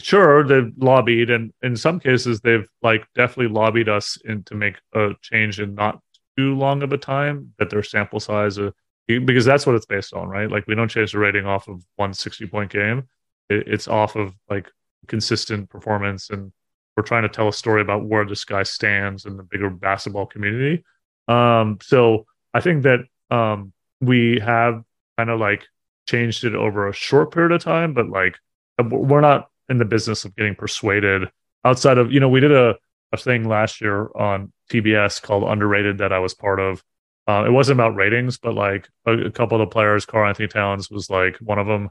sure 0.00 0.42
they've 0.42 0.72
lobbied, 0.76 1.30
and 1.30 1.52
in 1.62 1.76
some 1.76 2.00
cases 2.00 2.40
they've 2.40 2.66
like 2.82 3.06
definitely 3.14 3.54
lobbied 3.54 3.88
us 3.88 4.18
in 4.24 4.42
to 4.44 4.54
make 4.56 4.76
a 4.94 5.10
change 5.22 5.60
in 5.60 5.74
not 5.74 6.00
too 6.36 6.56
long 6.56 6.82
of 6.82 6.92
a 6.92 6.98
time 6.98 7.54
that 7.58 7.70
their 7.70 7.84
sample 7.84 8.20
size. 8.20 8.58
Uh, 8.58 8.72
because 9.06 9.44
that's 9.44 9.66
what 9.66 9.74
it's 9.76 9.86
based 9.86 10.14
on, 10.14 10.28
right? 10.28 10.50
Like 10.50 10.66
we 10.66 10.74
don't 10.74 10.88
change 10.88 11.12
the 11.12 11.18
rating 11.18 11.46
off 11.46 11.68
of 11.68 11.84
one 11.96 12.14
60 12.14 12.46
point 12.46 12.70
game. 12.70 13.08
It, 13.48 13.68
it's 13.68 13.88
off 13.88 14.16
of 14.16 14.34
like 14.48 14.70
consistent 15.06 15.68
performance. 15.68 16.30
And 16.30 16.52
we're 16.96 17.02
trying 17.02 17.22
to 17.22 17.28
tell 17.28 17.48
a 17.48 17.52
story 17.52 17.82
about 17.82 18.04
where 18.04 18.24
this 18.24 18.44
guy 18.44 18.62
stands 18.62 19.26
in 19.26 19.36
the 19.36 19.42
bigger 19.42 19.70
basketball 19.70 20.26
community. 20.26 20.84
Um, 21.28 21.78
so 21.82 22.26
I 22.52 22.60
think 22.60 22.84
that 22.84 23.00
um, 23.30 23.72
we 24.00 24.40
have 24.40 24.82
kind 25.18 25.30
of 25.30 25.40
like 25.40 25.66
changed 26.08 26.44
it 26.44 26.54
over 26.54 26.88
a 26.88 26.94
short 26.94 27.32
period 27.32 27.52
of 27.52 27.62
time, 27.62 27.94
but 27.94 28.08
like 28.08 28.36
we're 28.82 29.20
not 29.20 29.48
in 29.68 29.78
the 29.78 29.84
business 29.84 30.24
of 30.24 30.34
getting 30.36 30.54
persuaded 30.54 31.28
outside 31.64 31.98
of, 31.98 32.12
you 32.12 32.20
know, 32.20 32.28
we 32.28 32.40
did 32.40 32.52
a, 32.52 32.76
a 33.12 33.16
thing 33.16 33.48
last 33.48 33.80
year 33.80 34.10
on 34.14 34.52
TBS 34.70 35.22
called 35.22 35.44
Underrated 35.44 35.98
that 35.98 36.12
I 36.12 36.18
was 36.18 36.34
part 36.34 36.60
of 36.60 36.82
uh, 37.26 37.44
it 37.46 37.50
wasn't 37.50 37.78
about 37.78 37.94
ratings, 37.94 38.38
but 38.38 38.54
like 38.54 38.88
a, 39.06 39.12
a 39.12 39.30
couple 39.30 39.60
of 39.60 39.66
the 39.68 39.72
players, 39.72 40.04
Karl-Anthony 40.04 40.48
Towns 40.48 40.90
was 40.90 41.08
like 41.08 41.36
one 41.38 41.58
of 41.58 41.66
them. 41.66 41.90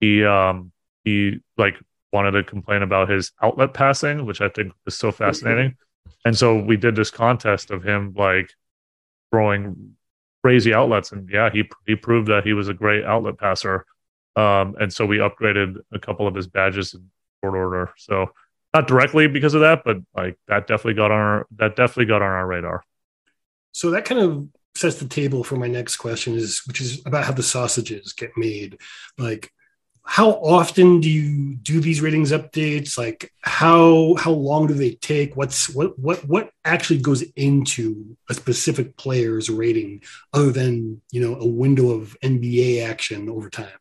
He 0.00 0.24
um 0.24 0.72
he 1.04 1.40
like 1.56 1.76
wanted 2.12 2.32
to 2.32 2.42
complain 2.42 2.82
about 2.82 3.08
his 3.08 3.32
outlet 3.42 3.74
passing, 3.74 4.26
which 4.26 4.40
I 4.40 4.48
think 4.48 4.72
is 4.86 4.94
so 4.96 5.10
fascinating. 5.10 5.76
And 6.24 6.36
so 6.36 6.58
we 6.58 6.76
did 6.76 6.96
this 6.96 7.10
contest 7.10 7.70
of 7.70 7.82
him 7.82 8.14
like 8.16 8.50
throwing 9.30 9.96
crazy 10.42 10.74
outlets, 10.74 11.12
and 11.12 11.28
yeah, 11.30 11.50
he 11.50 11.68
he 11.86 11.96
proved 11.96 12.28
that 12.28 12.44
he 12.44 12.52
was 12.52 12.68
a 12.68 12.74
great 12.74 13.04
outlet 13.04 13.38
passer. 13.38 13.86
Um, 14.36 14.74
and 14.80 14.92
so 14.92 15.06
we 15.06 15.18
upgraded 15.18 15.76
a 15.92 15.98
couple 15.98 16.26
of 16.26 16.34
his 16.34 16.46
badges 16.46 16.92
in 16.92 17.08
short 17.42 17.56
order. 17.56 17.92
So 17.96 18.32
not 18.74 18.88
directly 18.88 19.28
because 19.28 19.54
of 19.54 19.60
that, 19.60 19.82
but 19.84 19.98
like 20.14 20.38
that 20.48 20.66
definitely 20.66 20.94
got 20.94 21.10
on 21.10 21.18
our 21.18 21.46
that 21.56 21.76
definitely 21.76 22.06
got 22.06 22.22
on 22.22 22.28
our 22.28 22.46
radar. 22.46 22.84
So 23.72 23.90
that 23.92 24.04
kind 24.04 24.20
of 24.20 24.48
sets 24.74 24.96
the 24.96 25.08
table 25.08 25.44
for 25.44 25.56
my 25.56 25.68
next 25.68 25.96
question 25.96 26.34
is 26.34 26.62
which 26.66 26.80
is 26.80 27.04
about 27.06 27.24
how 27.24 27.32
the 27.32 27.42
sausages 27.42 28.12
get 28.12 28.30
made. 28.36 28.78
Like 29.18 29.50
how 30.06 30.32
often 30.32 31.00
do 31.00 31.10
you 31.10 31.56
do 31.56 31.80
these 31.80 32.02
ratings 32.02 32.30
updates? 32.30 32.98
Like 32.98 33.32
how 33.40 34.14
how 34.18 34.32
long 34.32 34.66
do 34.66 34.74
they 34.74 34.92
take? 34.96 35.36
What's 35.36 35.70
what 35.70 35.98
what 35.98 36.24
what 36.28 36.50
actually 36.64 36.98
goes 37.00 37.22
into 37.36 38.16
a 38.28 38.34
specific 38.34 38.96
player's 38.96 39.48
rating 39.48 40.02
other 40.32 40.52
than 40.52 41.00
you 41.10 41.20
know 41.20 41.36
a 41.36 41.46
window 41.46 41.90
of 41.90 42.16
nba 42.22 42.84
action 42.84 43.28
over 43.30 43.48
time? 43.48 43.78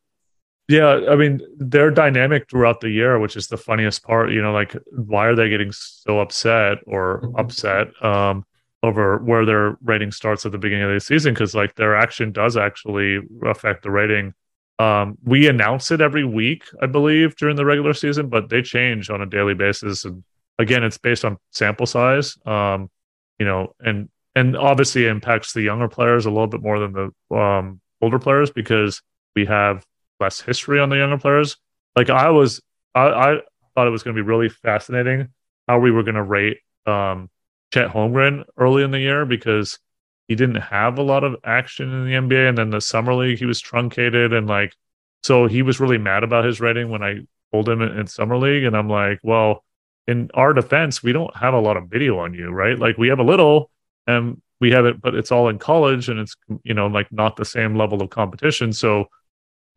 Yeah 0.69 1.01
i 1.09 1.15
mean 1.17 1.41
they're 1.57 1.91
dynamic 1.91 2.49
throughout 2.49 2.79
the 2.79 2.89
year 2.89 3.19
which 3.19 3.35
is 3.35 3.47
the 3.47 3.57
funniest 3.57 4.01
part 4.01 4.31
you 4.31 4.41
know 4.41 4.53
like 4.53 4.73
why 4.91 5.27
are 5.27 5.35
they 5.35 5.49
getting 5.49 5.73
so 5.73 6.19
upset 6.19 6.77
or 6.85 7.21
mm-hmm. 7.21 7.35
upset? 7.35 7.87
Um 8.01 8.45
over 8.83 9.17
where 9.19 9.45
their 9.45 9.77
rating 9.81 10.11
starts 10.11 10.45
at 10.45 10.51
the 10.51 10.57
beginning 10.57 10.83
of 10.83 10.93
the 10.93 10.99
season 10.99 11.33
because 11.33 11.55
like 11.55 11.73
their 11.75 11.95
action 11.95 12.31
does 12.31 12.57
actually 12.57 13.19
affect 13.45 13.81
the 13.81 13.89
rating. 13.89 14.33
Um, 14.77 15.17
we 15.23 15.47
announce 15.47 15.89
it 15.91 16.01
every 16.01 16.25
week, 16.25 16.65
I 16.81 16.87
believe, 16.87 17.35
during 17.37 17.55
the 17.55 17.65
regular 17.65 17.93
season, 17.93 18.27
but 18.27 18.49
they 18.49 18.61
change 18.61 19.09
on 19.09 19.21
a 19.21 19.25
daily 19.25 19.53
basis. 19.53 20.03
And 20.03 20.23
again, 20.59 20.83
it's 20.83 20.97
based 20.97 21.23
on 21.23 21.37
sample 21.51 21.85
size. 21.85 22.37
Um, 22.45 22.89
you 23.39 23.45
know, 23.45 23.73
and 23.79 24.09
and 24.35 24.57
obviously 24.57 25.07
impacts 25.07 25.53
the 25.53 25.61
younger 25.61 25.87
players 25.87 26.25
a 26.25 26.29
little 26.29 26.47
bit 26.47 26.61
more 26.61 26.79
than 26.79 26.91
the 26.91 27.35
um, 27.35 27.79
older 28.01 28.19
players 28.19 28.51
because 28.51 29.01
we 29.35 29.45
have 29.45 29.85
less 30.19 30.41
history 30.41 30.79
on 30.79 30.89
the 30.89 30.97
younger 30.97 31.17
players. 31.17 31.57
Like 31.95 32.09
I 32.09 32.29
was, 32.29 32.61
I, 32.95 33.07
I 33.07 33.35
thought 33.75 33.87
it 33.87 33.91
was 33.91 34.03
going 34.03 34.15
to 34.15 34.21
be 34.21 34.27
really 34.27 34.49
fascinating 34.49 35.29
how 35.67 35.79
we 35.79 35.91
were 35.91 36.03
going 36.03 36.15
to 36.15 36.23
rate 36.23 36.57
um, 36.85 37.29
Chet 37.73 37.89
Holmgren 37.89 38.43
early 38.55 38.83
in 38.83 38.91
the 38.91 38.99
year 38.99 39.25
because 39.25 39.79
he 40.27 40.35
didn't 40.35 40.61
have 40.61 40.99
a 40.99 41.01
lot 41.01 41.23
of 41.23 41.35
action 41.43 41.91
in 41.91 42.05
the 42.05 42.11
NBA. 42.11 42.49
And 42.49 42.57
then 42.57 42.69
the 42.69 42.79
summer 42.79 43.15
league, 43.15 43.39
he 43.39 43.47
was 43.47 43.59
truncated 43.59 44.31
and 44.31 44.47
like, 44.47 44.75
so 45.23 45.47
he 45.47 45.63
was 45.63 45.79
really 45.79 45.97
mad 45.97 46.23
about 46.23 46.45
his 46.45 46.61
rating 46.61 46.89
when 46.89 47.01
I 47.01 47.21
told 47.51 47.67
him 47.67 47.81
in, 47.81 47.97
in 47.97 48.05
summer 48.05 48.37
league. 48.37 48.63
And 48.63 48.77
I'm 48.77 48.89
like, 48.89 49.19
well, 49.23 49.63
in 50.07 50.29
our 50.35 50.53
defense, 50.53 51.01
we 51.01 51.13
don't 51.13 51.35
have 51.35 51.55
a 51.55 51.59
lot 51.59 51.75
of 51.75 51.89
video 51.89 52.19
on 52.19 52.35
you, 52.35 52.51
right? 52.51 52.77
Like 52.77 52.99
we 52.99 53.07
have 53.07 53.19
a 53.19 53.23
little 53.23 53.71
and 54.05 54.39
we 54.61 54.69
have 54.71 54.85
it, 54.85 55.01
but 55.01 55.15
it's 55.15 55.31
all 55.31 55.49
in 55.49 55.57
college 55.57 56.09
and 56.09 56.19
it's, 56.19 56.35
you 56.63 56.75
know, 56.75 56.85
like 56.85 57.11
not 57.11 57.37
the 57.37 57.45
same 57.45 57.75
level 57.75 58.03
of 58.03 58.11
competition. 58.11 58.71
So 58.71 59.05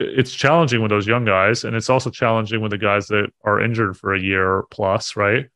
it's 0.00 0.34
challenging 0.34 0.82
with 0.82 0.90
those 0.90 1.06
young 1.06 1.24
guys. 1.24 1.64
And 1.64 1.74
it's 1.74 1.88
also 1.88 2.10
challenging 2.10 2.60
with 2.60 2.72
the 2.72 2.78
guys 2.78 3.06
that 3.06 3.30
are 3.42 3.58
injured 3.58 3.96
for 3.96 4.12
a 4.12 4.20
year 4.20 4.64
plus, 4.70 5.16
right? 5.16 5.46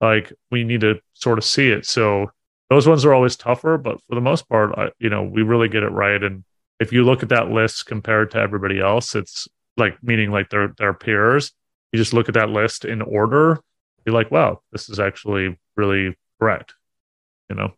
Like 0.00 0.32
we 0.50 0.64
need 0.64 0.80
to 0.82 1.00
sort 1.14 1.38
of 1.38 1.44
see 1.44 1.70
it. 1.70 1.86
So 1.86 2.30
those 2.70 2.86
ones 2.86 3.04
are 3.04 3.14
always 3.14 3.36
tougher, 3.36 3.78
but 3.78 4.00
for 4.08 4.14
the 4.14 4.20
most 4.20 4.48
part, 4.48 4.76
I, 4.78 4.90
you 4.98 5.08
know, 5.08 5.22
we 5.22 5.42
really 5.42 5.68
get 5.68 5.82
it 5.82 5.90
right. 5.90 6.22
And 6.22 6.44
if 6.80 6.92
you 6.92 7.04
look 7.04 7.22
at 7.22 7.30
that 7.30 7.50
list 7.50 7.86
compared 7.86 8.30
to 8.32 8.38
everybody 8.38 8.80
else, 8.80 9.14
it's 9.14 9.48
like 9.76 9.96
meaning 10.02 10.30
like 10.30 10.50
their 10.50 10.68
their 10.78 10.94
peers. 10.94 11.52
You 11.92 11.98
just 11.98 12.12
look 12.12 12.28
at 12.28 12.34
that 12.34 12.50
list 12.50 12.84
in 12.84 13.00
order. 13.00 13.60
You're 14.04 14.14
like, 14.14 14.30
wow, 14.30 14.60
this 14.72 14.88
is 14.88 15.00
actually 15.00 15.58
really 15.76 16.16
correct. 16.38 16.74
You 17.48 17.56
know. 17.56 17.72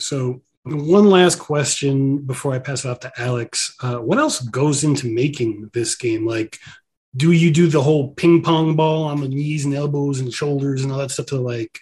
So 0.00 0.42
one 0.64 1.08
last 1.08 1.38
question 1.38 2.18
before 2.18 2.52
I 2.52 2.58
pass 2.58 2.84
it 2.84 2.88
off 2.88 3.00
to 3.00 3.12
Alex. 3.16 3.74
Uh, 3.80 3.98
what 3.98 4.18
else 4.18 4.40
goes 4.40 4.82
into 4.82 5.12
making 5.12 5.70
this 5.72 5.94
game? 5.94 6.26
Like, 6.26 6.58
do 7.16 7.32
you 7.32 7.50
do 7.50 7.68
the 7.68 7.82
whole 7.82 8.12
ping 8.12 8.42
pong 8.42 8.76
ball 8.76 9.04
on 9.04 9.20
the 9.20 9.28
knees 9.28 9.64
and 9.64 9.74
elbows 9.74 10.20
and 10.20 10.32
shoulders 10.32 10.82
and 10.82 10.92
all 10.92 10.98
that 10.98 11.10
stuff 11.10 11.26
to 11.26 11.36
like, 11.36 11.80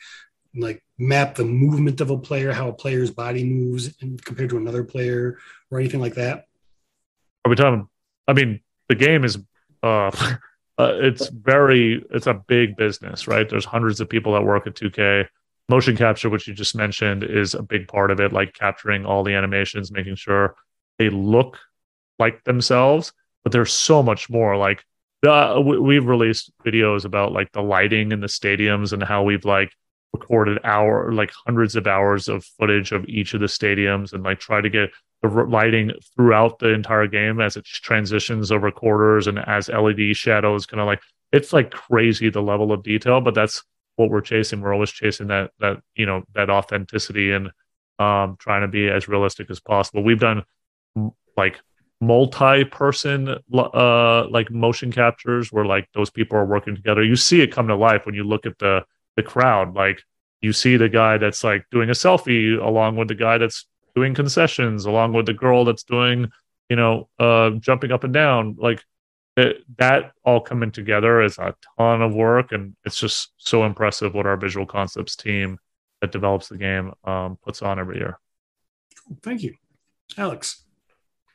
like 0.55 0.83
map 0.99 1.35
the 1.35 1.45
movement 1.45 2.01
of 2.01 2.11
a 2.11 2.19
player, 2.19 2.53
how 2.53 2.69
a 2.69 2.73
player's 2.73 3.11
body 3.11 3.45
moves 3.45 3.95
and 4.01 4.25
compared 4.25 4.51
to 4.51 4.57
another 4.57 4.85
player, 4.85 5.39
or 5.71 5.81
anything 5.81 6.01
like 6.01 6.15
that? 6.15 6.47
Are 7.45 7.51
we 7.51 7.57
talking? 7.57 7.89
I 8.29 8.33
mean, 8.33 8.61
the 8.89 8.95
game 8.95 9.25
is, 9.25 9.39
uh, 9.83 10.11
uh, 10.79 10.93
it's 11.01 11.29
very, 11.29 12.05
it's 12.11 12.27
a 12.27 12.35
big 12.35 12.77
business, 12.77 13.27
right? 13.27 13.49
There's 13.49 13.65
hundreds 13.65 14.01
of 14.01 14.09
people 14.09 14.35
that 14.35 14.45
work 14.45 14.67
at 14.67 14.75
2K 14.75 15.27
motion 15.69 15.97
capture, 15.97 16.29
which 16.29 16.47
you 16.47 16.55
just 16.55 16.77
mentioned, 16.77 17.25
is 17.25 17.55
a 17.55 17.63
big 17.63 17.89
part 17.89 18.11
of 18.11 18.21
it, 18.21 18.33
like 18.33 18.53
capturing 18.55 19.05
all 19.05 19.25
the 19.25 19.35
animations, 19.35 19.91
making 19.91 20.17
sure 20.17 20.55
they 20.99 21.11
look 21.11 21.59
like 22.19 22.45
themselves. 22.45 23.13
But 23.43 23.53
there's 23.53 23.73
so 23.73 24.03
much 24.03 24.31
more. 24.31 24.57
Like 24.57 24.85
uh, 25.27 25.61
we've 25.61 26.07
released 26.07 26.51
videos 26.65 27.05
about 27.05 27.33
like 27.33 27.51
the 27.53 27.63
lighting 27.63 28.13
in 28.13 28.21
the 28.21 28.27
stadiums 28.27 28.93
and 28.93 29.03
how 29.03 29.23
we've 29.23 29.45
like 29.45 29.73
recorded 30.13 30.59
hour 30.65 31.13
like 31.13 31.33
hundreds 31.45 31.75
of 31.75 31.87
hours 31.87 32.29
of 32.29 32.45
footage 32.45 32.93
of 32.93 33.05
each 33.07 33.35
of 33.35 33.41
the 33.41 33.47
stadiums 33.47 34.13
and 34.13 34.23
like 34.23 34.39
try 34.39 34.61
to 34.61 34.71
get 34.71 34.91
the 35.23 35.29
lighting 35.29 35.91
throughout 36.15 36.59
the 36.61 36.69
entire 36.69 37.07
game 37.07 37.41
as 37.41 37.57
it 37.57 37.65
transitions 37.65 38.53
over 38.53 38.71
quarters 38.71 39.27
and 39.27 39.39
as 39.41 39.69
LED 39.69 40.17
shadows 40.17 40.67
kind 40.67 40.81
of 40.81 40.87
like 40.87 41.01
it's 41.35 41.53
like 41.53 41.73
crazy 41.73 42.31
the 42.31 42.41
level 42.41 42.71
of 42.71 42.85
detail, 42.85 43.21
but 43.21 43.35
that's 43.35 43.65
what 43.97 44.09
we're 44.09 44.21
chasing. 44.21 44.61
We're 44.61 44.73
always 44.73 44.93
chasing 44.93 45.27
that 45.29 45.51
that 45.59 45.83
you 45.97 46.07
know 46.07 46.23
that 46.35 46.49
authenticity 46.49 47.33
and 47.33 47.51
um, 47.99 48.37
trying 48.39 48.63
to 48.63 48.69
be 48.69 48.89
as 48.89 49.09
realistic 49.09 49.51
as 49.51 49.59
possible. 49.59 50.05
We've 50.05 50.21
done 50.21 50.45
like 51.37 51.61
multi-person 52.07 53.37
uh, 53.53 54.29
like 54.29 54.51
motion 54.51 54.93
captures 54.93 55.53
where 55.53 55.65
like 55.65 55.89
those 55.95 56.11
people 56.11 56.37
are 56.39 56.47
working 56.47 56.75
together. 56.75 57.03
You 57.03 57.17
see 57.17 57.41
it 57.41 57.53
come 57.53 57.69
to 57.69 57.77
life 57.77 58.07
when 58.07 58.15
you 58.15 58.25
look 58.25 58.47
at 58.47 58.59
the 58.59 58.85
the 59.17 59.23
crowd. 59.23 59.75
Like 59.75 60.03
you 60.41 60.53
see 60.53 60.77
the 60.77 60.89
guy 60.89 61.19
that's 61.19 61.45
like 61.45 61.65
doing 61.71 61.91
a 61.91 61.93
selfie 61.93 62.61
along 62.61 62.97
with 62.97 63.09
the 63.09 63.15
guy 63.15 63.39
that's 63.39 63.67
doing 63.95 64.15
concessions, 64.15 64.85
along 64.85 65.13
with 65.13 65.27
the 65.27 65.35
girl 65.35 65.65
that's 65.65 65.85
doing 65.85 66.31
you 66.69 66.77
know 66.77 67.09
uh, 67.19 67.51
jumping 67.51 67.93
up 67.93 68.05
and 68.05 68.15
down. 68.15 68.57
Like 68.59 68.83
it, 69.37 69.65
that 69.79 70.13
all 70.25 70.41
coming 70.41 70.71
together 70.71 71.23
is 71.23 71.39
a 71.39 71.55
ton 71.79 72.03
of 72.03 72.15
work, 72.15 72.53
and 72.53 72.77
it's 72.85 72.99
just 72.99 73.33
so 73.37 73.65
impressive 73.65 74.15
what 74.15 74.27
our 74.27 74.37
visual 74.37 74.67
concepts 74.67 75.17
team 75.17 75.59
that 76.01 76.13
develops 76.13 76.49
the 76.49 76.59
game 76.59 76.93
um, 77.05 77.39
puts 77.43 77.63
on 77.63 77.79
every 77.79 77.99
year. 77.99 78.19
Thank 79.23 79.43
you, 79.43 79.55
Alex. 80.17 80.64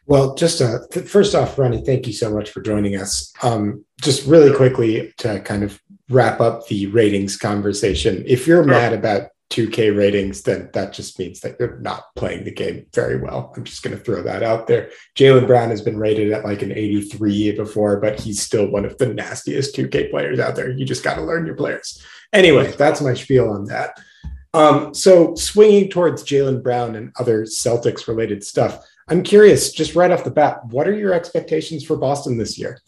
Well, 0.09 0.33
just 0.33 0.59
uh, 0.59 0.79
th- 0.91 1.07
first 1.07 1.35
off, 1.35 1.59
Ronnie, 1.59 1.83
thank 1.85 2.07
you 2.07 2.13
so 2.13 2.33
much 2.33 2.49
for 2.49 2.61
joining 2.61 2.95
us. 2.95 3.31
Um, 3.43 3.85
just 4.01 4.25
really 4.25 4.51
quickly 4.51 5.13
to 5.19 5.39
kind 5.41 5.63
of 5.63 5.79
wrap 6.09 6.41
up 6.41 6.65
the 6.65 6.87
ratings 6.87 7.37
conversation. 7.37 8.23
If 8.25 8.47
you're 8.47 8.63
sure. 8.63 8.71
mad 8.71 8.93
about 8.93 9.29
2K 9.51 9.95
ratings, 9.95 10.41
then 10.41 10.71
that 10.73 10.93
just 10.93 11.19
means 11.19 11.41
that 11.41 11.57
you're 11.59 11.77
not 11.81 12.05
playing 12.15 12.43
the 12.43 12.51
game 12.51 12.87
very 12.91 13.21
well. 13.21 13.53
I'm 13.55 13.63
just 13.63 13.83
going 13.83 13.95
to 13.95 14.03
throw 14.03 14.23
that 14.23 14.41
out 14.41 14.65
there. 14.65 14.89
Jaylen 15.15 15.45
Brown 15.45 15.69
has 15.69 15.83
been 15.83 15.99
rated 15.99 16.31
at 16.31 16.43
like 16.43 16.63
an 16.63 16.71
83 16.71 17.51
before, 17.51 17.99
but 17.99 18.19
he's 18.19 18.41
still 18.41 18.67
one 18.67 18.85
of 18.85 18.97
the 18.97 19.13
nastiest 19.13 19.75
2K 19.75 20.09
players 20.09 20.39
out 20.39 20.55
there. 20.55 20.71
You 20.71 20.85
just 20.85 21.03
got 21.03 21.17
to 21.17 21.21
learn 21.21 21.45
your 21.45 21.55
players. 21.55 22.03
Anyway, 22.33 22.71
that's 22.71 23.01
my 23.01 23.13
spiel 23.13 23.51
on 23.51 23.65
that. 23.65 23.95
Um, 24.55 24.95
so, 24.95 25.35
swinging 25.35 25.91
towards 25.91 26.23
Jaylen 26.23 26.63
Brown 26.63 26.95
and 26.95 27.11
other 27.19 27.43
Celtics 27.43 28.07
related 28.07 28.43
stuff, 28.43 28.83
I'm 29.09 29.23
curious, 29.23 29.71
just 29.71 29.95
right 29.95 30.11
off 30.11 30.23
the 30.23 30.31
bat, 30.31 30.65
what 30.65 30.87
are 30.87 30.93
your 30.93 31.13
expectations 31.13 31.83
for 31.83 31.97
Boston 31.97 32.37
this 32.37 32.57
year? 32.57 32.79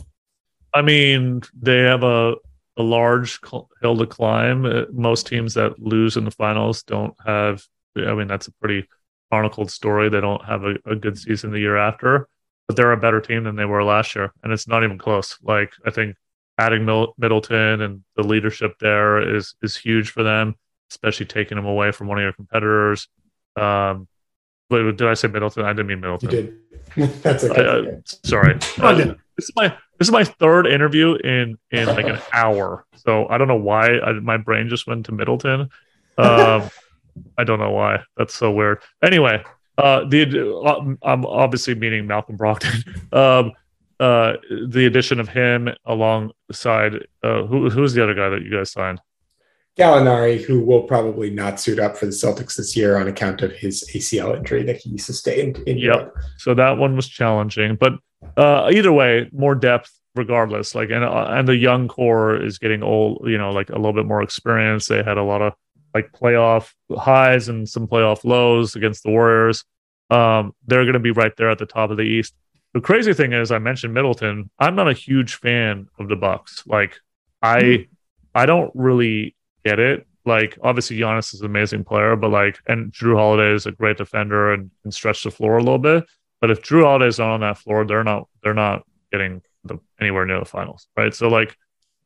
I 0.73 0.81
mean, 0.81 1.41
they 1.59 1.79
have 1.79 2.03
a 2.03 2.35
a 2.77 2.83
large 2.83 3.39
hill 3.81 3.97
to 3.97 4.05
climb. 4.07 4.65
Uh, 4.65 4.83
most 4.91 5.27
teams 5.27 5.53
that 5.55 5.79
lose 5.79 6.15
in 6.17 6.25
the 6.25 6.31
finals 6.31 6.83
don't 6.83 7.13
have. 7.25 7.63
I 7.97 8.13
mean, 8.13 8.27
that's 8.27 8.47
a 8.47 8.53
pretty 8.53 8.87
chronicled 9.29 9.69
story. 9.71 10.09
They 10.09 10.21
don't 10.21 10.43
have 10.45 10.63
a, 10.63 10.75
a 10.85 10.95
good 10.95 11.17
season 11.17 11.51
the 11.51 11.59
year 11.59 11.77
after, 11.77 12.27
but 12.67 12.77
they're 12.77 12.93
a 12.93 12.97
better 12.97 13.19
team 13.19 13.43
than 13.43 13.55
they 13.55 13.65
were 13.65 13.83
last 13.83 14.15
year, 14.15 14.31
and 14.43 14.53
it's 14.53 14.67
not 14.67 14.83
even 14.83 14.97
close. 14.97 15.37
Like 15.41 15.73
I 15.85 15.91
think 15.91 16.15
adding 16.57 16.85
Middleton 17.17 17.81
and 17.81 18.03
the 18.15 18.23
leadership 18.23 18.75
there 18.79 19.35
is 19.35 19.55
is 19.61 19.75
huge 19.75 20.11
for 20.11 20.23
them, 20.23 20.55
especially 20.91 21.25
taking 21.25 21.57
them 21.57 21.65
away 21.65 21.91
from 21.91 22.07
one 22.07 22.19
of 22.19 22.23
your 22.23 22.33
competitors. 22.33 23.07
Um, 23.55 24.07
but 24.71 24.97
did 24.97 25.07
I 25.07 25.13
say 25.13 25.27
Middleton? 25.27 25.65
I 25.65 25.73
didn't 25.73 25.87
mean 25.87 25.99
Middleton. 25.99 26.31
You 26.31 26.41
did. 26.95 27.13
That's 27.23 27.43
okay. 27.43 27.61
I, 27.61 27.65
uh, 27.65 27.99
sorry. 28.05 28.55
uh, 28.79 28.93
this 28.95 29.45
is 29.45 29.51
my 29.55 29.67
this 29.99 30.07
is 30.07 30.11
my 30.11 30.23
third 30.23 30.65
interview 30.67 31.15
in 31.15 31.57
in 31.71 31.85
like 31.87 32.07
an 32.07 32.19
hour. 32.33 32.85
So 32.95 33.27
I 33.29 33.37
don't 33.37 33.47
know 33.47 33.55
why 33.55 33.99
I, 33.99 34.13
my 34.13 34.37
brain 34.37 34.69
just 34.69 34.87
went 34.87 35.05
to 35.07 35.11
Middleton. 35.11 35.69
Um, 36.17 36.69
I 37.37 37.43
don't 37.43 37.59
know 37.59 37.71
why. 37.71 37.99
That's 38.17 38.33
so 38.33 38.51
weird. 38.51 38.81
Anyway, 39.03 39.43
uh, 39.77 40.05
the 40.05 40.61
uh, 40.65 40.95
I'm 41.07 41.25
obviously 41.25 41.75
meaning 41.75 42.07
Malcolm 42.07 42.37
Brogdon. 42.37 43.13
um, 43.13 43.51
uh, 43.99 44.37
the 44.67 44.87
addition 44.87 45.19
of 45.19 45.29
him 45.29 45.69
alongside 45.85 47.07
uh, 47.23 47.43
who 47.43 47.69
who's 47.69 47.93
the 47.93 48.03
other 48.03 48.15
guy 48.15 48.29
that 48.29 48.41
you 48.41 48.51
guys 48.51 48.71
signed? 48.71 48.99
Gallinari, 49.77 50.43
who 50.43 50.61
will 50.61 50.83
probably 50.83 51.29
not 51.29 51.59
suit 51.59 51.79
up 51.79 51.97
for 51.97 52.05
the 52.05 52.11
Celtics 52.11 52.55
this 52.55 52.75
year 52.75 52.97
on 52.97 53.07
account 53.07 53.41
of 53.41 53.51
his 53.53 53.89
ACL 53.93 54.35
injury 54.35 54.63
that 54.63 54.77
he 54.77 54.97
sustained 54.97 55.57
in 55.59 55.77
yep. 55.77 55.95
Europe. 55.95 56.15
So 56.37 56.53
that 56.53 56.77
one 56.77 56.95
was 56.95 57.07
challenging, 57.07 57.75
but 57.75 57.93
uh, 58.37 58.69
either 58.73 58.91
way, 58.91 59.29
more 59.31 59.55
depth 59.55 59.91
regardless. 60.15 60.75
Like 60.75 60.89
and 60.89 61.03
uh, 61.03 61.27
and 61.29 61.47
the 61.47 61.55
young 61.55 61.87
core 61.87 62.41
is 62.41 62.57
getting 62.57 62.83
old. 62.83 63.23
You 63.25 63.37
know, 63.37 63.51
like 63.51 63.69
a 63.69 63.75
little 63.75 63.93
bit 63.93 64.05
more 64.05 64.21
experience. 64.21 64.87
They 64.87 65.03
had 65.03 65.17
a 65.17 65.23
lot 65.23 65.41
of 65.41 65.53
like 65.93 66.11
playoff 66.11 66.71
highs 66.95 67.49
and 67.49 67.67
some 67.67 67.87
playoff 67.87 68.23
lows 68.23 68.75
against 68.75 69.03
the 69.03 69.11
Warriors. 69.11 69.63
Um, 70.09 70.53
they're 70.67 70.83
going 70.83 70.93
to 70.93 70.99
be 70.99 71.11
right 71.11 71.35
there 71.37 71.49
at 71.49 71.57
the 71.57 71.65
top 71.65 71.89
of 71.91 71.97
the 71.97 72.03
East. 72.03 72.33
The 72.73 72.81
crazy 72.81 73.13
thing 73.13 73.33
is, 73.33 73.51
I 73.51 73.59
mentioned 73.59 73.93
Middleton. 73.93 74.49
I'm 74.59 74.75
not 74.75 74.89
a 74.89 74.93
huge 74.93 75.35
fan 75.35 75.87
of 75.99 76.07
the 76.07 76.15
Bucks. 76.15 76.63
Like, 76.65 76.97
I 77.41 77.61
mm. 77.61 77.87
I 78.33 78.45
don't 78.45 78.71
really 78.73 79.35
get 79.63 79.79
it. 79.79 80.07
Like, 80.25 80.57
obviously, 80.61 80.97
Giannis 80.97 81.33
is 81.33 81.41
an 81.41 81.47
amazing 81.47 81.83
player, 81.83 82.15
but 82.15 82.29
like, 82.29 82.59
and 82.67 82.91
Jrue 82.91 83.15
Holiday 83.15 83.53
is 83.53 83.65
a 83.65 83.71
great 83.71 83.97
defender 83.97 84.53
and 84.53 84.69
can 84.83 84.91
stretch 84.91 85.23
the 85.23 85.31
floor 85.31 85.57
a 85.57 85.63
little 85.63 85.79
bit. 85.79 86.05
But 86.39 86.51
if 86.51 86.61
Jrue 86.61 86.83
Holiday's 86.83 87.19
not 87.19 87.33
on 87.33 87.41
that 87.41 87.57
floor, 87.57 87.85
they're 87.85 88.03
not 88.03 88.27
they're 88.43 88.53
not 88.53 88.83
getting 89.11 89.41
the, 89.63 89.79
anywhere 89.99 90.25
near 90.25 90.39
the 90.39 90.45
finals, 90.45 90.87
right? 90.95 91.13
So 91.13 91.27
like, 91.27 91.55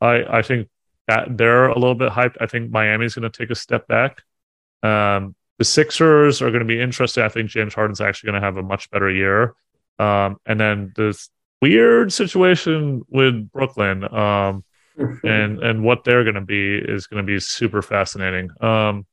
I 0.01 0.23
I 0.37 0.41
think 0.41 0.69
that 1.07 1.37
they're 1.37 1.67
a 1.67 1.79
little 1.79 1.95
bit 1.95 2.11
hyped. 2.11 2.37
I 2.41 2.47
think 2.47 2.71
Miami's 2.71 3.15
going 3.15 3.29
to 3.29 3.37
take 3.37 3.49
a 3.51 3.55
step 3.55 3.87
back. 3.87 4.23
Um, 4.83 5.35
the 5.57 5.65
Sixers 5.65 6.41
are 6.41 6.49
going 6.49 6.59
to 6.59 6.65
be 6.65 6.81
interesting. 6.81 7.23
I 7.23 7.29
think 7.29 7.49
James 7.49 7.73
Harden's 7.73 8.01
actually 8.01 8.31
going 8.31 8.41
to 8.41 8.45
have 8.45 8.57
a 8.57 8.63
much 8.63 8.89
better 8.91 9.09
year. 9.09 9.55
Um, 9.99 10.37
and 10.45 10.59
then 10.59 10.91
this 10.95 11.29
weird 11.61 12.11
situation 12.11 13.03
with 13.07 13.49
Brooklyn, 13.51 14.03
um, 14.13 14.64
and 14.97 15.59
and 15.63 15.83
what 15.83 16.03
they're 16.03 16.23
going 16.23 16.35
to 16.35 16.41
be 16.41 16.77
is 16.77 17.07
going 17.07 17.25
to 17.25 17.27
be 17.27 17.39
super 17.39 17.81
fascinating. 17.81 18.49
Um, 18.61 19.05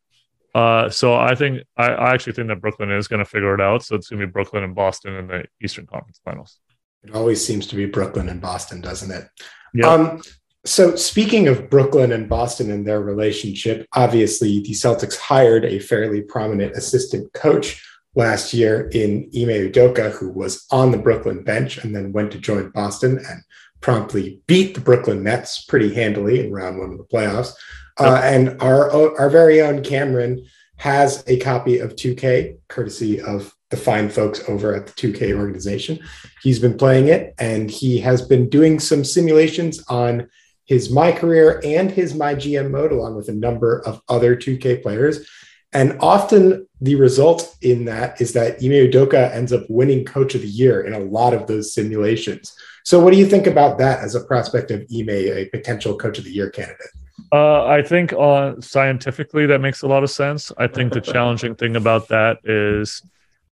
uh, 0.55 0.91
so 0.91 1.15
I 1.15 1.35
think 1.35 1.63
I, 1.77 1.89
I 1.89 2.13
actually 2.13 2.35
think 2.35 2.49
that 2.49 2.61
Brooklyn 2.61 2.91
is 2.91 3.09
going 3.09 3.21
to 3.21 3.25
figure 3.25 3.55
it 3.55 3.61
out. 3.61 3.85
So 3.85 3.97
it's 3.97 4.09
going 4.09 4.21
to 4.21 4.27
be 4.27 4.31
Brooklyn 4.31 4.65
and 4.65 4.75
Boston 4.75 5.15
in 5.15 5.27
the 5.27 5.45
Eastern 5.63 5.87
Conference 5.87 6.21
Finals. 6.25 6.59
It 7.03 7.15
always 7.15 7.45
seems 7.45 7.67
to 7.69 7.77
be 7.77 7.87
Brooklyn 7.87 8.29
and 8.29 8.41
Boston, 8.41 8.81
doesn't 8.81 9.11
it? 9.11 9.29
Yeah. 9.75 9.89
Um, 9.89 10.23
so, 10.65 10.95
speaking 10.95 11.49
of 11.49 11.69
Brooklyn 11.69 12.13
and 12.13 12.29
Boston 12.29 12.71
and 12.71 12.87
their 12.87 13.01
relationship, 13.01 13.85
obviously 13.95 14.61
the 14.61 14.71
Celtics 14.71 15.19
hired 15.19 15.65
a 15.65 15.81
fairly 15.81 16.23
prominent 16.23 16.77
assistant 16.77 17.33
coach 17.33 17.85
last 18.15 18.53
year 18.53 18.91
in 18.93 19.31
Ime 19.35 19.71
Udoka, 19.71 20.13
who 20.13 20.31
was 20.31 20.67
on 20.71 20.91
the 20.91 20.99
Brooklyn 20.99 21.43
bench 21.43 21.79
and 21.79 21.95
then 21.95 22.13
went 22.13 22.33
to 22.33 22.39
join 22.39 22.71
Boston 22.71 23.19
and 23.29 23.43
promptly 23.81 24.41
beat 24.47 24.75
the 24.75 24.81
Brooklyn 24.81 25.23
Nets 25.23 25.65
pretty 25.65 25.93
handily 25.93 26.41
in 26.41 26.53
round 26.53 26.79
one 26.79 26.93
of 26.93 26.99
the 26.99 27.05
playoffs. 27.05 27.53
Uh, 27.99 28.21
and 28.25 28.61
our 28.63 28.91
our 29.19 29.29
very 29.29 29.61
own 29.61 29.83
Cameron 29.83 30.45
has 30.77 31.23
a 31.27 31.39
copy 31.39 31.79
of 31.79 31.95
2K, 31.95 32.57
courtesy 32.69 33.21
of 33.21 33.55
the 33.71 33.77
fine 33.77 34.09
folks 34.09 34.43
over 34.49 34.75
at 34.75 34.87
the 34.87 34.93
2K 34.93 35.35
organization. 35.35 35.99
He's 36.43 36.59
been 36.59 36.77
playing 36.77 37.09
it 37.09 37.35
and 37.39 37.71
he 37.71 38.01
has 38.01 38.23
been 38.23 38.49
doing 38.49 38.81
some 38.81 39.05
simulations 39.05 39.83
on 39.89 40.29
his 40.65 40.91
My 40.91 41.13
Career 41.13 41.61
and 41.65 41.91
his 41.91 42.15
My 42.15 42.35
GM 42.35 42.71
mode, 42.71 42.93
along 42.93 43.15
with 43.15 43.29
a 43.29 43.33
number 43.33 43.81
of 43.87 44.01
other 44.09 44.37
2K 44.37 44.83
players. 44.83 45.29
And 45.73 45.97
often 46.01 46.67
the 46.83 46.97
result 46.97 47.57
in 47.63 47.85
that 47.85 48.21
is 48.21 48.33
that 48.33 48.57
Ime 48.57 48.91
Udoka 48.91 49.33
ends 49.33 49.53
up 49.53 49.63
winning 49.69 50.05
Coach 50.05 50.35
of 50.35 50.43
the 50.43 50.49
Year 50.49 50.83
in 50.83 50.93
a 50.93 50.99
lot 50.99 51.33
of 51.33 51.47
those 51.47 51.73
simulations. 51.73 52.57
So, 52.85 52.99
what 52.99 53.13
do 53.13 53.19
you 53.19 53.27
think 53.27 53.47
about 53.47 53.79
that 53.79 54.01
as 54.01 54.17
a 54.17 54.21
prospect 54.21 54.73
of 54.73 54.81
Ime, 54.93 55.11
a 55.11 55.49
potential 55.53 55.97
Coach 55.97 56.19
of 56.19 56.25
the 56.25 56.33
Year 56.33 56.51
candidate? 56.51 56.89
Uh, 57.31 57.67
I 57.67 57.83
think 57.83 58.13
uh, 58.13 58.61
scientifically 58.61 59.47
that 59.47 59.61
makes 59.61 59.83
a 59.83 59.87
lot 59.87 60.03
of 60.03 60.11
sense. 60.11 60.51
I 60.59 60.67
think 60.67 60.93
the 60.93 61.01
challenging 61.01 61.55
thing 61.55 61.77
about 61.77 62.09
that 62.09 62.39
is 62.43 63.01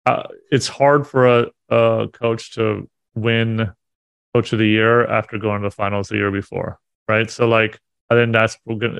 uh, 0.05 0.23
it's 0.49 0.69
hard 0.69 1.05
for 1.05 1.28
a, 1.28 1.47
a, 1.69 2.07
coach 2.13 2.53
to 2.55 2.89
win 3.13 3.69
Coach 4.34 4.53
of 4.53 4.59
the 4.59 4.67
Year 4.67 5.05
after 5.05 5.38
going 5.38 5.63
to 5.63 5.67
the 5.67 5.75
finals 5.75 6.07
the 6.07 6.15
year 6.15 6.32
before, 6.32 6.80
right? 7.09 7.30
So, 7.30 7.45
like, 7.45 7.78
I 8.09 8.15
think 8.15 8.32
that's 8.32 8.57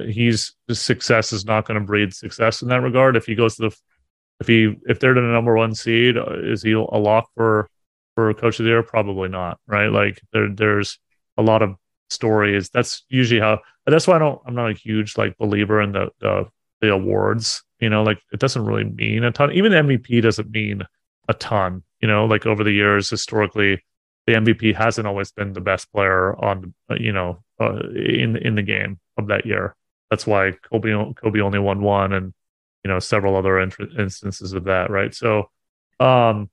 he's 0.10 0.54
his 0.68 0.82
success 0.82 1.32
is 1.32 1.46
not 1.46 1.66
going 1.66 1.80
to 1.80 1.86
breed 1.86 2.14
success 2.14 2.62
in 2.62 2.68
that 2.68 2.82
regard. 2.82 3.16
If 3.16 3.26
he 3.26 3.36
goes 3.36 3.56
to 3.56 3.70
the 3.70 3.78
if 4.40 4.48
he 4.48 4.76
if 4.88 5.00
they're 5.00 5.14
the 5.14 5.22
number 5.22 5.56
one 5.56 5.74
seed, 5.74 6.18
uh, 6.18 6.26
is 6.44 6.64
he 6.64 6.74
a 6.74 6.80
lock 6.82 7.30
for 7.36 7.70
for 8.16 8.34
coach 8.34 8.60
of 8.60 8.66
the 8.66 8.72
year? 8.72 8.84
Probably 8.84 9.30
not, 9.30 9.60
right? 9.68 9.88
Like 9.88 10.22
there 10.32 10.50
there's 10.50 11.00
a 11.38 11.42
lot 11.42 11.62
of 11.62 11.76
stories. 12.10 12.70
That's 12.70 13.04
usually 13.10 13.40
how. 13.40 13.60
That's 13.86 14.08
why 14.08 14.16
I 14.16 14.20
don't. 14.20 14.42
I'm 14.46 14.56
not 14.56 14.72
a 14.72 14.74
huge 14.74 15.18
like 15.18 15.38
believer 15.38 15.82
in 15.82 15.92
the 15.92 16.10
the, 16.20 16.46
the 16.82 16.92
awards. 16.92 17.64
You 17.80 17.90
know, 17.90 18.04
like 18.04 18.20
it 18.32 18.40
doesn't 18.40 18.66
really 18.66 18.84
mean 18.84 19.24
a 19.24 19.32
ton. 19.32 19.52
Even 19.54 19.72
the 19.72 19.78
MVP 19.78 20.22
doesn't 20.22 20.52
mean 20.52 20.84
a 21.28 21.34
ton. 21.34 21.84
You 22.02 22.08
know, 22.08 22.26
like 22.26 22.46
over 22.46 22.64
the 22.64 22.72
years 22.72 23.10
historically, 23.10 23.84
the 24.28 24.34
MVP 24.34 24.76
hasn't 24.76 25.08
always 25.08 25.32
been 25.32 25.54
the 25.54 25.62
best 25.62 25.92
player 25.92 26.36
on 26.44 26.74
uh, 26.92 26.96
you 27.00 27.12
know 27.12 27.44
uh, 27.60 27.80
in 27.96 28.36
in 28.38 28.56
the 28.56 28.62
game 28.64 29.00
of 29.18 29.28
that 29.28 29.46
year. 29.46 29.76
That's 30.10 30.28
why 30.28 30.52
Kobe 30.70 30.92
Kobe 31.16 31.42
only 31.42 31.60
won 31.60 31.82
one, 31.82 32.14
and 32.14 32.34
you 32.84 32.90
know 32.90 33.00
several 33.00 33.36
other 33.36 33.60
instances 33.60 34.54
of 34.54 34.66
that, 34.66 34.90
right? 34.90 35.14
So, 35.14 35.50
um, 36.00 36.50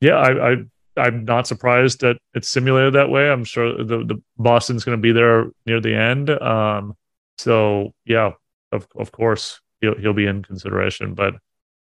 yeah, 0.00 0.16
I, 0.16 0.52
I 0.52 0.56
I'm 0.96 1.24
not 1.24 1.46
surprised 1.46 2.00
that 2.00 2.18
it's 2.34 2.48
simulated 2.48 2.94
that 2.94 3.10
way. 3.10 3.30
I'm 3.30 3.44
sure 3.44 3.76
the 3.76 4.04
the 4.04 4.22
Boston's 4.36 4.84
going 4.84 4.98
to 4.98 5.02
be 5.02 5.12
there 5.12 5.50
near 5.66 5.80
the 5.80 5.94
end. 5.94 6.30
Um, 6.30 6.96
so 7.38 7.92
yeah, 8.04 8.32
of 8.72 8.86
of 8.96 9.12
course 9.12 9.60
he'll 9.80 9.96
he'll 9.96 10.12
be 10.12 10.26
in 10.26 10.42
consideration, 10.42 11.14
but 11.14 11.34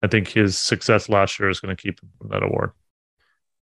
I 0.02 0.06
think 0.06 0.28
his 0.28 0.58
success 0.58 1.08
last 1.08 1.38
year 1.40 1.48
is 1.48 1.60
going 1.60 1.74
to 1.74 1.82
keep 1.82 2.00
him 2.02 2.10
from 2.18 2.28
that 2.28 2.42
award. 2.42 2.72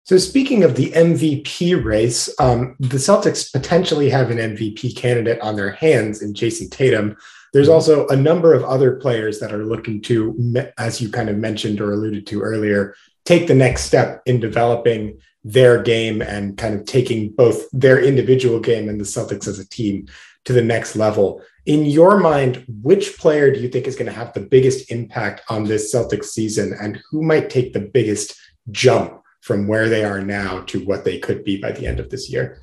So, 0.03 0.17
speaking 0.17 0.63
of 0.63 0.75
the 0.75 0.91
MVP 0.91 1.83
race, 1.83 2.33
um, 2.39 2.75
the 2.79 2.97
Celtics 2.97 3.51
potentially 3.51 4.09
have 4.09 4.31
an 4.31 4.37
MVP 4.37 4.95
candidate 4.95 5.39
on 5.41 5.55
their 5.55 5.71
hands 5.71 6.23
in 6.23 6.33
Jayson 6.33 6.71
Tatum. 6.71 7.15
There's 7.53 7.69
also 7.69 8.07
a 8.07 8.15
number 8.15 8.53
of 8.53 8.63
other 8.63 8.95
players 8.95 9.39
that 9.39 9.51
are 9.51 9.65
looking 9.65 10.01
to, 10.03 10.71
as 10.77 11.01
you 11.01 11.09
kind 11.09 11.29
of 11.29 11.37
mentioned 11.37 11.81
or 11.81 11.91
alluded 11.91 12.25
to 12.27 12.41
earlier, 12.41 12.95
take 13.25 13.47
the 13.47 13.55
next 13.55 13.83
step 13.83 14.21
in 14.25 14.39
developing 14.39 15.19
their 15.43 15.81
game 15.81 16.21
and 16.21 16.57
kind 16.57 16.75
of 16.75 16.85
taking 16.85 17.31
both 17.31 17.69
their 17.71 18.01
individual 18.01 18.59
game 18.59 18.87
and 18.87 18.99
the 18.99 19.05
Celtics 19.05 19.47
as 19.47 19.59
a 19.59 19.67
team 19.67 20.07
to 20.45 20.53
the 20.53 20.63
next 20.63 20.95
level. 20.95 21.41
In 21.65 21.85
your 21.85 22.19
mind, 22.19 22.63
which 22.81 23.17
player 23.17 23.51
do 23.51 23.59
you 23.59 23.67
think 23.69 23.85
is 23.85 23.95
going 23.95 24.07
to 24.07 24.17
have 24.17 24.33
the 24.33 24.39
biggest 24.39 24.91
impact 24.91 25.41
on 25.49 25.65
this 25.65 25.93
Celtics 25.93 26.25
season 26.25 26.73
and 26.79 27.01
who 27.09 27.21
might 27.21 27.49
take 27.49 27.73
the 27.73 27.79
biggest 27.79 28.35
jump 28.71 29.21
from 29.41 29.67
where 29.67 29.89
they 29.89 30.03
are 30.03 30.21
now 30.21 30.61
to 30.61 30.83
what 30.85 31.03
they 31.03 31.19
could 31.19 31.43
be 31.43 31.59
by 31.59 31.71
the 31.71 31.85
end 31.85 31.99
of 31.99 32.09
this 32.09 32.29
year. 32.29 32.61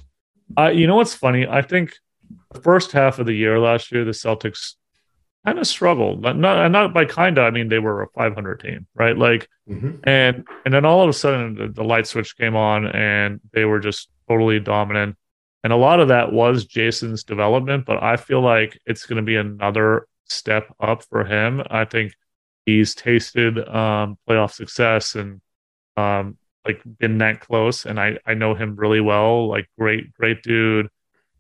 Uh, 0.57 0.69
you 0.69 0.87
know 0.87 0.97
what's 0.97 1.15
funny? 1.15 1.47
I 1.47 1.63
think 1.63 1.95
the 2.53 2.61
first 2.61 2.93
half 2.93 3.19
of 3.19 3.27
the 3.27 3.35
year 3.35 3.59
last 3.59 3.93
year, 3.93 4.05
the 4.05 4.13
Celtics 4.13 4.75
kind 5.49 5.59
of 5.59 5.67
struggled. 5.67 6.23
Not, 6.23 6.37
not 6.71 6.93
by 6.93 7.05
kinda. 7.05 7.41
I 7.41 7.51
mean, 7.51 7.69
they 7.69 7.79
were 7.79 8.03
a 8.03 8.09
500 8.09 8.61
team, 8.61 8.87
right? 8.95 9.17
Like, 9.17 9.49
mm-hmm. 9.69 9.97
and 10.05 10.47
and 10.65 10.75
then 10.75 10.85
all 10.85 11.03
of 11.03 11.09
a 11.09 11.13
sudden 11.13 11.55
the, 11.55 11.69
the 11.69 11.85
light 11.85 12.07
switch 12.07 12.37
came 12.37 12.55
on, 12.55 12.87
and 12.87 13.41
they 13.53 13.65
were 13.65 13.81
just 13.81 14.11
totally 14.29 14.61
dominant. 14.61 15.17
And 15.65 15.73
a 15.73 15.77
lot 15.77 16.01
of 16.01 16.09
that 16.09 16.33
was 16.33 16.67
Jayson's 16.67 17.25
development, 17.25 17.85
but 17.87 18.03
I 18.03 18.17
feel 18.17 18.41
like 18.41 18.79
it's 18.87 19.07
going 19.07 19.17
to 19.17 19.23
be 19.23 19.37
another 19.37 20.07
step 20.27 20.73
up 20.79 21.03
for 21.05 21.25
him. 21.25 21.63
I 21.69 21.85
think 21.85 22.13
he's 22.65 22.95
tasted 22.95 23.59
um, 23.59 24.19
playoff 24.29 24.53
success 24.53 25.15
and 25.15 25.41
um, 25.97 26.37
like 26.65 26.81
been 26.99 27.19
that 27.19 27.41
close 27.41 27.87
and 27.87 27.99
I 27.99 28.19
I 28.27 28.35
know 28.35 28.55
him 28.55 28.77
really 28.77 29.01
well. 29.01 29.49
Like 29.49 29.69
great 29.79 30.13
great 30.13 30.43
dude, 30.43 30.89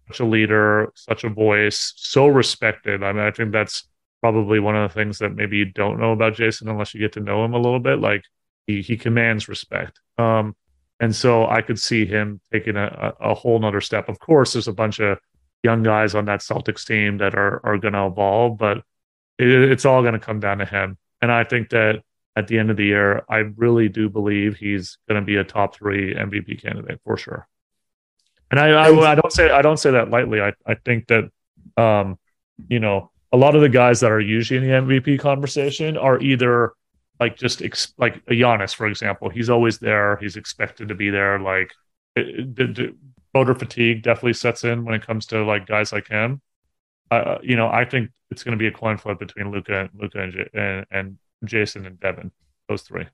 such 0.08 0.20
a 0.20 0.24
leader, 0.24 0.90
such 0.94 1.24
a 1.24 1.28
voice, 1.28 1.92
so 1.96 2.26
respected. 2.26 3.02
I 3.02 3.12
mean, 3.12 3.22
I 3.22 3.30
think 3.30 3.52
that's 3.52 3.86
probably 4.20 4.60
one 4.60 4.76
of 4.76 4.88
the 4.88 4.94
things 4.94 5.18
that 5.18 5.34
maybe 5.34 5.58
you 5.58 5.64
don't 5.66 6.00
know 6.00 6.12
about 6.12 6.34
Jayson 6.34 6.68
unless 6.68 6.94
you 6.94 7.00
get 7.00 7.12
to 7.12 7.20
know 7.20 7.44
him 7.44 7.54
a 7.54 7.58
little 7.58 7.80
bit. 7.80 8.00
Like 8.00 8.24
he 8.66 8.82
he 8.82 8.96
commands 8.96 9.48
respect. 9.48 10.00
Um, 10.18 10.56
and 11.00 11.14
so 11.14 11.46
I 11.46 11.62
could 11.62 11.78
see 11.78 12.06
him 12.06 12.40
taking 12.52 12.76
a, 12.76 13.14
a 13.20 13.34
whole 13.34 13.58
nother 13.58 13.80
step. 13.80 14.08
Of 14.08 14.18
course, 14.18 14.52
there's 14.52 14.68
a 14.68 14.72
bunch 14.72 14.98
of 14.98 15.18
young 15.62 15.82
guys 15.82 16.14
on 16.14 16.24
that 16.24 16.40
Celtics 16.40 16.86
team 16.86 17.18
that 17.18 17.34
are 17.34 17.64
are 17.64 17.78
going 17.78 17.94
to 17.94 18.06
evolve, 18.06 18.58
but 18.58 18.78
it, 19.38 19.48
it's 19.48 19.84
all 19.84 20.02
going 20.02 20.14
to 20.14 20.20
come 20.20 20.40
down 20.40 20.58
to 20.58 20.64
him. 20.64 20.98
And 21.22 21.32
I 21.32 21.44
think 21.44 21.70
that 21.70 22.02
at 22.36 22.46
the 22.46 22.58
end 22.58 22.70
of 22.70 22.76
the 22.76 22.84
year, 22.84 23.24
I 23.28 23.38
really 23.56 23.88
do 23.88 24.08
believe 24.08 24.56
he's 24.56 24.98
going 25.08 25.20
to 25.20 25.26
be 25.26 25.36
a 25.36 25.44
top 25.44 25.74
three 25.74 26.14
MVP 26.14 26.62
candidate 26.62 27.00
for 27.04 27.16
sure. 27.16 27.48
And 28.50 28.60
I, 28.60 28.68
I, 28.68 29.10
I, 29.10 29.14
don't 29.14 29.32
say 29.32 29.50
I 29.50 29.60
don't 29.60 29.76
say 29.76 29.90
that 29.90 30.10
lightly. 30.10 30.40
I, 30.40 30.52
I 30.64 30.74
think 30.74 31.08
that, 31.08 31.30
um, 31.76 32.18
you 32.68 32.80
know, 32.80 33.10
a 33.32 33.36
lot 33.36 33.54
of 33.54 33.60
the 33.60 33.68
guys 33.68 34.00
that 34.00 34.10
are 34.10 34.20
usually 34.20 34.58
in 34.58 34.86
the 34.86 34.96
MVP 34.96 35.20
conversation 35.20 35.96
are 35.96 36.18
either 36.20 36.72
like 37.20 37.36
just 37.36 37.62
ex- 37.62 37.92
like 37.98 38.16
a 38.28 38.32
Giannis, 38.32 38.74
for 38.74 38.86
example. 38.86 39.28
He's 39.28 39.50
always 39.50 39.78
there. 39.78 40.16
He's 40.16 40.36
expected 40.36 40.88
to 40.88 40.94
be 40.94 41.10
there. 41.10 41.38
Like 41.38 41.72
the, 42.14 42.94
voter 43.34 43.54
fatigue 43.54 44.02
definitely 44.02 44.32
sets 44.32 44.64
in 44.64 44.84
when 44.86 44.94
it 44.94 45.06
comes 45.06 45.26
to 45.26 45.44
like 45.44 45.66
guys 45.66 45.92
like 45.92 46.08
him. 46.08 46.40
Uh, 47.10 47.36
you 47.42 47.56
know, 47.56 47.68
I 47.68 47.84
think 47.84 48.10
it's 48.30 48.42
going 48.42 48.52
to 48.52 48.58
be 48.58 48.66
a 48.66 48.72
coin 48.72 48.96
flip 48.96 49.18
between 49.18 49.50
Luka, 49.50 49.80
and 49.80 49.90
Luka 49.94 50.22
and, 50.22 50.48
and, 50.54 50.86
and 50.90 51.18
Jayson 51.44 51.86
and 51.86 52.00
Devin, 52.00 52.32
those 52.68 52.82
three. 52.82 53.06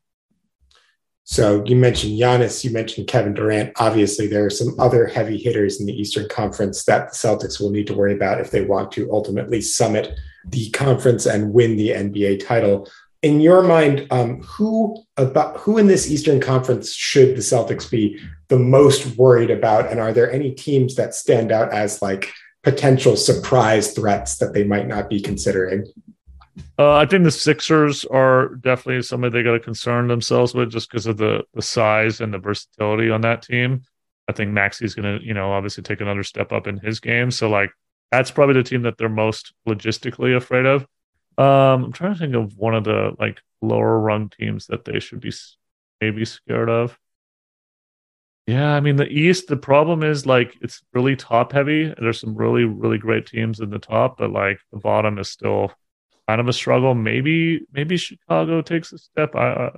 So 1.26 1.64
you 1.64 1.74
mentioned 1.74 2.18
Giannis, 2.18 2.62
you 2.64 2.70
mentioned 2.70 3.06
Kevin 3.06 3.32
Durant. 3.32 3.72
Obviously, 3.76 4.26
there 4.26 4.44
are 4.44 4.50
some 4.50 4.78
other 4.78 5.06
heavy 5.06 5.38
hitters 5.38 5.80
in 5.80 5.86
the 5.86 5.98
Eastern 5.98 6.28
Conference 6.28 6.84
that 6.84 7.10
the 7.10 7.16
Celtics 7.16 7.58
will 7.58 7.70
need 7.70 7.86
to 7.86 7.94
worry 7.94 8.14
about 8.14 8.40
if 8.40 8.50
they 8.50 8.62
want 8.62 8.92
to 8.92 9.10
ultimately 9.10 9.62
summit 9.62 10.18
the 10.46 10.68
conference 10.70 11.24
and 11.24 11.54
win 11.54 11.76
the 11.76 11.90
NBA 11.90 12.46
title. 12.46 12.86
In 13.22 13.40
your 13.40 13.62
mind, 13.62 14.06
um, 14.10 14.42
who 14.42 15.02
about 15.16 15.56
who 15.56 15.78
in 15.78 15.86
this 15.86 16.10
Eastern 16.10 16.40
Conference 16.40 16.92
should 16.92 17.36
the 17.36 17.40
Celtics 17.40 17.90
be 17.90 18.20
the 18.48 18.58
most 18.58 19.16
worried 19.16 19.50
about? 19.50 19.90
And 19.90 19.98
are 19.98 20.12
there 20.12 20.30
any 20.30 20.50
teams 20.52 20.94
that 20.96 21.14
stand 21.14 21.50
out 21.50 21.72
as 21.72 22.02
like 22.02 22.30
potential 22.62 23.16
surprise 23.16 23.94
threats 23.94 24.36
that 24.38 24.52
they 24.52 24.64
might 24.64 24.88
not 24.88 25.08
be 25.08 25.22
considering? 25.22 25.86
Uh, 26.78 26.96
I 26.96 27.06
think 27.06 27.24
the 27.24 27.30
Sixers 27.30 28.04
are 28.04 28.54
definitely 28.56 29.02
somebody 29.02 29.32
they 29.32 29.42
got 29.42 29.52
to 29.52 29.60
concern 29.60 30.08
themselves 30.08 30.54
with 30.54 30.70
just 30.70 30.90
because 30.90 31.06
of 31.06 31.16
the 31.16 31.44
the 31.54 31.62
size 31.62 32.20
and 32.20 32.32
the 32.32 32.38
versatility 32.38 33.10
on 33.10 33.22
that 33.22 33.42
team. 33.42 33.82
I 34.28 34.32
think 34.32 34.52
Maxey's 34.52 34.94
going 34.94 35.18
to, 35.18 35.24
you 35.24 35.34
know, 35.34 35.52
obviously 35.52 35.82
take 35.82 36.00
another 36.00 36.22
step 36.22 36.52
up 36.52 36.66
in 36.66 36.78
his 36.78 37.00
game. 37.00 37.30
So 37.30 37.48
like 37.48 37.70
that's 38.10 38.30
probably 38.30 38.54
the 38.54 38.62
team 38.62 38.82
that 38.82 38.96
they're 38.96 39.08
most 39.08 39.52
logistically 39.68 40.36
afraid 40.36 40.66
of. 40.66 40.82
Um, 41.36 41.84
I'm 41.84 41.92
trying 41.92 42.14
to 42.14 42.18
think 42.18 42.34
of 42.34 42.56
one 42.56 42.74
of 42.74 42.84
the 42.84 43.14
like 43.18 43.40
lower 43.60 43.98
rung 43.98 44.30
teams 44.30 44.66
that 44.66 44.84
they 44.84 45.00
should 45.00 45.20
be 45.20 45.32
maybe 46.00 46.24
scared 46.24 46.70
of. 46.70 46.98
Yeah, 48.46 48.74
I 48.74 48.80
mean 48.80 48.96
the 48.96 49.08
East. 49.08 49.48
The 49.48 49.56
problem 49.56 50.02
is 50.02 50.26
like 50.26 50.54
it's 50.60 50.82
really 50.92 51.16
top 51.16 51.52
heavy. 51.52 51.92
There's 51.98 52.20
some 52.20 52.34
really 52.34 52.64
really 52.64 52.98
great 52.98 53.26
teams 53.26 53.60
in 53.60 53.70
the 53.70 53.78
top, 53.78 54.18
but 54.18 54.30
like 54.30 54.60
the 54.70 54.78
bottom 54.78 55.18
is 55.18 55.30
still 55.30 55.72
kind 56.28 56.40
of 56.40 56.48
a 56.48 56.52
struggle. 56.52 56.94
Maybe 56.94 57.66
maybe 57.72 57.96
Chicago 57.96 58.62
takes 58.62 58.92
a 58.92 58.98
step, 58.98 59.34
uh, 59.34 59.70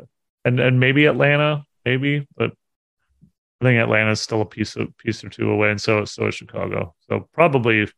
and 0.44 0.60
and 0.60 0.80
maybe 0.80 1.06
Atlanta, 1.06 1.64
maybe, 1.84 2.26
but 2.36 2.52
I 3.60 3.64
think 3.64 3.80
Atlanta 3.80 4.10
is 4.10 4.20
still 4.20 4.42
a 4.42 4.46
piece 4.46 4.76
of 4.76 4.96
piece 4.98 5.24
or 5.24 5.28
two 5.28 5.50
away, 5.50 5.70
and 5.70 5.80
so 5.80 6.04
so 6.04 6.26
is 6.26 6.34
Chicago. 6.34 6.94
So 7.08 7.28
probably 7.32 7.88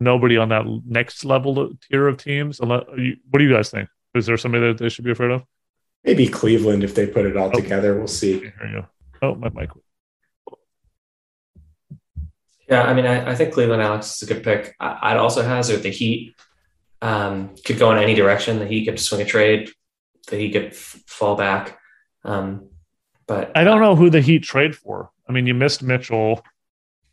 nobody 0.00 0.36
on 0.36 0.50
that 0.50 0.64
next 0.86 1.24
level 1.24 1.70
tier 1.88 2.06
of 2.06 2.18
teams. 2.18 2.60
What 2.60 2.94
do 2.94 3.44
you 3.44 3.52
guys 3.52 3.70
think? 3.70 3.88
Is 4.14 4.26
there 4.26 4.36
somebody 4.36 4.66
that 4.68 4.78
they 4.78 4.88
should 4.88 5.04
be 5.04 5.10
afraid 5.10 5.30
of? 5.30 5.44
Maybe 6.04 6.28
Cleveland 6.28 6.84
if 6.84 6.94
they 6.94 7.06
put 7.06 7.26
it 7.26 7.36
all 7.36 7.50
oh. 7.52 7.60
together. 7.60 7.96
We'll 7.96 8.06
see. 8.06 8.38
Here 8.38 8.54
you 8.64 8.80
go. 8.80 8.86
Oh, 9.22 9.34
my 9.34 9.50
mic. 9.50 9.70
Yeah, 12.68 12.82
I 12.82 12.94
mean, 12.94 13.06
I, 13.06 13.30
I 13.30 13.34
think 13.34 13.52
Cleveland 13.52 13.82
Alex 13.82 14.16
is 14.16 14.28
a 14.28 14.34
good 14.34 14.42
pick. 14.42 14.74
I, 14.80 15.12
would 15.12 15.20
also 15.20 15.42
hazard 15.42 15.82
the 15.82 15.90
Heat 15.90 16.34
um, 17.02 17.54
could 17.64 17.78
go 17.78 17.92
in 17.92 17.98
any 17.98 18.14
direction. 18.14 18.58
That 18.58 18.70
he 18.70 18.84
could 18.84 18.98
swing 18.98 19.22
a 19.22 19.24
trade. 19.24 19.70
That 20.28 20.38
he 20.38 20.50
could 20.50 20.66
f- 20.66 21.00
fall 21.06 21.36
back. 21.36 21.78
Um, 22.24 22.68
but 23.26 23.56
I 23.56 23.64
don't 23.64 23.80
know 23.80 23.96
who 23.96 24.10
the 24.10 24.20
Heat 24.20 24.42
trade 24.42 24.76
for. 24.76 25.10
I 25.28 25.32
mean, 25.32 25.46
you 25.46 25.54
missed 25.54 25.82
Mitchell. 25.82 26.44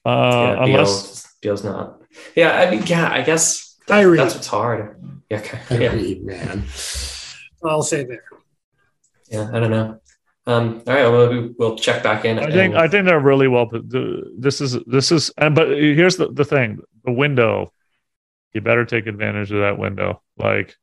Uh, 0.06 0.56
yeah, 0.58 0.64
unless 0.64 1.34
Beal's 1.42 1.64
not. 1.64 2.02
Yeah, 2.36 2.60
I 2.60 2.70
mean, 2.70 2.84
yeah, 2.86 3.12
I 3.12 3.22
guess 3.22 3.78
Kyrie. 3.88 4.18
that's 4.18 4.36
what's 4.36 4.48
hard. 4.48 5.00
Yeah, 5.30 5.42
Kyrie, 5.42 6.22
yeah. 6.24 6.46
man. 6.46 6.64
I'll 7.64 7.82
say 7.82 8.04
there. 8.04 8.24
Yeah, 9.30 9.50
I 9.52 9.60
don't 9.60 9.72
know. 9.72 10.00
Um, 10.46 10.84
all 10.86 10.94
right, 10.94 11.08
well, 11.08 11.50
we'll 11.58 11.78
check 11.78 12.04
back 12.04 12.26
in. 12.26 12.38
I 12.38 12.52
think 12.52 12.76
I 12.76 12.88
think 12.88 13.06
they're 13.06 13.20
really 13.20 13.48
well. 13.48 13.70
This 14.38 14.62
is 14.62 14.78
this 14.86 15.12
is, 15.12 15.32
and 15.38 15.56
but 15.56 15.70
here's 15.70 16.18
the 16.18 16.32
the 16.32 16.46
thing: 16.46 16.80
the 17.06 17.12
window. 17.12 17.73
You 18.54 18.62
better 18.62 18.86
take 18.86 19.08
advantage 19.08 19.52
of 19.52 19.60
that 19.60 19.78
window. 19.78 20.22
Like 20.38 20.76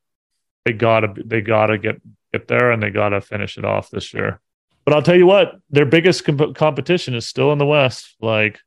they 0.64 0.72
gotta 0.72 1.14
they 1.24 1.40
gotta 1.40 1.78
get 1.78 2.00
get 2.32 2.48
there 2.48 2.70
and 2.70 2.82
they 2.82 2.90
gotta 2.90 3.20
finish 3.20 3.58
it 3.58 3.64
off 3.64 3.90
this 3.90 4.12
year. 4.12 4.40
But 4.84 4.94
I'll 4.94 5.02
tell 5.02 5.16
you 5.16 5.26
what, 5.26 5.60
their 5.70 5.86
biggest 5.86 6.24
comp- 6.24 6.54
competition 6.54 7.14
is 7.14 7.26
still 7.26 7.52
in 7.52 7.58
the 7.58 7.66
West. 7.66 8.16
Like 8.20 8.58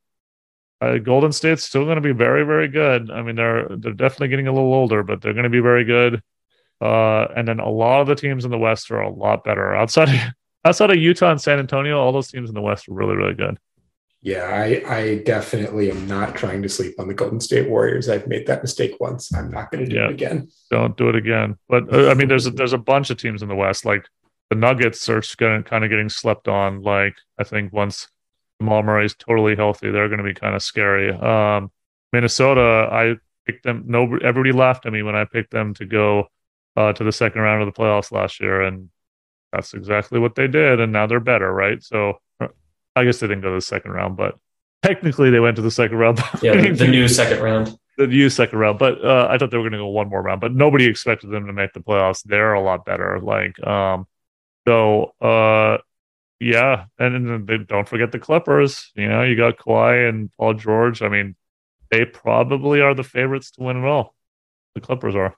uh, 0.80 0.98
Golden 0.98 1.32
State's 1.32 1.64
still 1.64 1.84
going 1.84 1.96
to 1.96 2.02
be 2.02 2.12
very 2.12 2.44
very 2.44 2.68
good. 2.68 3.10
I 3.10 3.22
mean, 3.22 3.36
they're 3.36 3.68
they're 3.68 3.92
definitely 3.92 4.28
getting 4.28 4.48
a 4.48 4.52
little 4.52 4.72
older, 4.72 5.02
but 5.02 5.20
they're 5.20 5.32
going 5.32 5.44
to 5.44 5.50
be 5.50 5.60
very 5.60 5.84
good. 5.84 6.22
Uh, 6.80 7.26
and 7.36 7.46
then 7.46 7.60
a 7.60 7.68
lot 7.68 8.00
of 8.00 8.06
the 8.06 8.14
teams 8.14 8.44
in 8.44 8.50
the 8.50 8.58
West 8.58 8.90
are 8.90 9.00
a 9.00 9.10
lot 9.10 9.44
better 9.44 9.74
outside 9.74 10.34
outside 10.64 10.90
of 10.90 10.96
Utah 10.96 11.30
and 11.30 11.40
San 11.40 11.58
Antonio, 11.58 11.98
all 11.98 12.12
those 12.12 12.30
teams 12.30 12.48
in 12.48 12.54
the 12.54 12.62
West 12.62 12.88
are 12.88 12.94
really, 12.94 13.16
really 13.16 13.34
good. 13.34 13.58
Yeah, 14.24 14.44
I, 14.44 14.82
I 14.90 15.18
definitely 15.18 15.90
am 15.90 16.08
not 16.08 16.34
trying 16.34 16.62
to 16.62 16.68
sleep 16.70 16.98
on 16.98 17.08
the 17.08 17.14
Golden 17.14 17.40
State 17.40 17.68
Warriors. 17.68 18.08
I've 18.08 18.26
made 18.26 18.46
that 18.46 18.62
mistake 18.62 18.96
once. 18.98 19.30
I'm 19.34 19.50
not 19.50 19.70
going 19.70 19.84
to 19.84 19.90
do 19.90 19.96
yeah, 19.96 20.06
it 20.06 20.12
again. 20.12 20.48
Don't 20.70 20.96
do 20.96 21.10
it 21.10 21.14
again. 21.14 21.58
But 21.68 21.92
uh, 21.92 22.08
I 22.08 22.14
mean, 22.14 22.28
there's 22.28 22.46
a, 22.46 22.50
there's 22.50 22.72
a 22.72 22.78
bunch 22.78 23.10
of 23.10 23.18
teams 23.18 23.42
in 23.42 23.50
the 23.50 23.54
West. 23.54 23.84
Like 23.84 24.06
the 24.48 24.56
Nuggets 24.56 25.06
are 25.10 25.22
going 25.36 25.62
kind 25.64 25.84
of 25.84 25.90
getting 25.90 26.08
slept 26.08 26.48
on. 26.48 26.80
Like 26.80 27.14
I 27.38 27.44
think 27.44 27.74
once 27.74 28.08
Jamal 28.62 28.82
Murray 28.82 29.04
is 29.04 29.14
totally 29.14 29.56
healthy, 29.56 29.90
they're 29.90 30.08
going 30.08 30.18
to 30.18 30.24
be 30.24 30.32
kind 30.32 30.54
of 30.54 30.62
scary. 30.62 31.10
Um, 31.12 31.70
Minnesota, 32.10 32.88
I 32.90 33.16
picked 33.44 33.64
them. 33.64 33.84
No, 33.86 34.04
everybody 34.04 34.52
laughed 34.52 34.86
at 34.86 34.92
me 34.94 35.02
when 35.02 35.14
I 35.14 35.26
picked 35.26 35.50
them 35.50 35.74
to 35.74 35.84
go 35.84 36.28
uh, 36.78 36.94
to 36.94 37.04
the 37.04 37.12
second 37.12 37.42
round 37.42 37.60
of 37.60 37.66
the 37.66 37.78
playoffs 37.78 38.10
last 38.10 38.40
year, 38.40 38.62
and 38.62 38.88
that's 39.52 39.74
exactly 39.74 40.18
what 40.18 40.34
they 40.34 40.48
did, 40.48 40.80
and 40.80 40.94
now 40.94 41.06
they're 41.06 41.20
better, 41.20 41.52
right? 41.52 41.82
So 41.82 42.20
I 42.96 43.04
guess 43.04 43.20
they 43.20 43.26
didn't 43.26 43.42
go 43.42 43.50
to 43.50 43.56
the 43.56 43.60
second 43.60 43.92
round, 43.92 44.16
but 44.16 44.38
technically 44.82 45.30
they 45.30 45.40
went 45.40 45.56
to 45.56 45.62
the 45.62 45.70
second 45.70 45.98
round. 45.98 46.18
yeah, 46.42 46.60
the, 46.60 46.70
the 46.70 46.88
new 46.88 47.08
second 47.08 47.42
round. 47.42 47.78
The 47.96 48.06
new 48.06 48.28
second 48.28 48.58
round, 48.58 48.78
but 48.78 49.04
uh, 49.04 49.28
I 49.30 49.38
thought 49.38 49.50
they 49.52 49.56
were 49.56 49.62
going 49.62 49.72
to 49.72 49.78
go 49.78 49.86
one 49.86 50.08
more 50.08 50.22
round, 50.22 50.40
but 50.40 50.52
nobody 50.52 50.86
expected 50.86 51.30
them 51.30 51.46
to 51.46 51.52
make 51.52 51.72
the 51.72 51.80
playoffs. 51.80 52.24
They're 52.24 52.54
a 52.54 52.60
lot 52.60 52.84
better. 52.84 53.20
Like, 53.20 53.64
um, 53.64 54.08
so 54.66 55.12
uh, 55.20 55.78
yeah, 56.40 56.86
and, 56.98 57.14
and 57.14 57.46
they, 57.46 57.58
don't 57.58 57.88
forget 57.88 58.10
the 58.10 58.18
Clippers. 58.18 58.90
You 58.96 59.08
know, 59.08 59.22
you 59.22 59.36
got 59.36 59.58
Kawhi 59.58 60.08
and 60.08 60.30
Paul 60.36 60.54
George. 60.54 61.02
I 61.02 61.08
mean, 61.08 61.36
they 61.90 62.04
probably 62.04 62.80
are 62.80 62.94
the 62.94 63.04
favorites 63.04 63.52
to 63.52 63.62
win 63.62 63.76
it 63.76 63.86
all. 63.86 64.14
The 64.74 64.80
Clippers 64.80 65.14
are, 65.14 65.36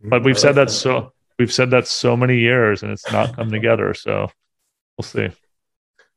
but 0.00 0.24
we've 0.24 0.38
said 0.38 0.56
that 0.56 0.70
so 0.70 1.12
we've 1.38 1.52
said 1.52 1.70
that 1.70 1.86
so 1.86 2.16
many 2.16 2.38
years 2.38 2.82
and 2.82 2.90
it's 2.90 3.10
not 3.12 3.36
come 3.36 3.50
together. 3.50 3.94
So 3.94 4.28
we'll 4.98 5.04
see. 5.04 5.30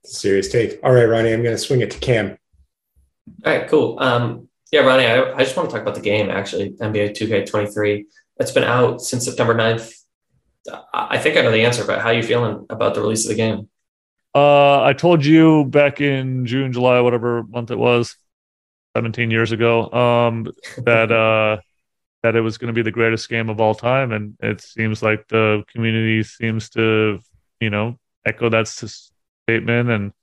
Serious 0.07 0.49
take. 0.49 0.79
All 0.83 0.93
right, 0.93 1.05
Ronnie, 1.05 1.33
I'm 1.33 1.43
going 1.43 1.55
to 1.55 1.61
swing 1.61 1.81
it 1.81 1.91
to 1.91 1.99
Cam. 1.99 2.37
All 3.45 3.53
right, 3.53 3.67
cool. 3.67 3.99
Um, 3.99 4.47
yeah, 4.71 4.81
Ronnie, 4.81 5.05
I, 5.05 5.33
I 5.33 5.43
just 5.43 5.55
want 5.57 5.69
to 5.69 5.73
talk 5.73 5.81
about 5.81 5.95
the 5.95 6.01
game 6.01 6.29
actually, 6.29 6.71
NBA 6.71 7.17
2K23. 7.17 8.05
It's 8.39 8.51
been 8.51 8.63
out 8.63 9.01
since 9.01 9.25
September 9.25 9.53
9th. 9.53 9.93
I 10.93 11.17
think 11.17 11.37
I 11.37 11.41
know 11.41 11.51
the 11.51 11.65
answer, 11.65 11.85
but 11.85 12.01
how 12.01 12.09
are 12.09 12.13
you 12.13 12.23
feeling 12.23 12.65
about 12.69 12.93
the 12.93 13.01
release 13.01 13.25
of 13.25 13.29
the 13.29 13.35
game? 13.35 13.69
Uh, 14.35 14.83
I 14.83 14.93
told 14.93 15.25
you 15.25 15.65
back 15.65 16.01
in 16.01 16.45
June, 16.45 16.71
July, 16.71 16.99
whatever 16.99 17.43
month 17.43 17.71
it 17.71 17.77
was, 17.77 18.15
17 18.95 19.31
years 19.31 19.51
ago, 19.51 19.91
um, 19.91 20.51
that 20.85 21.11
uh, 21.11 21.61
that 22.23 22.35
it 22.35 22.41
was 22.41 22.57
going 22.57 22.67
to 22.67 22.73
be 22.73 22.81
the 22.81 22.91
greatest 22.91 23.29
game 23.29 23.49
of 23.49 23.59
all 23.59 23.73
time, 23.73 24.11
and 24.11 24.35
it 24.41 24.61
seems 24.61 25.01
like 25.01 25.27
the 25.29 25.63
community 25.71 26.23
seems 26.23 26.69
to, 26.71 27.19
you 27.59 27.69
know, 27.69 27.97
echo 28.25 28.49
that 28.49 28.67
statement, 29.47 29.89
and 29.89 30.13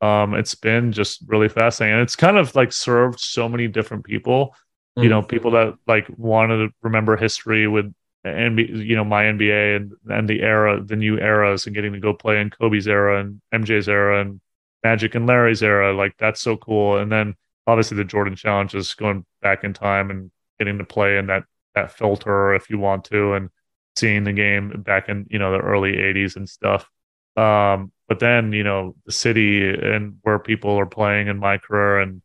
um, 0.00 0.34
it's 0.34 0.54
been 0.54 0.92
just 0.92 1.22
really 1.26 1.48
fascinating. 1.48 1.94
And 1.94 2.02
it's 2.02 2.16
kind 2.16 2.38
of 2.38 2.54
like 2.54 2.72
served 2.72 3.20
so 3.20 3.48
many 3.48 3.68
different 3.68 4.04
people, 4.04 4.54
mm. 4.98 5.04
you 5.04 5.08
know, 5.08 5.22
people 5.22 5.50
that 5.52 5.74
like 5.86 6.06
wanted 6.16 6.68
to 6.68 6.74
remember 6.82 7.16
history 7.16 7.68
with 7.68 7.92
and 8.22 8.58
you 8.58 8.96
know 8.96 9.04
my 9.04 9.24
NBA 9.24 9.76
and 9.76 9.92
and 10.08 10.28
the 10.28 10.42
era, 10.42 10.82
the 10.82 10.96
new 10.96 11.18
eras, 11.18 11.66
and 11.66 11.74
getting 11.74 11.92
to 11.92 12.00
go 12.00 12.12
play 12.12 12.40
in 12.40 12.50
Kobe's 12.50 12.88
era 12.88 13.20
and 13.20 13.40
MJ's 13.54 13.88
era 13.88 14.20
and 14.20 14.40
Magic 14.82 15.14
and 15.14 15.26
Larry's 15.26 15.62
era. 15.62 15.94
Like 15.94 16.16
that's 16.18 16.40
so 16.40 16.56
cool. 16.56 16.98
And 16.98 17.10
then 17.10 17.34
obviously 17.66 17.96
the 17.96 18.04
Jordan 18.04 18.36
Challenge 18.36 18.74
is 18.74 18.94
going 18.94 19.24
back 19.42 19.64
in 19.64 19.72
time 19.72 20.10
and 20.10 20.30
getting 20.58 20.78
to 20.78 20.84
play 20.84 21.18
in 21.18 21.26
that 21.26 21.44
that 21.74 21.92
filter 21.92 22.54
if 22.54 22.68
you 22.68 22.78
want 22.78 23.04
to 23.04 23.34
and 23.34 23.48
seeing 23.96 24.24
the 24.24 24.32
game 24.32 24.82
back 24.82 25.08
in 25.08 25.26
you 25.30 25.38
know 25.38 25.52
the 25.52 25.58
early 25.58 25.92
80s 25.92 26.36
and 26.36 26.48
stuff 26.48 26.88
um, 27.36 27.92
but 28.10 28.18
then 28.18 28.52
you 28.52 28.62
know 28.62 28.94
the 29.06 29.12
city 29.12 29.70
and 29.70 30.18
where 30.22 30.38
people 30.38 30.78
are 30.78 30.86
playing 30.86 31.28
in 31.28 31.38
my 31.38 31.56
career 31.56 32.00
and 32.00 32.20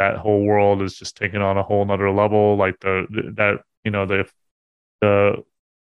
that 0.00 0.16
whole 0.16 0.42
world 0.42 0.82
is 0.82 0.96
just 0.98 1.16
taking 1.16 1.40
on 1.40 1.56
a 1.56 1.62
whole 1.62 1.84
nother 1.84 2.10
level 2.10 2.56
like 2.56 2.80
the 2.80 3.06
that 3.36 3.60
you 3.84 3.92
know 3.92 4.06
the 4.06 4.28
the 5.00 5.36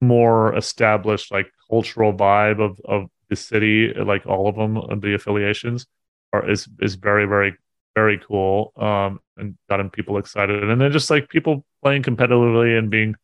more 0.01 0.53
established 0.57 1.31
like 1.31 1.47
cultural 1.69 2.11
vibe 2.13 2.59
of 2.59 2.81
of 2.83 3.09
the 3.29 3.37
city 3.37 3.93
like 3.93 4.25
all 4.25 4.49
of 4.49 4.55
them 4.57 4.99
the 4.99 5.13
affiliations 5.13 5.87
are 6.33 6.49
is 6.49 6.67
is 6.81 6.95
very 6.95 7.25
very 7.25 7.55
very 7.95 8.19
cool 8.19 8.73
um, 8.75 9.19
and 9.37 9.57
gotten 9.69 9.89
people 9.89 10.17
excited. 10.17 10.63
And 10.63 10.79
then 10.79 10.91
just 10.91 11.09
like 11.09 11.29
people 11.29 11.65
playing 11.81 12.03
competitively 12.03 12.77
and 12.77 12.89
being 12.89 13.15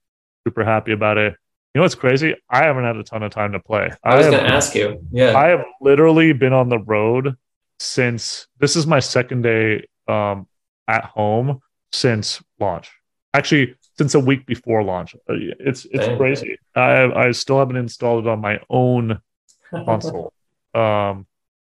super 0.47 0.63
happy 0.63 0.93
about 0.93 1.17
it. 1.17 1.35
You 1.73 1.79
know 1.79 1.83
what's 1.83 1.95
crazy? 1.95 2.35
I 2.49 2.65
haven't 2.65 2.83
had 2.83 2.97
a 2.97 3.03
ton 3.03 3.23
of 3.23 3.31
time 3.31 3.53
to 3.53 3.59
play. 3.59 3.91
I 4.03 4.17
was 4.17 4.27
going 4.27 4.43
to 4.43 4.53
ask 4.53 4.75
you. 4.75 5.05
Yeah. 5.11 5.37
I 5.37 5.47
have 5.47 5.63
literally 5.79 6.33
been 6.33 6.51
on 6.51 6.67
the 6.67 6.79
road 6.79 7.35
since 7.79 8.47
this 8.59 8.75
is 8.75 8.85
my 8.85 8.99
second 8.99 9.43
day 9.43 9.87
um, 10.07 10.47
at 10.87 11.05
home 11.05 11.61
since 11.93 12.43
launch. 12.59 12.91
Actually, 13.33 13.75
since 13.97 14.15
a 14.15 14.19
week 14.19 14.45
before 14.45 14.83
launch. 14.83 15.15
Uh, 15.29 15.35
it's 15.59 15.85
it's 15.85 16.07
Dang. 16.07 16.17
crazy. 16.17 16.57
I 16.75 17.03
I 17.03 17.31
still 17.31 17.59
haven't 17.59 17.77
installed 17.77 18.25
it 18.25 18.29
on 18.29 18.41
my 18.41 18.59
own 18.69 19.19
console. 19.71 20.33
Um, 20.73 21.27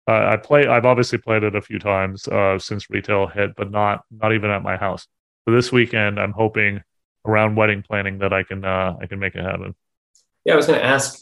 uh, 0.08 0.26
I 0.34 0.38
play. 0.38 0.68
I've 0.68 0.86
obviously 0.86 1.18
played 1.18 1.44
it 1.44 1.56
a 1.56 1.62
few 1.62 1.80
times 1.80 2.28
uh, 2.28 2.58
since 2.60 2.90
retail 2.90 3.28
hit, 3.28 3.56
but 3.56 3.72
not 3.72 4.04
not 4.12 4.34
even 4.34 4.50
at 4.50 4.64
my 4.64 4.78
house. 4.78 5.08
So 5.46 5.54
this 5.54 5.72
weekend, 5.72 6.20
I'm 6.20 6.32
hoping 6.32 6.82
around 7.26 7.56
wedding 7.56 7.84
planning 7.84 8.20
that 8.20 8.32
I 8.32 8.44
can 8.44 8.64
uh, 8.64 8.96
I 9.02 9.06
can 9.08 9.20
make 9.20 9.36
it 9.36 9.44
happen. 9.44 9.76
Yeah, 10.46 10.54
I 10.54 10.56
was 10.56 10.68
going 10.68 10.80
to 10.80 10.86
ask, 10.86 11.20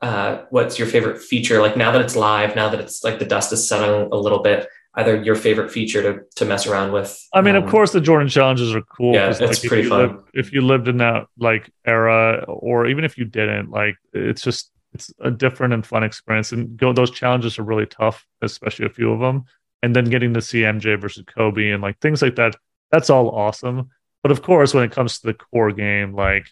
uh, 0.00 0.42
what's 0.50 0.78
your 0.78 0.88
favorite 0.88 1.20
feature? 1.20 1.60
Like 1.60 1.76
now 1.76 1.92
that 1.92 2.00
it's 2.00 2.16
live, 2.16 2.56
now 2.56 2.68
that 2.68 2.80
it's 2.80 3.04
like 3.04 3.18
the 3.18 3.24
dust 3.24 3.52
is 3.52 3.66
settling 3.66 4.08
a 4.12 4.16
little 4.16 4.42
bit, 4.42 4.68
either 4.94 5.22
your 5.22 5.34
favorite 5.34 5.70
feature 5.70 6.02
to 6.02 6.22
to 6.36 6.44
mess 6.44 6.66
around 6.66 6.92
with. 6.92 7.18
I 7.32 7.40
mean, 7.40 7.56
um, 7.56 7.64
of 7.64 7.70
course, 7.70 7.92
the 7.92 8.00
Jordan 8.00 8.28
challenges 8.28 8.74
are 8.74 8.82
cool. 8.82 9.14
Yeah, 9.14 9.30
it's 9.30 9.40
like, 9.40 9.62
pretty 9.62 9.84
if 9.84 9.88
fun. 9.88 10.00
Lived, 10.00 10.28
if 10.34 10.52
you 10.52 10.60
lived 10.60 10.88
in 10.88 10.98
that 10.98 11.26
like 11.38 11.70
era, 11.86 12.44
or 12.46 12.86
even 12.86 13.04
if 13.04 13.16
you 13.16 13.24
didn't, 13.24 13.70
like 13.70 13.96
it's 14.12 14.42
just 14.42 14.70
it's 14.92 15.12
a 15.20 15.30
different 15.30 15.72
and 15.72 15.86
fun 15.86 16.04
experience. 16.04 16.52
And 16.52 16.76
go 16.76 16.92
those 16.92 17.10
challenges 17.10 17.58
are 17.58 17.64
really 17.64 17.86
tough, 17.86 18.26
especially 18.42 18.86
a 18.86 18.90
few 18.90 19.12
of 19.12 19.20
them. 19.20 19.44
And 19.82 19.96
then 19.96 20.04
getting 20.04 20.34
to 20.34 20.42
see 20.42 20.60
MJ 20.60 21.00
versus 21.00 21.24
Kobe 21.26 21.70
and 21.70 21.82
like 21.82 21.98
things 21.98 22.22
like 22.22 22.36
that, 22.36 22.56
that's 22.90 23.10
all 23.10 23.30
awesome. 23.30 23.90
But 24.22 24.30
of 24.30 24.42
course, 24.42 24.74
when 24.74 24.84
it 24.84 24.92
comes 24.92 25.18
to 25.18 25.26
the 25.26 25.34
core 25.34 25.72
game, 25.72 26.14
like 26.14 26.46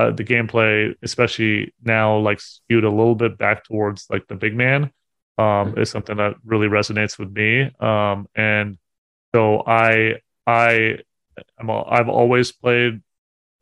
uh, 0.00 0.10
the 0.10 0.24
gameplay, 0.24 0.94
especially 1.02 1.74
now, 1.82 2.16
like 2.18 2.40
skewed 2.40 2.84
a 2.84 2.90
little 2.90 3.14
bit 3.14 3.36
back 3.36 3.64
towards 3.64 4.06
like 4.08 4.26
the 4.28 4.34
big 4.34 4.56
man, 4.56 4.84
um, 5.36 5.44
mm-hmm. 5.44 5.80
is 5.80 5.90
something 5.90 6.16
that 6.16 6.36
really 6.44 6.68
resonates 6.68 7.18
with 7.18 7.30
me. 7.32 7.70
Um, 7.80 8.26
and 8.34 8.78
so 9.34 9.62
I, 9.66 10.16
I, 10.46 10.98
I'm, 11.58 11.70
I've 11.70 12.08
always 12.08 12.50
played 12.52 13.02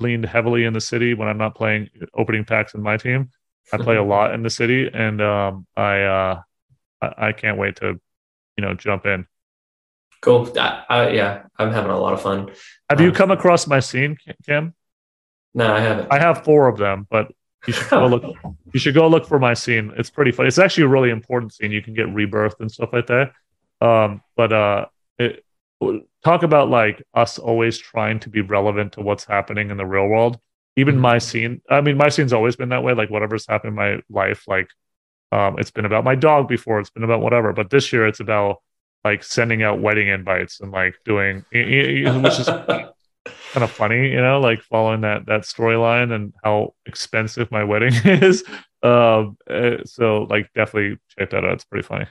leaned 0.00 0.26
heavily 0.26 0.64
in 0.64 0.72
the 0.72 0.80
city 0.80 1.14
when 1.14 1.26
I'm 1.26 1.38
not 1.38 1.56
playing 1.56 1.88
opening 2.14 2.44
packs 2.44 2.74
in 2.74 2.82
my 2.82 2.96
team. 2.96 3.30
I 3.72 3.78
play 3.78 3.96
a 3.96 4.02
lot 4.14 4.32
in 4.32 4.42
the 4.42 4.50
city, 4.50 4.88
and 4.92 5.20
um, 5.20 5.66
I, 5.76 6.02
uh, 6.02 6.42
I, 7.02 7.14
I 7.28 7.32
can't 7.32 7.58
wait 7.58 7.76
to 7.76 8.00
you 8.56 8.62
know 8.64 8.74
jump 8.74 9.06
in. 9.06 9.26
Cool. 10.20 10.52
I, 10.58 10.84
I, 10.88 11.08
yeah, 11.10 11.42
I'm 11.58 11.72
having 11.72 11.90
a 11.90 11.98
lot 11.98 12.12
of 12.12 12.22
fun. 12.22 12.50
Have 12.90 13.00
um, 13.00 13.04
you 13.04 13.12
come 13.12 13.30
across 13.30 13.66
my 13.66 13.80
scene, 13.80 14.16
Cam? 14.46 14.74
No, 15.54 15.72
I 15.72 15.80
haven't. 15.80 16.08
I 16.10 16.18
have 16.18 16.44
four 16.44 16.68
of 16.68 16.78
them, 16.78 17.06
but 17.10 17.32
you 17.66 17.72
should 17.72 17.90
go 17.90 18.06
look. 18.06 18.36
You 18.74 18.78
should 18.78 18.94
go 18.94 19.08
look 19.08 19.26
for 19.26 19.38
my 19.38 19.54
scene. 19.54 19.94
It's 19.96 20.10
pretty 20.10 20.30
fun. 20.30 20.46
It's 20.46 20.58
actually 20.58 20.84
a 20.84 20.88
really 20.88 21.08
important 21.08 21.54
scene. 21.54 21.72
You 21.72 21.80
can 21.80 21.94
get 21.94 22.12
rebirth 22.12 22.60
and 22.60 22.70
stuff 22.70 22.90
like 22.92 23.06
that. 23.06 23.32
Um, 23.80 24.20
but 24.36 24.52
uh, 24.52 24.86
it, 25.18 25.42
talk 26.24 26.42
about 26.42 26.68
like 26.68 27.02
us 27.14 27.38
always 27.38 27.78
trying 27.78 28.20
to 28.20 28.28
be 28.28 28.40
relevant 28.40 28.92
to 28.92 29.00
what's 29.00 29.24
happening 29.24 29.70
in 29.70 29.76
the 29.76 29.86
real 29.86 30.06
world 30.06 30.38
even 30.76 30.94
mm-hmm. 30.94 31.02
my 31.02 31.18
scene 31.18 31.60
i 31.70 31.80
mean 31.80 31.96
my 31.96 32.08
scene's 32.08 32.32
always 32.32 32.56
been 32.56 32.70
that 32.70 32.82
way 32.82 32.94
like 32.94 33.10
whatever's 33.10 33.46
happened 33.46 33.70
in 33.70 33.74
my 33.74 34.00
life 34.10 34.44
like 34.48 34.68
um 35.32 35.58
it's 35.58 35.70
been 35.70 35.84
about 35.84 36.04
my 36.04 36.14
dog 36.14 36.48
before 36.48 36.80
it's 36.80 36.90
been 36.90 37.04
about 37.04 37.20
whatever 37.20 37.52
but 37.52 37.70
this 37.70 37.92
year 37.92 38.06
it's 38.06 38.20
about 38.20 38.56
like 39.04 39.22
sending 39.22 39.62
out 39.62 39.80
wedding 39.80 40.08
invites 40.08 40.60
and 40.60 40.72
like 40.72 40.94
doing 41.04 41.44
which 41.52 42.40
is 42.40 42.48
kind 43.52 43.64
of 43.64 43.70
funny 43.70 44.10
you 44.10 44.20
know 44.20 44.40
like 44.40 44.60
following 44.62 45.02
that 45.02 45.26
that 45.26 45.42
storyline 45.42 46.12
and 46.12 46.32
how 46.42 46.74
expensive 46.86 47.50
my 47.50 47.64
wedding 47.64 47.92
is 48.04 48.44
Um, 48.82 49.36
uh, 49.50 49.78
so 49.84 50.26
like 50.30 50.52
definitely 50.54 50.98
check 51.18 51.30
that 51.30 51.44
out. 51.44 51.54
It's 51.54 51.64
pretty 51.64 51.86
funny. 51.86 52.06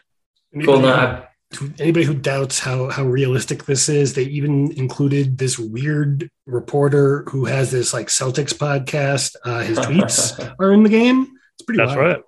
Anybody, 0.54 0.82
cool. 0.82 1.24
Who, 1.58 1.72
anybody 1.80 2.06
who 2.06 2.14
doubts 2.14 2.60
how 2.60 2.90
how 2.90 3.04
realistic 3.04 3.64
this 3.66 3.88
is, 3.88 4.14
they 4.14 4.24
even 4.24 4.72
included 4.74 5.38
this 5.38 5.58
weird 5.58 6.30
reporter 6.46 7.24
who 7.30 7.46
has 7.46 7.72
this 7.72 7.94
like 7.94 8.08
Celtics 8.08 8.54
podcast. 8.54 9.36
Uh, 9.46 9.62
his 9.62 9.80
tweets 9.80 10.56
are 10.60 10.74
in 10.74 10.84
the 10.84 10.90
game. 10.90 11.32
It's 11.54 11.66
pretty. 11.66 11.78
That's 11.78 11.96
wild. 11.96 12.08
right. 12.08 12.24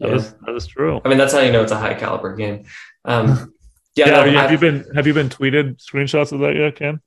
That, 0.00 0.08
yeah. 0.08 0.14
is, 0.16 0.34
that 0.44 0.54
is 0.56 0.66
true. 0.66 1.00
I 1.04 1.08
mean, 1.08 1.18
that's 1.18 1.32
how 1.32 1.40
you 1.40 1.52
know 1.52 1.62
it's 1.62 1.72
a 1.72 1.78
high 1.78 1.94
caliber 1.94 2.34
game. 2.34 2.64
Um, 3.04 3.54
yeah, 3.94 4.06
yeah 4.06 4.24
no, 4.24 4.32
have 4.32 4.50
you 4.50 4.58
been 4.58 4.84
have 4.96 5.06
you 5.06 5.14
been 5.14 5.28
tweeted 5.28 5.76
screenshots 5.78 6.32
of 6.32 6.40
that 6.40 6.56
yet, 6.56 6.74
Cam? 6.74 7.00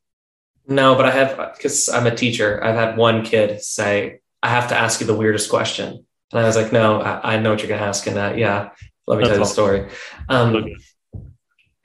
No, 0.69 0.93
but 0.93 1.05
I 1.05 1.11
have 1.11 1.55
because 1.55 1.89
I'm 1.89 2.05
a 2.05 2.15
teacher. 2.15 2.63
I've 2.63 2.75
had 2.75 2.95
one 2.95 3.25
kid 3.25 3.61
say, 3.61 4.19
"I 4.43 4.49
have 4.49 4.69
to 4.69 4.77
ask 4.77 5.01
you 5.01 5.07
the 5.07 5.15
weirdest 5.15 5.49
question," 5.49 6.05
and 6.31 6.39
I 6.39 6.43
was 6.43 6.55
like, 6.55 6.71
"No, 6.71 7.01
I, 7.01 7.33
I 7.33 7.39
know 7.39 7.49
what 7.49 7.59
you're 7.59 7.69
going 7.69 7.81
to 7.81 7.87
ask," 7.87 8.05
and 8.05 8.15
that, 8.17 8.37
yeah, 8.37 8.69
let 9.07 9.17
me 9.17 9.23
That's 9.23 9.29
tell 9.29 9.39
you 9.39 9.43
the 9.43 9.49
story. 9.49 9.89
Um, 10.29 10.75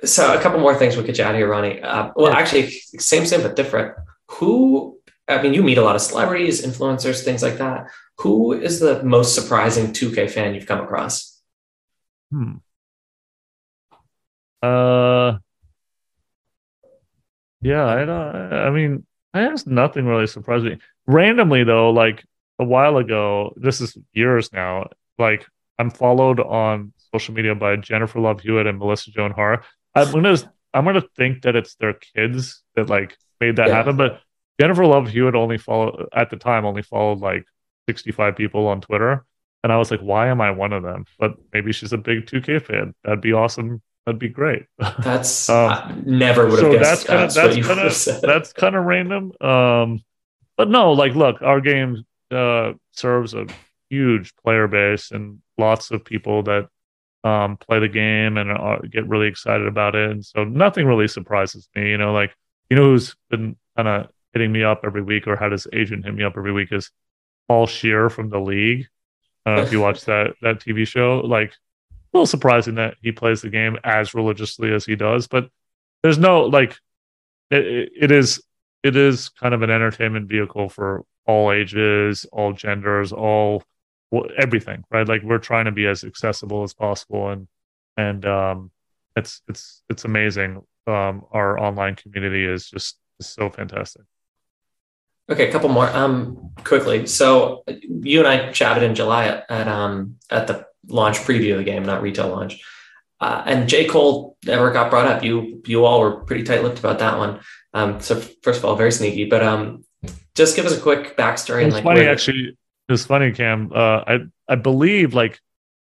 so, 0.05 0.35
a 0.35 0.41
couple 0.41 0.61
more 0.61 0.74
things 0.74 0.97
we'll 0.97 1.07
get 1.07 1.16
you 1.16 1.24
out 1.24 1.35
of 1.35 1.39
here, 1.39 1.49
Ronnie. 1.49 1.80
Uh, 1.80 2.11
well, 2.14 2.30
yeah. 2.30 2.39
actually, 2.39 2.70
same, 2.99 3.24
same, 3.24 3.41
but 3.41 3.57
different. 3.57 3.97
Who? 4.32 4.99
I 5.26 5.41
mean, 5.41 5.55
you 5.55 5.62
meet 5.62 5.78
a 5.78 5.82
lot 5.82 5.97
of 5.97 6.03
celebrities, 6.03 6.61
influencers, 6.61 7.24
things 7.24 7.43
like 7.43 7.57
that. 7.57 7.87
Who 8.18 8.53
is 8.53 8.80
the 8.80 9.03
most 9.03 9.35
surprising 9.35 9.95
2K 9.95 10.30
fan 10.30 10.55
you've 10.55 10.66
come 10.66 10.80
across? 10.80 11.41
Hmm. 12.30 12.57
Uh, 14.62 15.39
yeah, 17.65 17.87
I 17.87 18.05
don't. 18.05 18.53
I 18.53 18.71
mean, 18.71 19.07
I 19.33 19.49
guess 19.49 19.67
nothing 19.67 20.07
really 20.07 20.27
surprised 20.27 20.65
me. 20.65 20.79
Randomly 21.07 21.65
though, 21.65 21.91
like 21.91 22.25
a 22.59 22.65
while 22.65 22.99
ago, 22.99 23.55
this 23.57 23.81
is 23.81 23.97
years 24.12 24.53
now. 24.53 24.89
Like 25.19 25.47
I'm 25.79 25.91
followed 25.91 26.41
on 26.41 26.93
social 27.12 27.35
media 27.35 27.55
by 27.55 27.77
Jennifer 27.77 28.21
Love 28.21 28.41
Hewitt 28.41 28.67
and 28.67 28.79
Melissa 28.79 29.11
Joan 29.11 29.33
Hart. 29.33 29.65
I'm 29.95 30.12
gonna 30.12 30.37
I'm 30.75 30.85
gonna 30.85 31.03
think 31.17 31.43
that 31.43 31.57
it's 31.57 31.75
their 31.77 31.95
kids 31.95 32.62
that 32.77 32.91
like 32.91 33.17
made 33.41 33.57
that 33.57 33.69
yeah. 33.69 33.75
happen. 33.75 33.97
But 33.97 34.21
Jennifer 34.61 34.85
Love 34.85 35.09
Hewitt 35.09 35.35
only 35.35 35.59
followed 35.59 36.09
at 36.15 36.31
the 36.31 36.37
time 36.37 36.67
only 36.67 36.83
followed 36.83 37.21
like 37.21 37.45
65 37.89 38.37
people 38.37 38.67
on 38.67 38.81
Twitter. 38.81 39.25
And 39.62 39.73
I 39.73 39.79
was 39.79 39.91
like, 39.91 40.01
why 40.01 40.29
am 40.29 40.43
I 40.43 40.51
one 40.51 40.75
of 40.75 40.83
them? 40.83 41.07
But 41.19 41.37
maybe 41.55 41.73
she's 41.73 41.95
a 41.95 41.99
big 41.99 42.27
2K 42.27 42.62
fan. 42.67 42.95
That'd 43.03 43.23
be 43.23 43.33
awesome. 43.33 43.81
That'd 44.07 44.19
be 44.19 44.29
great. 44.29 44.67
That's 45.01 45.49
um, 45.51 46.03
never 46.07 46.45
would 46.45 46.63
have 46.63 46.73
so 46.73 46.73
guessed. 46.73 47.07
That's 47.07 47.35
kind 47.35 47.51
of 47.51 47.55
that's 47.55 47.67
kind 47.67 47.81
of 47.81 48.21
that's 48.23 48.53
kind 48.53 48.77
of 48.77 48.85
random. 48.85 49.33
Um, 49.41 50.03
but 50.57 50.69
no, 50.69 50.93
like, 50.93 51.15
look, 51.15 51.43
our 51.43 51.61
game 51.61 52.05
uh, 52.31 52.73
serves 52.93 53.35
a 53.35 53.47
huge 53.91 54.35
player 54.37 54.69
base 54.69 55.11
and 55.11 55.41
lots 55.59 55.91
of 55.91 56.05
people 56.05 56.43
that 56.45 56.69
um, 57.25 57.57
play 57.57 57.79
the 57.81 57.89
game 57.89 58.37
and 58.37 58.51
uh, 58.51 58.79
get 58.91 59.09
really 59.09 59.27
excited 59.27 59.67
about 59.67 59.95
it. 59.95 60.11
And 60.11 60.25
so 60.25 60.45
nothing 60.45 60.87
really 60.87 61.09
surprises 61.09 61.69
me. 61.75 61.91
You 61.91 61.99
know, 61.99 62.13
like 62.13 62.35
you 62.71 62.77
know 62.77 62.85
who's 62.85 63.17
been 63.31 63.57
kind 63.77 63.89
of 63.89 64.09
hitting 64.33 64.53
me 64.53 64.63
up 64.63 64.81
every 64.85 65.03
week 65.03 65.27
or 65.27 65.37
had 65.37 65.53
his 65.53 65.67
agent 65.73 66.05
hit 66.05 66.15
me 66.15 66.25
up 66.25 66.35
every 66.37 66.53
week 66.53 66.73
is 66.73 66.91
Paul 67.49 67.67
Scheer 67.67 68.11
from 68.11 68.29
the 68.29 68.41
league. 68.41 68.87
Uh, 69.47 69.63
if 69.63 69.73
you 69.73 69.81
watch 69.81 70.05
that 70.07 70.35
that 70.43 70.61
TV 70.61 70.87
show, 70.87 71.21
like 71.21 71.55
little 72.15 72.27
surprising 72.27 72.77
that 72.77 72.97
he 73.03 73.12
plays 73.12 73.43
the 73.43 73.51
game 73.51 73.77
as 73.85 74.15
religiously 74.15 74.73
as 74.73 74.85
he 74.85 74.97
does, 74.97 75.27
but 75.27 75.51
there's 76.03 76.19
no 76.19 76.43
like 76.43 76.77
it, 77.51 77.91
it 78.01 78.11
is 78.11 78.43
it 78.83 78.97
is 78.97 79.31
kind 79.31 79.55
of 79.55 79.62
an 79.62 79.71
entertainment 79.71 80.29
vehicle 80.29 80.69
for 80.69 81.05
all 81.27 81.51
ages, 81.51 82.27
all 82.33 82.53
genders, 82.53 83.12
all 83.12 83.62
everything, 84.37 84.85
right? 84.91 85.09
Like 85.09 85.23
we're 85.23 85.39
trying 85.39 85.65
to 85.65 85.73
be 85.73 85.87
as 85.87 86.05
accessible 86.05 86.62
as 86.62 86.75
possible, 86.75 87.31
and 87.31 87.49
and 87.97 88.25
um, 88.27 88.71
it's 89.17 89.43
it's 89.49 89.83
it's 89.89 90.05
amazing. 90.05 90.62
Um, 90.87 91.25
our 91.33 91.59
online 91.59 91.97
community 91.97 92.45
is 92.45 92.69
just 92.69 92.99
is 93.19 93.27
so 93.27 93.51
fantastic. 93.51 94.03
Okay, 95.31 95.49
a 95.49 95.53
couple 95.53 95.70
more. 95.70 95.89
Um, 95.89 96.45
quickly. 96.64 97.07
So 97.07 97.64
you 97.89 98.18
and 98.20 98.29
I 98.29 98.53
chatted 98.53 98.83
in 98.83 98.95
July 98.95 99.27
at, 99.27 99.51
at 99.51 99.68
um 99.68 100.16
at 100.31 100.47
the 100.47 100.66
launch 100.87 101.18
preview 101.18 101.53
of 101.53 101.59
the 101.59 101.64
game, 101.64 101.85
not 101.85 102.03
retail 102.03 102.29
launch. 102.29 102.62
Uh, 103.20 103.43
and 103.47 103.68
J 103.68 103.87
Cole 103.87 104.37
never 104.45 104.70
got 104.70 104.91
brought 104.91 105.07
up. 105.07 105.25
You 105.25 105.62
you 105.66 105.85
all 105.85 106.01
were 106.01 106.20
pretty 106.25 106.45
tight 106.45 106.62
lipped 106.62 106.79
about 106.79 106.99
that 106.99 107.18
one. 107.18 107.41
Um, 107.72 108.01
so 108.01 108.20
first 108.43 108.59
of 108.59 108.64
all, 108.64 108.77
very 108.77 108.93
sneaky. 108.93 109.27
But 109.27 109.43
um, 109.43 109.85
just 110.35 110.57
give 110.57 110.66
us 110.66 110.77
a 110.77 110.81
quick 110.81 111.16
backstory. 111.16 111.64
It's 111.64 111.75
like 111.75 111.85
funny, 111.85 112.01
where... 112.01 112.11
actually. 112.11 112.57
It's 112.89 113.07
funny, 113.07 113.33
Cam. 113.33 113.70
Uh, 113.75 114.03
I 114.07 114.18
I 114.47 114.57
believe 114.57 115.14
like 115.14 115.41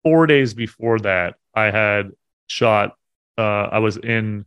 four 0.04 0.26
days 0.26 0.54
before 0.54 1.00
that, 1.00 1.36
I 1.54 1.66
had 1.66 2.12
shot. 2.48 2.96
Uh, 3.38 3.70
I 3.72 3.80
was 3.80 3.98
in 3.98 4.46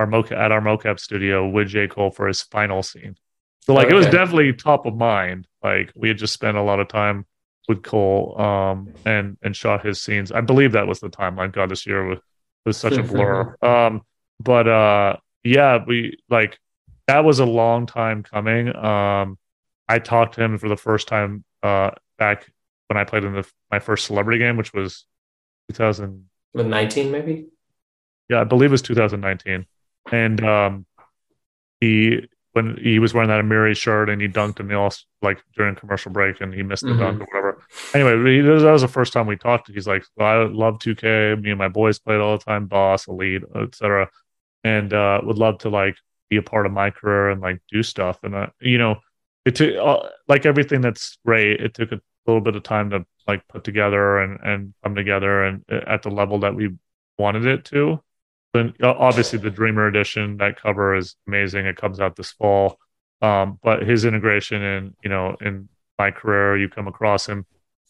our 0.00 0.06
mocap 0.08 0.32
at 0.32 0.50
our 0.50 0.60
mocap 0.60 0.98
studio 0.98 1.48
with 1.48 1.68
J 1.68 1.86
Cole 1.86 2.10
for 2.10 2.26
his 2.26 2.42
final 2.42 2.82
scene. 2.82 3.16
So 3.62 3.74
like 3.74 3.86
okay. 3.86 3.94
it 3.94 3.96
was 3.96 4.06
definitely 4.06 4.52
top 4.52 4.86
of 4.86 4.96
mind. 4.96 5.46
Like 5.62 5.92
we 5.94 6.08
had 6.08 6.18
just 6.18 6.32
spent 6.32 6.56
a 6.56 6.62
lot 6.62 6.80
of 6.80 6.88
time 6.88 7.26
with 7.68 7.82
Cole 7.82 8.40
um 8.40 8.92
and 9.04 9.36
and 9.42 9.54
shot 9.54 9.86
his 9.86 10.00
scenes. 10.00 10.32
I 10.32 10.40
believe 10.40 10.72
that 10.72 10.86
was 10.86 11.00
the 11.00 11.08
timeline. 11.08 11.52
God, 11.52 11.70
this 11.70 11.86
year 11.86 12.04
was 12.04 12.18
was 12.64 12.76
such 12.76 12.94
a 12.94 13.02
blur. 13.02 13.56
um 13.62 14.02
but 14.40 14.66
uh 14.66 15.16
yeah, 15.44 15.78
we 15.86 16.18
like 16.28 16.58
that 17.06 17.24
was 17.24 17.38
a 17.38 17.44
long 17.44 17.86
time 17.86 18.22
coming. 18.22 18.74
Um 18.74 19.38
I 19.88 19.98
talked 20.00 20.34
to 20.34 20.42
him 20.42 20.58
for 20.58 20.68
the 20.68 20.76
first 20.76 21.06
time 21.06 21.44
uh 21.62 21.90
back 22.18 22.50
when 22.88 22.96
I 22.96 23.04
played 23.04 23.24
in 23.24 23.34
the 23.34 23.48
my 23.70 23.78
first 23.78 24.06
celebrity 24.06 24.38
game, 24.40 24.56
which 24.56 24.72
was 24.72 25.04
2019 25.72 27.12
maybe. 27.12 27.46
Yeah, 28.28 28.40
I 28.40 28.44
believe 28.44 28.70
it 28.70 28.72
was 28.72 28.82
2019. 28.82 29.66
And 30.10 30.44
um 30.44 30.86
he 31.80 32.26
when 32.52 32.76
he 32.82 32.98
was 32.98 33.14
wearing 33.14 33.30
that 33.30 33.42
Amiri 33.42 33.76
shirt 33.76 34.10
and 34.10 34.20
he 34.20 34.28
dunked 34.28 34.60
in 34.60 34.68
the 34.68 34.74
all 34.74 34.92
like 35.22 35.42
during 35.56 35.74
commercial 35.74 36.12
break 36.12 36.40
and 36.40 36.52
he 36.52 36.62
missed 36.62 36.82
the 36.82 36.90
mm-hmm. 36.90 37.00
dunk 37.00 37.20
or 37.22 37.26
whatever. 37.26 37.62
Anyway, 37.94 38.40
that 38.42 38.72
was 38.72 38.82
the 38.82 38.88
first 38.88 39.12
time 39.12 39.26
we 39.26 39.36
talked. 39.36 39.70
He's 39.70 39.86
like, 39.86 40.04
well, 40.16 40.28
I 40.28 40.44
love 40.44 40.78
2K. 40.78 41.40
Me 41.40 41.50
and 41.50 41.58
my 41.58 41.68
boys 41.68 41.98
played 41.98 42.20
all 42.20 42.36
the 42.36 42.44
time, 42.44 42.66
boss, 42.66 43.08
elite, 43.08 43.42
etc. 43.54 44.10
And 44.64 44.92
uh, 44.92 45.20
would 45.24 45.38
love 45.38 45.58
to 45.58 45.70
like 45.70 45.96
be 46.28 46.36
a 46.36 46.42
part 46.42 46.66
of 46.66 46.72
my 46.72 46.90
career 46.90 47.30
and 47.30 47.40
like 47.40 47.60
do 47.70 47.82
stuff. 47.82 48.18
And 48.22 48.34
uh, 48.34 48.48
you 48.60 48.78
know, 48.78 48.96
it 49.46 49.54
took 49.54 49.74
uh, 49.76 50.08
like 50.28 50.44
everything 50.44 50.82
that's 50.82 51.18
great. 51.24 51.60
It 51.60 51.74
took 51.74 51.92
a 51.92 52.00
little 52.26 52.42
bit 52.42 52.56
of 52.56 52.62
time 52.62 52.90
to 52.90 53.06
like 53.26 53.48
put 53.48 53.64
together 53.64 54.18
and 54.18 54.38
and 54.42 54.74
come 54.82 54.94
together 54.94 55.44
and 55.44 55.64
uh, 55.70 55.80
at 55.86 56.02
the 56.02 56.10
level 56.10 56.40
that 56.40 56.54
we 56.54 56.70
wanted 57.18 57.46
it 57.46 57.64
to 57.66 58.02
then 58.52 58.74
obviously 58.82 59.38
the 59.38 59.50
Dreamer 59.50 59.86
Edition 59.86 60.36
that 60.38 60.60
cover 60.60 60.94
is 60.94 61.16
amazing. 61.26 61.66
It 61.66 61.76
comes 61.76 62.00
out 62.00 62.16
this 62.16 62.32
fall. 62.32 62.78
Um, 63.20 63.58
but 63.62 63.82
his 63.82 64.04
integration 64.04 64.62
in 64.62 64.96
you 65.02 65.10
know 65.10 65.36
in 65.40 65.68
my 65.98 66.10
career, 66.10 66.56
you 66.58 66.68
come 66.68 66.88
across 66.88 67.28
him. 67.28 67.46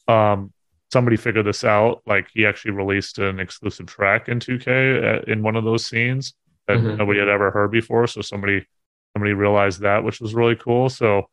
Um, 0.06 0.52
somebody 0.92 1.16
figured 1.16 1.46
this 1.46 1.64
out. 1.64 2.02
Like 2.06 2.28
he 2.32 2.46
actually 2.46 2.72
released 2.72 3.18
an 3.18 3.40
exclusive 3.40 3.86
track 3.86 4.28
in 4.28 4.38
2K 4.38 5.20
at, 5.22 5.28
in 5.28 5.42
one 5.42 5.56
of 5.56 5.64
those 5.64 5.86
scenes 5.86 6.34
that 6.68 6.76
mm-hmm. 6.76 6.96
nobody 6.96 7.18
had 7.18 7.28
ever 7.28 7.50
heard 7.50 7.70
before. 7.70 8.06
So 8.06 8.20
somebody 8.20 8.66
somebody 9.14 9.32
realized 9.32 9.80
that, 9.80 10.04
which 10.04 10.20
was 10.20 10.34
really 10.34 10.56
cool. 10.56 10.88
So, 10.88 11.28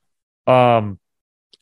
um, 0.48 1.00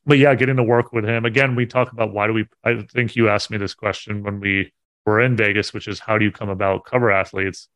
but 0.05 0.17
yeah, 0.17 0.35
getting 0.35 0.57
to 0.57 0.63
work 0.63 0.93
with 0.93 1.05
him 1.05 1.25
again. 1.25 1.55
We 1.55 1.65
talk 1.65 1.91
about 1.91 2.13
why 2.13 2.27
do 2.27 2.33
we? 2.33 2.45
I 2.63 2.85
think 2.93 3.15
you 3.15 3.29
asked 3.29 3.51
me 3.51 3.57
this 3.57 3.73
question 3.73 4.23
when 4.23 4.39
we 4.39 4.71
were 5.07 5.21
in 5.21 5.37
Vegas, 5.37 5.73
which 5.73 5.87
is 5.87 5.99
how 5.99 6.17
do 6.17 6.25
you 6.25 6.31
come 6.31 6.49
about 6.49 6.85
cover 6.85 7.09
athletes? 7.09 7.69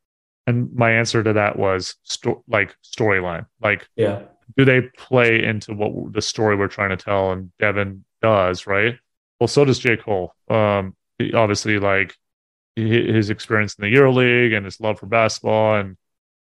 And 0.46 0.74
my 0.74 0.92
answer 0.92 1.24
to 1.24 1.34
that 1.34 1.58
was 1.58 1.96
sto- 2.04 2.44
like 2.48 2.76
storyline. 2.84 3.46
Like, 3.62 3.88
yeah, 3.96 4.24
do 4.58 4.66
they 4.66 4.82
play 4.82 5.44
into 5.44 5.74
what 5.74 6.14
the 6.14 6.22
story 6.22 6.56
we're 6.56 6.68
trying 6.68 6.90
to 6.90 6.98
tell? 6.98 7.32
And 7.32 7.52
Devin 7.58 8.04
does, 8.22 8.68
right? 8.68 9.00
Well, 9.40 9.48
so 9.48 9.66
does 9.66 9.80
J. 9.80 9.98
Cole. 9.98 10.36
Um, 10.50 10.96
obviously, 11.34 11.80
like 11.80 12.16
his 12.76 13.30
experience 13.30 13.76
in 13.76 13.84
the 13.84 13.96
EuroLeague 13.96 14.56
and 14.56 14.66
his 14.66 14.80
love 14.80 15.00
for 15.00 15.06
basketball, 15.06 15.76
and 15.76 15.98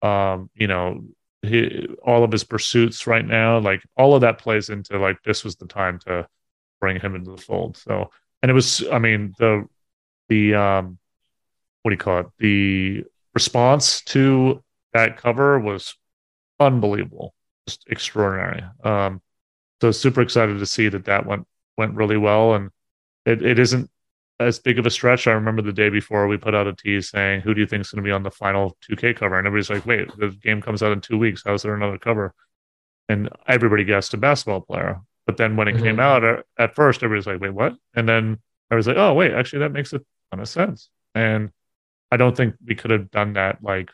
um, 0.02 0.50
you 0.54 0.68
know, 0.68 1.04
he, 1.42 1.88
all 2.04 2.22
of 2.22 2.30
his 2.30 2.44
pursuits 2.44 3.06
right 3.06 3.26
now, 3.26 3.58
like 3.58 3.82
all 3.96 4.14
of 4.14 4.20
that 4.20 4.38
plays 4.38 4.68
into 4.68 4.98
like 4.98 5.22
this 5.24 5.42
was 5.42 5.56
the 5.56 5.66
time 5.66 5.98
to 6.00 6.28
bring 6.80 7.00
him 7.00 7.16
into 7.16 7.32
the 7.32 7.42
fold. 7.42 7.76
So, 7.76 8.10
and 8.42 8.50
it 8.50 8.54
was, 8.54 8.84
I 8.92 8.98
mean, 8.98 9.34
the 9.38 9.66
the 10.28 10.54
um, 10.54 10.98
what 11.82 11.90
do 11.90 11.94
you 11.94 11.98
call 11.98 12.20
it? 12.20 12.26
The 12.38 13.04
response 13.34 14.02
to 14.02 14.62
that 14.92 15.16
cover 15.16 15.58
was 15.58 15.96
unbelievable, 16.58 17.34
just 17.66 17.84
extraordinary. 17.88 18.64
Um, 18.82 19.20
so 19.80 19.90
super 19.92 20.22
excited 20.22 20.58
to 20.58 20.66
see 20.66 20.88
that 20.88 21.04
that 21.04 21.26
went 21.26 21.46
went 21.76 21.94
really 21.94 22.16
well, 22.16 22.54
and 22.54 22.70
it, 23.24 23.42
it 23.42 23.58
isn't 23.58 23.90
as 24.40 24.58
big 24.58 24.78
of 24.78 24.86
a 24.86 24.90
stretch. 24.90 25.26
I 25.26 25.32
remember 25.32 25.62
the 25.62 25.72
day 25.72 25.88
before 25.88 26.26
we 26.26 26.36
put 26.36 26.54
out 26.54 26.66
a 26.66 26.72
tease 26.72 27.10
saying, 27.10 27.42
"Who 27.42 27.54
do 27.54 27.60
you 27.60 27.66
think 27.66 27.82
is 27.82 27.90
going 27.90 28.02
to 28.02 28.08
be 28.08 28.12
on 28.12 28.22
the 28.22 28.30
final 28.30 28.76
2K 28.90 29.16
cover?" 29.16 29.38
And 29.38 29.46
everybody's 29.46 29.70
like, 29.70 29.86
"Wait, 29.86 30.08
the 30.16 30.30
game 30.30 30.62
comes 30.62 30.82
out 30.82 30.92
in 30.92 31.00
two 31.00 31.18
weeks. 31.18 31.42
How's 31.44 31.62
there 31.62 31.74
another 31.74 31.98
cover?" 31.98 32.34
And 33.08 33.28
everybody 33.46 33.84
guessed 33.84 34.14
a 34.14 34.16
basketball 34.16 34.62
player. 34.62 35.00
But 35.26 35.36
then 35.36 35.56
when 35.56 35.68
it 35.68 35.74
mm-hmm. 35.74 35.84
came 35.84 36.00
out 36.00 36.24
at, 36.24 36.44
at 36.58 36.74
first, 36.74 37.02
everybody's 37.02 37.26
like, 37.26 37.40
"Wait, 37.40 37.54
what?" 37.54 37.74
And 37.94 38.08
then 38.08 38.38
I 38.70 38.74
was 38.74 38.86
like, 38.86 38.96
oh 38.96 39.14
wait, 39.14 39.32
actually 39.32 39.60
that 39.60 39.72
makes 39.72 39.92
a 39.92 40.00
ton 40.30 40.40
of 40.40 40.48
sense. 40.48 40.90
And 41.14 41.50
I 42.10 42.16
don't 42.16 42.36
think 42.36 42.54
we 42.64 42.74
could 42.74 42.90
have 42.90 43.10
done 43.10 43.34
that 43.34 43.62
like 43.62 43.90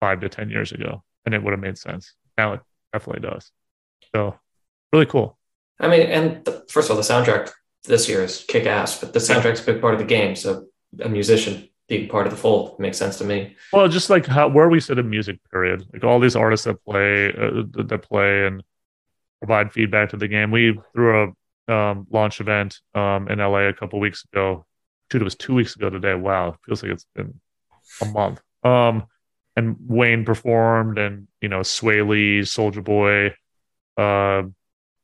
five 0.00 0.20
to 0.20 0.28
ten 0.28 0.50
years 0.50 0.72
ago, 0.72 1.02
and 1.24 1.34
it 1.34 1.42
would 1.42 1.52
have 1.52 1.60
made 1.60 1.78
sense. 1.78 2.14
Now 2.36 2.54
it 2.54 2.60
definitely 2.92 3.28
does. 3.28 3.50
So 4.14 4.38
really 4.92 5.06
cool. 5.06 5.38
I 5.80 5.88
mean, 5.88 6.02
and 6.02 6.44
the, 6.44 6.64
first 6.68 6.90
of 6.90 6.96
all, 6.96 7.02
the 7.02 7.08
soundtrack 7.08 7.50
this 7.84 8.08
year 8.08 8.22
is 8.22 8.44
kick 8.46 8.66
ass, 8.66 9.00
but 9.00 9.12
the 9.12 9.18
soundtrack's 9.18 9.62
a 9.62 9.72
big 9.72 9.80
part 9.80 9.94
of 9.94 10.00
the 10.00 10.06
game. 10.06 10.36
So 10.36 10.66
a 11.00 11.08
musician 11.08 11.68
being 11.88 12.08
part 12.08 12.26
of 12.26 12.32
the 12.32 12.38
fold 12.38 12.78
makes 12.78 12.98
sense 12.98 13.18
to 13.18 13.24
me. 13.24 13.56
Well, 13.72 13.88
just 13.88 14.10
like 14.10 14.26
how 14.26 14.48
where 14.48 14.68
we 14.68 14.80
sit 14.80 14.98
in 14.98 15.10
music, 15.10 15.38
period. 15.50 15.84
Like 15.92 16.04
all 16.04 16.20
these 16.20 16.36
artists 16.36 16.64
that 16.64 16.82
play 16.84 17.28
uh, 17.28 17.64
that 17.84 18.02
play 18.02 18.46
and 18.46 18.62
provide 19.40 19.72
feedback 19.72 20.10
to 20.10 20.16
the 20.16 20.28
game. 20.28 20.50
We 20.50 20.78
threw 20.94 21.34
a 21.68 21.72
um, 21.72 22.06
launch 22.10 22.40
event 22.40 22.78
um, 22.94 23.28
in 23.28 23.38
LA 23.38 23.68
a 23.68 23.72
couple 23.72 23.98
weeks 23.98 24.24
ago. 24.32 24.64
Shoot, 25.12 25.20
it 25.20 25.24
was 25.24 25.34
two 25.34 25.52
weeks 25.52 25.76
ago 25.76 25.90
today. 25.90 26.14
Wow, 26.14 26.48
it 26.48 26.54
feels 26.64 26.82
like 26.82 26.92
it's 26.92 27.06
been 27.14 27.38
a 28.00 28.06
month. 28.06 28.40
Um, 28.64 29.04
and 29.56 29.76
Wayne 29.86 30.24
performed, 30.24 30.96
and 30.96 31.28
you 31.42 31.50
know, 31.50 31.60
Swae 31.60 32.08
Lee, 32.08 32.40
Soulja 32.40 32.82
Boy, 32.82 33.34
uh, 33.98 34.44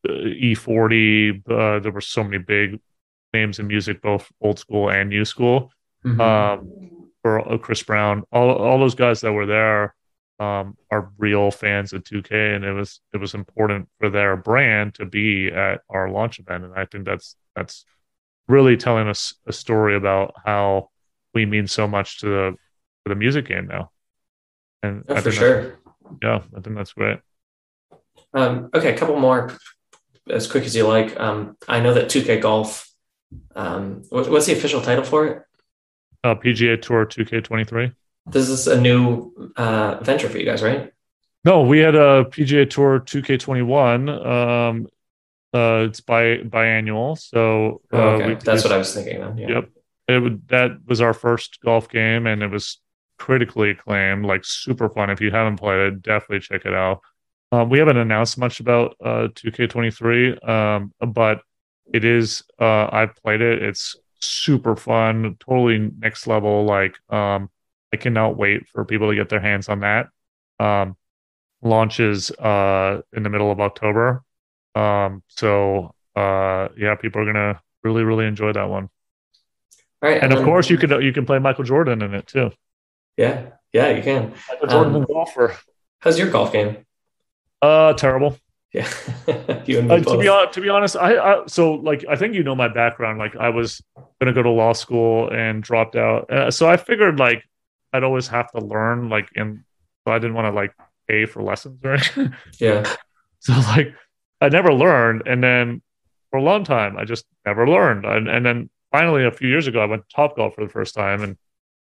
E40. 0.06 1.42
Uh, 1.46 1.80
there 1.80 1.92
were 1.92 2.00
so 2.00 2.24
many 2.24 2.38
big 2.38 2.80
names 3.34 3.58
in 3.58 3.66
music, 3.66 4.00
both 4.00 4.32
old 4.40 4.58
school 4.58 4.88
and 4.88 5.10
new 5.10 5.26
school. 5.26 5.70
Mm-hmm. 6.06 6.20
Um, 6.22 7.10
for 7.20 7.46
uh, 7.46 7.58
Chris 7.58 7.82
Brown, 7.82 8.24
all 8.32 8.50
all 8.50 8.78
those 8.78 8.94
guys 8.94 9.20
that 9.20 9.32
were 9.32 9.44
there 9.44 9.94
um, 10.40 10.78
are 10.90 11.12
real 11.18 11.50
fans 11.50 11.92
of 11.92 12.04
2K, 12.04 12.56
and 12.56 12.64
it 12.64 12.72
was 12.72 13.02
it 13.12 13.18
was 13.18 13.34
important 13.34 13.90
for 14.00 14.08
their 14.08 14.38
brand 14.38 14.94
to 14.94 15.04
be 15.04 15.48
at 15.48 15.82
our 15.90 16.08
launch 16.08 16.38
event, 16.38 16.64
and 16.64 16.72
I 16.74 16.86
think 16.86 17.04
that's 17.04 17.36
that's 17.54 17.84
really 18.48 18.76
telling 18.76 19.08
us 19.08 19.34
a 19.46 19.52
story 19.52 19.96
about 19.96 20.34
how 20.44 20.90
we 21.34 21.46
mean 21.46 21.66
so 21.66 21.86
much 21.86 22.20
to 22.20 22.26
the 22.26 22.56
to 23.04 23.08
the 23.08 23.14
music 23.14 23.46
game 23.46 23.66
now. 23.66 23.90
And 24.82 25.04
yeah, 25.08 25.20
for 25.20 25.30
sure, 25.30 25.78
yeah, 26.22 26.42
I 26.56 26.60
think 26.60 26.76
that's 26.76 26.92
great. 26.92 27.20
Um, 28.34 28.70
okay, 28.74 28.94
a 28.94 28.96
couple 28.96 29.18
more 29.18 29.56
as 30.28 30.50
quick 30.50 30.64
as 30.64 30.74
you 30.74 30.86
like. 30.86 31.18
Um, 31.18 31.56
I 31.66 31.80
know 31.80 31.94
that 31.94 32.06
2K 32.06 32.40
Golf. 32.40 32.88
Um, 33.54 34.02
what, 34.08 34.28
what's 34.30 34.46
the 34.46 34.52
official 34.52 34.80
title 34.80 35.04
for 35.04 35.26
it? 35.26 35.42
Uh, 36.24 36.34
PGA 36.34 36.80
Tour 36.80 37.06
2K23. 37.06 37.94
This 38.26 38.48
is 38.48 38.66
a 38.66 38.80
new 38.80 39.52
uh, 39.56 39.98
venture 40.02 40.28
for 40.28 40.38
you 40.38 40.44
guys, 40.44 40.62
right? 40.62 40.92
No, 41.44 41.62
we 41.62 41.78
had 41.78 41.94
a 41.94 42.24
PGA 42.24 42.68
Tour 42.68 43.00
2K21. 43.00 44.26
Um, 44.26 44.86
uh, 45.54 45.86
it's 45.88 46.00
bi 46.00 46.38
biannual, 46.38 47.18
so 47.18 47.80
uh, 47.92 47.96
oh, 47.96 48.08
okay. 48.10 48.34
that's 48.44 48.64
what 48.64 48.72
I 48.72 48.78
was 48.78 48.94
thinking. 48.94 49.20
Then. 49.20 49.38
Yeah. 49.38 49.48
Yep, 49.48 49.70
it 50.08 50.18
would, 50.20 50.48
that 50.48 50.70
was 50.86 51.00
our 51.00 51.14
first 51.14 51.58
golf 51.62 51.88
game, 51.88 52.26
and 52.26 52.42
it 52.42 52.50
was 52.50 52.80
critically 53.18 53.70
acclaimed, 53.70 54.24
like 54.24 54.44
super 54.44 54.88
fun. 54.88 55.10
If 55.10 55.20
you 55.20 55.30
haven't 55.30 55.56
played 55.56 55.80
it, 55.80 56.02
definitely 56.02 56.40
check 56.40 56.64
it 56.64 56.74
out. 56.74 57.00
Um, 57.50 57.70
we 57.70 57.78
haven't 57.78 57.96
announced 57.96 58.36
much 58.38 58.60
about 58.60 58.96
uh, 59.02 59.28
2K23, 59.34 60.46
um, 60.48 60.92
but 61.00 61.40
it 61.92 62.04
is. 62.04 62.42
Uh, 62.58 62.88
I've 62.92 63.16
played 63.16 63.40
it. 63.40 63.62
It's 63.62 63.96
super 64.20 64.76
fun, 64.76 65.36
totally 65.40 65.90
next 65.98 66.26
level. 66.26 66.64
Like, 66.64 66.96
um, 67.08 67.48
I 67.92 67.96
cannot 67.96 68.36
wait 68.36 68.68
for 68.68 68.84
people 68.84 69.08
to 69.08 69.16
get 69.16 69.28
their 69.28 69.40
hands 69.40 69.68
on 69.68 69.80
that. 69.80 70.08
Um, 70.60 70.96
launches 71.62 72.30
uh, 72.32 73.00
in 73.12 73.22
the 73.22 73.30
middle 73.30 73.50
of 73.50 73.60
October. 73.60 74.22
Um, 74.78 75.22
so 75.28 75.94
uh, 76.14 76.68
yeah, 76.76 76.94
people 76.94 77.22
are 77.22 77.26
gonna 77.26 77.60
really, 77.82 78.04
really 78.04 78.26
enjoy 78.26 78.52
that 78.52 78.68
one. 78.68 78.88
All 80.02 80.08
right, 80.08 80.22
and, 80.22 80.32
of 80.32 80.44
course, 80.44 80.70
you 80.70 80.78
can 80.78 80.90
you 81.02 81.12
can 81.12 81.26
play 81.26 81.38
Michael 81.38 81.64
Jordan 81.64 82.02
in 82.02 82.14
it 82.14 82.26
too. 82.26 82.50
Yeah, 83.16 83.46
yeah, 83.72 83.88
you 83.88 84.02
can. 84.02 84.32
Michael 84.48 84.68
Jordan, 84.68 84.94
um, 84.94 85.04
golfer. 85.04 85.56
How's 86.00 86.18
your 86.18 86.30
golf 86.30 86.52
game? 86.52 86.86
Uh, 87.60 87.92
terrible. 87.94 88.38
Yeah, 88.72 88.88
you 89.66 89.78
and 89.78 89.88
me 89.88 89.94
uh, 89.96 90.00
to 90.00 90.18
be 90.18 90.28
honest, 90.28 90.54
to 90.54 90.60
be 90.60 90.68
honest, 90.68 90.96
I, 90.96 91.16
I 91.16 91.46
so 91.46 91.74
like 91.74 92.04
I 92.08 92.14
think 92.16 92.34
you 92.34 92.44
know 92.44 92.54
my 92.54 92.68
background. 92.68 93.18
Like 93.18 93.34
I 93.34 93.48
was 93.48 93.82
gonna 94.20 94.32
go 94.32 94.42
to 94.42 94.50
law 94.50 94.74
school 94.74 95.30
and 95.30 95.62
dropped 95.62 95.96
out, 95.96 96.30
uh, 96.30 96.50
so 96.50 96.68
I 96.68 96.76
figured 96.76 97.18
like 97.18 97.42
I'd 97.92 98.04
always 98.04 98.28
have 98.28 98.50
to 98.52 98.60
learn. 98.60 99.08
Like, 99.08 99.28
and 99.34 99.64
so 100.06 100.12
I 100.12 100.18
didn't 100.18 100.34
want 100.34 100.46
to 100.46 100.52
like 100.52 100.74
pay 101.08 101.26
for 101.26 101.42
lessons 101.42 101.80
or 101.82 101.94
anything. 101.94 102.34
Yeah. 102.60 102.94
so 103.40 103.54
like 103.54 103.94
I 104.40 104.48
never 104.48 104.72
learned, 104.72 105.22
and 105.26 105.42
then 105.42 105.82
for 106.30 106.38
a 106.38 106.42
long 106.42 106.64
time 106.64 106.96
I 106.96 107.04
just 107.04 107.24
never 107.46 107.68
learned, 107.68 108.04
and, 108.04 108.28
and 108.28 108.44
then 108.44 108.70
finally 108.92 109.24
a 109.24 109.30
few 109.30 109.48
years 109.48 109.66
ago 109.66 109.80
I 109.80 109.86
went 109.86 110.08
to 110.08 110.14
Top 110.14 110.36
Golf 110.36 110.54
for 110.54 110.64
the 110.64 110.72
first 110.72 110.94
time, 110.94 111.22
and 111.22 111.36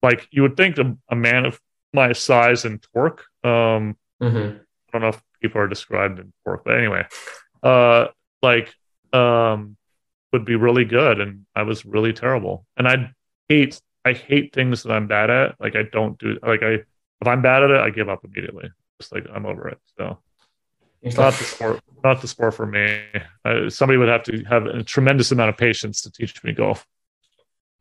like 0.03 0.29
you 0.31 0.43
would 0.43 0.57
think 0.57 0.79
a, 0.79 0.97
a 1.11 1.17
man 1.17 1.47
of 1.47 1.61
my 1.93 2.13
size 2.13 2.65
and 2.65 2.85
torque, 2.95 3.25
um, 3.45 3.97
mm-hmm. 4.21 4.59
I 4.59 4.93
don't 4.93 5.03
know 5.03 5.09
if 5.09 5.23
people 5.41 5.61
are 5.61 5.69
described 5.69 6.19
in 6.19 6.33
pork, 6.45 6.63
but 6.65 6.79
anyway, 6.79 7.07
uh, 7.63 8.07
like 8.43 8.75
um, 9.13 9.77
would 10.33 10.45
be 10.45 10.57
really 10.57 10.85
good, 10.85 11.21
and 11.21 11.47
I 11.55 11.63
was 11.63 11.85
really 11.85 12.13
terrible, 12.13 12.67
and 12.77 12.87
I 12.87 13.11
hate 13.49 13.81
I 14.05 14.13
hate 14.13 14.55
things 14.55 14.83
that 14.83 14.93
I'm 14.93 15.07
bad 15.07 15.31
at. 15.31 15.61
Like 15.61 15.77
I 15.77 15.83
don't 15.83 16.19
do 16.19 16.39
like 16.43 16.63
I 16.63 16.73
if 17.21 17.27
I'm 17.27 17.43
bad 17.43 17.63
at 17.65 17.71
it, 17.71 17.81
I 17.81 17.91
give 17.91 18.09
up 18.09 18.25
immediately. 18.25 18.71
Just 19.01 19.13
like 19.13 19.27
I'm 19.33 19.47
over 19.47 19.69
it. 19.69 19.79
So 19.99 20.19
not 21.03 21.35
the 21.35 21.45
sport, 21.45 21.81
not 22.05 22.21
the 22.21 22.29
sport 22.29 22.55
for 22.55 22.67
me. 22.67 23.01
Uh, 23.45 23.71
somebody 23.71 23.99
would 23.99 24.09
have 24.09 24.23
to 24.25 24.45
have 24.45 24.67
a 24.67 24.83
tremendous 24.83 25.31
amount 25.33 25.51
of 25.51 25.57
patience 25.57 26.03
to 26.03 26.11
teach 26.11 26.43
me 26.45 26.53
golf. 26.53 26.87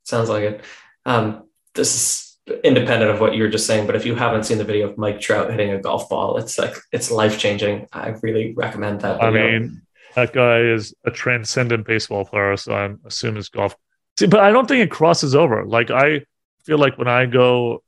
Sounds 0.04 0.30
like 0.30 0.44
it. 0.44 0.62
Um, 1.06 1.44
this 1.74 1.96
is 1.96 2.38
independent 2.64 3.12
of 3.12 3.20
what 3.20 3.36
you 3.36 3.44
were 3.44 3.50
just 3.50 3.68
saying, 3.68 3.88
but 3.88 3.96
if 3.96 4.06
you 4.06 4.16
haven't 4.16 4.46
seen 4.46 4.58
the 4.58 4.64
video 4.64 4.90
of 4.90 4.98
Mike 4.98 5.20
Trout 5.20 5.52
hitting 5.52 5.72
a 5.72 5.82
golf 5.82 6.10
ball, 6.10 6.38
it's 6.38 6.58
like 6.58 6.76
it's 6.92 7.12
life 7.12 7.38
changing. 7.38 7.88
I 7.92 8.10
really 8.22 8.54
recommend 8.54 9.02
that. 9.02 9.20
Video. 9.20 9.48
I 9.48 9.60
mean, 9.60 9.82
that 10.16 10.34
guy 10.34 10.60
is 10.60 10.94
a 11.06 11.12
transcendent 11.12 11.86
baseball 11.86 12.26
player, 12.26 12.56
so 12.58 12.74
I'm 12.74 13.00
assuming 13.06 13.38
his 13.38 13.50
golf. 13.50 13.76
See, 14.18 14.28
but 14.28 14.40
I 14.40 14.52
don't 14.52 14.68
think 14.68 14.84
it 14.84 14.92
crosses 14.92 15.36
over. 15.36 15.66
Like 15.66 15.92
I 15.92 16.24
feel 16.66 16.78
like 16.78 16.98
when 16.98 17.08
I 17.08 17.26
go 17.26 17.84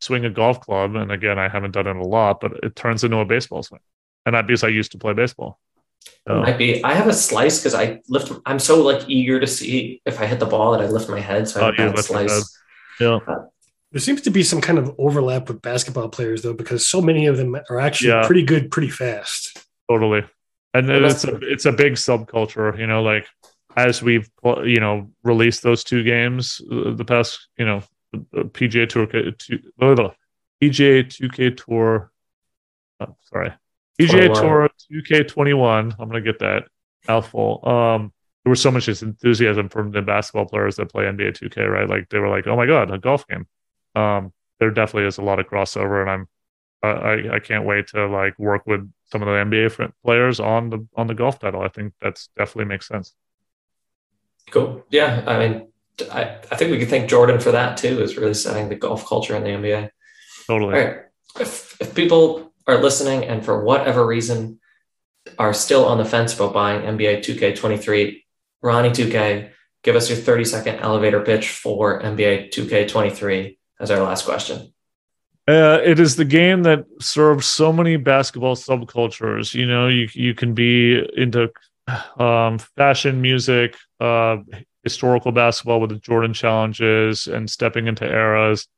swing 0.00 0.24
a 0.24 0.30
golf 0.30 0.60
club, 0.60 0.94
and 0.94 1.10
again, 1.10 1.38
I 1.38 1.48
haven't 1.48 1.72
done 1.72 1.86
it 1.86 1.96
a 1.96 2.04
lot, 2.04 2.40
but 2.40 2.52
it 2.62 2.76
turns 2.76 3.04
into 3.04 3.18
a 3.18 3.24
baseball 3.24 3.62
swing, 3.62 3.80
and 4.28 4.34
that 4.34 4.46
because 4.46 4.62
I 4.62 4.68
used 4.68 4.92
to 4.92 4.98
play 4.98 5.14
baseball. 5.14 5.58
So. 6.26 6.42
Might 6.42 6.58
be. 6.58 6.84
I 6.84 6.92
have 6.92 7.08
a 7.08 7.14
slice 7.14 7.58
because 7.58 7.74
I 7.74 8.00
lift. 8.08 8.30
I'm 8.44 8.58
so 8.58 8.82
like 8.82 9.08
eager 9.08 9.40
to 9.40 9.46
see 9.46 10.02
if 10.04 10.20
I 10.20 10.26
hit 10.26 10.38
the 10.38 10.46
ball 10.46 10.72
that 10.72 10.82
I 10.82 10.86
lift 10.86 11.08
my 11.08 11.20
head. 11.20 11.48
So 11.48 11.62
I 11.62 11.80
have 11.80 11.94
oh, 11.94 11.98
a 11.98 12.02
slice. 12.02 12.58
Yeah. 13.00 13.18
Uh, 13.26 13.44
there 13.92 14.00
seems 14.00 14.20
to 14.22 14.30
be 14.30 14.42
some 14.42 14.60
kind 14.60 14.78
of 14.78 14.94
overlap 14.98 15.48
with 15.48 15.62
basketball 15.62 16.10
players, 16.10 16.42
though, 16.42 16.52
because 16.52 16.86
so 16.86 17.00
many 17.00 17.24
of 17.26 17.38
them 17.38 17.56
are 17.70 17.80
actually 17.80 18.10
yeah. 18.10 18.26
pretty 18.26 18.42
good, 18.42 18.70
pretty 18.70 18.90
fast. 18.90 19.64
Totally, 19.90 20.22
and 20.74 20.90
it's 20.90 21.24
a 21.24 21.36
it's 21.40 21.64
a 21.64 21.72
big 21.72 21.94
subculture. 21.94 22.78
You 22.78 22.86
know, 22.86 23.02
like 23.02 23.26
as 23.76 24.02
we've 24.02 24.28
you 24.44 24.80
know 24.80 25.10
released 25.24 25.62
those 25.62 25.82
two 25.82 26.02
games, 26.02 26.60
uh, 26.70 26.92
the 26.92 27.04
past 27.06 27.48
you 27.56 27.64
know 27.64 27.82
PGA 28.14 28.86
Tour, 28.86 29.06
PGA 29.06 29.32
2K 30.60 31.56
Tour, 31.56 32.12
oh, 33.00 33.16
sorry, 33.22 33.52
PGA 33.98 34.28
21. 34.28 34.34
Tour 34.34 34.68
2K21. 34.92 35.96
I'm 35.98 36.08
gonna 36.08 36.20
get 36.20 36.38
that 36.40 36.68
mouthful. 37.06 37.66
Um, 37.68 38.12
there 38.44 38.50
was 38.50 38.62
so 38.62 38.70
much 38.70 38.88
enthusiasm 38.88 39.68
from 39.68 39.90
the 39.90 40.02
basketball 40.02 40.46
players 40.46 40.76
that 40.76 40.90
play 40.90 41.04
NBA 41.04 41.32
2K, 41.38 41.68
right? 41.68 41.88
Like 41.88 42.08
they 42.08 42.18
were 42.18 42.28
like, 42.28 42.46
"Oh 42.46 42.56
my 42.56 42.66
god, 42.66 42.90
a 42.90 42.98
golf 42.98 43.26
game!" 43.26 43.46
um, 43.94 44.32
there 44.60 44.70
definitely 44.70 45.06
is 45.08 45.18
a 45.18 45.22
lot 45.22 45.38
of 45.38 45.46
crossover, 45.46 46.00
and 46.00 46.10
I'm 46.10 46.28
I 46.82 47.36
I 47.36 47.38
can't 47.40 47.64
wait 47.64 47.88
to 47.88 48.06
like 48.06 48.38
work 48.38 48.66
with 48.66 48.90
some 49.10 49.22
of 49.22 49.26
the 49.26 49.32
NBA 49.32 49.92
players 50.04 50.40
on 50.40 50.70
the 50.70 50.86
on 50.96 51.06
the 51.06 51.14
golf 51.14 51.38
title. 51.38 51.62
I 51.62 51.68
think 51.68 51.94
that's 52.00 52.28
definitely 52.36 52.66
makes 52.66 52.86
sense. 52.86 53.14
Cool. 54.50 54.84
Yeah, 54.88 55.24
I 55.26 55.38
mean, 55.38 55.68
I, 56.10 56.38
I 56.50 56.56
think 56.56 56.70
we 56.70 56.78
can 56.78 56.88
thank 56.88 57.10
Jordan 57.10 57.40
for 57.40 57.52
that 57.52 57.76
too. 57.76 58.00
Is 58.00 58.16
really 58.16 58.34
setting 58.34 58.68
the 58.68 58.76
golf 58.76 59.06
culture 59.06 59.36
in 59.36 59.42
the 59.42 59.50
NBA. 59.50 59.90
Totally. 60.46 60.74
All 60.74 60.84
right. 60.84 60.96
If 61.38 61.80
if 61.80 61.94
people 61.94 62.47
are 62.68 62.80
listening 62.80 63.24
and 63.24 63.44
for 63.44 63.64
whatever 63.64 64.06
reason 64.06 64.60
are 65.38 65.54
still 65.54 65.86
on 65.86 65.98
the 65.98 66.04
fence 66.04 66.34
about 66.34 66.52
buying 66.52 66.82
NBA 66.82 67.20
2K23, 67.20 68.22
Ronnie 68.62 68.90
2K, 68.90 69.50
give 69.82 69.96
us 69.96 70.08
your 70.08 70.18
30 70.18 70.44
second 70.44 70.76
elevator 70.76 71.20
pitch 71.20 71.48
for 71.48 72.00
NBA 72.00 72.52
2K23 72.52 73.56
as 73.80 73.90
our 73.90 74.00
last 74.00 74.24
question. 74.24 74.72
Uh, 75.48 75.80
it 75.82 75.98
is 75.98 76.16
the 76.16 76.26
game 76.26 76.62
that 76.64 76.84
serves 77.00 77.46
so 77.46 77.72
many 77.72 77.96
basketball 77.96 78.54
subcultures. 78.54 79.54
You 79.54 79.66
know, 79.66 79.88
you 79.88 80.06
you 80.12 80.34
can 80.34 80.52
be 80.52 81.02
into 81.16 81.50
um, 82.18 82.58
fashion, 82.76 83.22
music, 83.22 83.74
uh, 83.98 84.36
historical 84.82 85.32
basketball 85.32 85.80
with 85.80 85.88
the 85.88 85.96
Jordan 85.96 86.34
challenges 86.34 87.28
and 87.28 87.48
stepping 87.48 87.86
into 87.86 88.04
eras. 88.04 88.68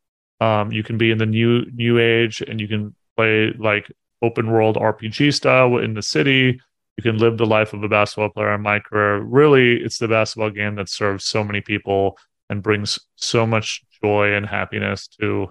Um, 0.41 0.71
you 0.71 0.85
can 0.85 0.97
be 0.97 1.11
in 1.11 1.19
the 1.19 1.27
new 1.27 1.65
new 1.73 1.99
age, 1.99 2.41
and 2.41 2.61
you 2.61 2.69
can 2.69 2.95
play 3.17 3.53
like 3.59 3.91
open 4.23 4.51
world 4.51 4.77
RPG 4.77 5.35
style 5.35 5.79
in 5.79 5.95
the 5.95 6.03
city. 6.03 6.61
you 6.97 7.03
can 7.03 7.19
live 7.19 7.39
the 7.39 7.47
life 7.47 7.73
of 7.73 7.83
a 7.83 7.89
basketball 7.89 8.29
player 8.29 8.55
in 8.55 8.61
my 8.61 8.79
career. 8.79 9.21
Really, 9.21 9.77
it's 9.77 9.99
the 9.99 10.09
basketball 10.09 10.51
game 10.51 10.75
that 10.75 10.89
serves 10.89 11.25
so 11.25 11.43
many 11.43 11.61
people 11.61 12.19
and 12.51 12.63
brings 12.63 12.99
so 13.17 13.47
much 13.47 13.83
joy 14.03 14.35
and 14.35 14.45
happiness 14.45 15.09
to 15.21 15.51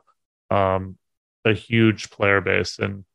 um, 0.52 0.98
a 1.46 1.54
huge 1.54 2.10
player 2.12 2.42
base. 2.42 2.78
And 2.78 3.06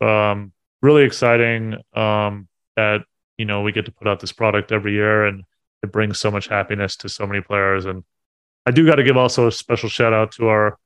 um, 0.00 0.52
really 0.82 1.04
exciting 1.04 1.76
um, 1.94 2.48
that 2.76 3.02
you 3.38 3.44
know 3.44 3.62
we 3.62 3.72
get 3.72 3.86
to 3.86 3.92
put 3.92 4.08
out 4.08 4.20
this 4.20 4.32
product 4.32 4.72
every 4.72 4.92
year 4.92 5.26
and 5.26 5.44
it 5.82 5.92
brings 5.92 6.18
so 6.18 6.30
much 6.30 6.48
happiness 6.48 6.96
to 6.96 7.08
so 7.08 7.26
many 7.26 7.40
players. 7.40 7.84
And 7.84 8.02
I 8.66 8.70
do 8.70 8.86
got 8.86 8.96
to 8.96 9.04
give 9.04 9.16
also 9.16 9.46
a 9.46 9.52
special 9.52 9.88
shout 9.88 10.12
out 10.12 10.32
to 10.32 10.48
our 10.48 10.78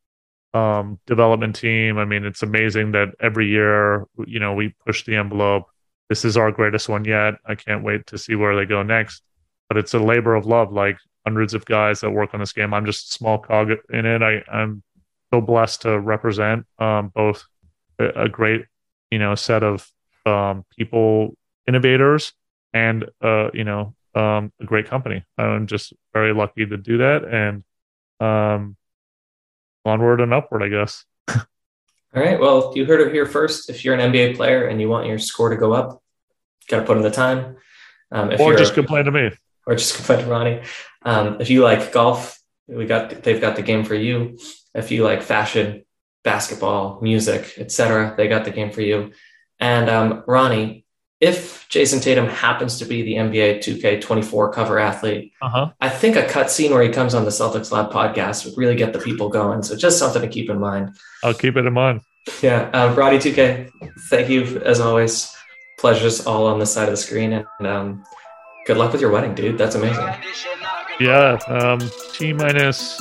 um, 0.55 0.99
development 1.07 1.57
team. 1.57 1.99
I 1.99 2.05
mean, 2.05 2.25
it's 2.25 2.43
amazing 2.43 2.93
that 2.93 3.09
every 3.21 3.49
year, 3.49 4.07
you 4.27 4.41
know, 4.41 4.55
we 4.55 4.75
push 4.85 5.05
the 5.05 5.17
envelope 5.17 5.67
this 6.09 6.25
is 6.25 6.37
our 6.37 6.51
greatest 6.51 6.89
one 6.89 7.05
yet. 7.05 7.35
I 7.45 7.55
can't 7.55 7.85
wait 7.85 8.07
to 8.07 8.19
see 8.19 8.35
where 8.35 8.57
they 8.57 8.65
go 8.65 8.83
next. 8.83 9.23
But 9.69 9.77
it's 9.77 9.93
a 9.93 9.99
labor 9.99 10.35
of 10.35 10.47
love, 10.47 10.73
like 10.73 10.97
hundreds 11.27 11.53
of 11.53 11.67
guys 11.67 12.01
that 12.01 12.11
work 12.11 12.33
on 12.33 12.41
this 12.41 12.55
game. 12.55 12.73
I'm 12.73 12.87
just 12.87 13.11
a 13.11 13.13
small 13.13 13.39
cog 13.39 13.71
in 13.91 14.07
it. 14.07 14.23
I, 14.23 14.43
I'm 14.51 14.83
so 15.33 15.43
blessed 15.43 15.83
to 15.83 16.01
represent 16.01 16.65
um, 16.79 17.13
both 17.15 17.45
a, 17.99 18.23
a, 18.23 18.29
great, 18.31 18.65
you 19.11 19.19
know, 19.19 19.35
set 19.35 19.63
of 19.63 19.87
um, 20.25 20.65
people, 20.77 21.37
innovators, 21.67 22.33
and 22.73 23.05
uh, 23.23 23.51
you 23.53 23.65
know, 23.65 23.95
um, 24.15 24.53
a 24.59 24.65
great 24.65 24.87
company. 24.87 25.23
I'm 25.37 25.67
just 25.67 25.93
very 26.15 26.33
lucky 26.33 26.65
to 26.65 26.79
do 26.79 26.99
that, 26.99 27.25
and 27.25 27.63
um, 28.27 28.77
onward 29.89 30.21
and 30.21 30.33
upward, 30.33 30.63
I 30.63 30.69
guess. 30.69 31.05
All 31.29 32.23
right. 32.23 32.39
Well, 32.39 32.73
you 32.77 32.85
heard 32.85 33.01
it 33.01 33.13
here 33.13 33.27
first. 33.27 33.69
If 33.71 33.85
you're 33.85 33.95
an 33.95 34.13
NBA 34.13 34.37
player 34.37 34.67
and 34.67 34.81
you 34.81 34.89
want 34.89 35.07
your 35.07 35.19
score 35.19 35.51
to 35.51 35.57
go 35.57 35.73
up, 35.73 36.03
got 36.69 36.81
to 36.81 36.87
put 36.87 36.97
in 36.97 37.03
the 37.03 37.11
time. 37.11 37.57
Um, 38.11 38.33
or 38.39 38.57
just 38.57 38.75
complain 38.75 39.05
to 39.05 39.11
me. 39.11 39.31
Or 39.67 39.75
just 39.75 39.95
complain 39.97 40.21
to 40.21 40.27
Ronnie. 40.27 40.63
Um, 41.03 41.41
if 41.41 41.51
you 41.51 41.63
like 41.63 41.93
golf, 41.93 42.39
we 42.67 42.87
got 42.87 43.23
they've 43.23 43.41
got 43.41 43.57
the 43.57 43.63
game 43.63 43.85
for 43.85 43.95
you. 43.95 44.39
If 44.75 44.91
you 44.91 45.03
like 45.05 45.23
fashion, 45.23 45.85
basketball, 46.23 47.01
music, 47.01 47.55
etc., 47.57 48.15
they 48.17 48.29
got 48.29 48.45
the 48.45 48.51
game 48.51 48.71
for 48.71 48.83
you. 48.83 49.13
And 49.59 49.91
um, 49.91 50.25
Ronnie, 50.27 50.85
if 51.21 51.69
Jayson 51.69 52.01
Tatum 52.01 52.27
happens 52.27 52.79
to 52.79 52.85
be 52.85 53.03
the 53.03 53.15
NBA 53.15 53.59
2K24 53.59 54.53
cover 54.53 54.79
athlete, 54.79 55.33
uh-huh. 55.43 55.73
I 55.81 55.89
think 55.89 56.17
a 56.17 56.25
cut 56.25 56.51
scene 56.51 56.73
where 56.73 56.83
he 56.83 56.91
comes 56.91 57.15
on 57.15 57.25
the 57.25 57.31
Celtics 57.31 57.73
Lab 57.73 57.91
podcast 57.91 58.45
would 58.45 58.57
really 58.57 58.77
get 58.77 58.93
the 58.93 59.01
people 59.01 59.29
going. 59.29 59.63
So 59.63 59.77
just 59.77 59.99
something 59.99 60.23
to 60.23 60.29
keep 60.29 60.49
in 60.49 60.61
mind. 60.61 60.97
I'll 61.25 61.35
keep 61.35 61.57
it 61.57 61.67
in 61.67 61.73
mind. 61.73 62.03
Yeah. 62.41 62.71
Um, 62.73 62.95
Ronnie 62.95 63.19
2K, 63.19 63.71
thank 64.11 64.29
you 64.29 64.61
as 64.61 64.81
always. 64.81 65.35
Pleasures 65.79 66.27
all 66.27 66.47
on 66.47 66.59
this 66.59 66.73
side 66.73 66.85
of 66.85 66.91
the 66.91 66.97
screen. 66.97 67.33
And 67.33 67.67
um, 67.67 68.05
good 68.67 68.77
luck 68.77 68.93
with 68.93 69.01
your 69.01 69.11
wedding, 69.11 69.35
dude. 69.35 69.59
That's 69.59 69.75
amazing. 69.75 70.09
Yeah. 71.01 71.39
Um, 71.49 71.81
T 72.13 72.33
minus, 72.33 73.01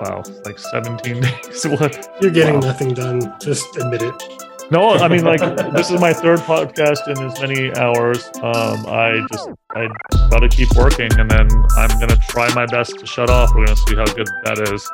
wow, 0.00 0.22
like 0.44 0.58
17 0.58 1.20
days. 1.20 1.64
what? 1.64 2.08
You're 2.20 2.30
getting 2.30 2.54
wow. 2.54 2.60
nothing 2.60 2.94
done. 2.94 3.34
Just 3.40 3.76
admit 3.76 4.02
it. 4.02 4.45
No, 4.70 4.90
I 4.90 5.08
mean 5.08 5.24
like 5.24 5.40
this 5.72 5.90
is 5.90 6.00
my 6.00 6.12
third 6.12 6.40
podcast 6.40 7.06
in 7.06 7.22
as 7.22 7.40
many 7.40 7.72
hours. 7.76 8.26
Um, 8.42 8.84
I 8.86 9.24
just 9.30 9.48
I 9.70 9.88
got 10.30 10.40
to 10.40 10.48
keep 10.48 10.74
working, 10.74 11.08
and 11.18 11.30
then 11.30 11.48
I'm 11.76 12.00
gonna 12.00 12.18
try 12.28 12.52
my 12.54 12.66
best 12.66 12.98
to 12.98 13.06
shut 13.06 13.30
off. 13.30 13.54
We're 13.54 13.66
gonna 13.66 13.76
see 13.76 13.94
how 13.94 14.06
good 14.06 14.28
that 14.44 14.58
is. 14.72 14.90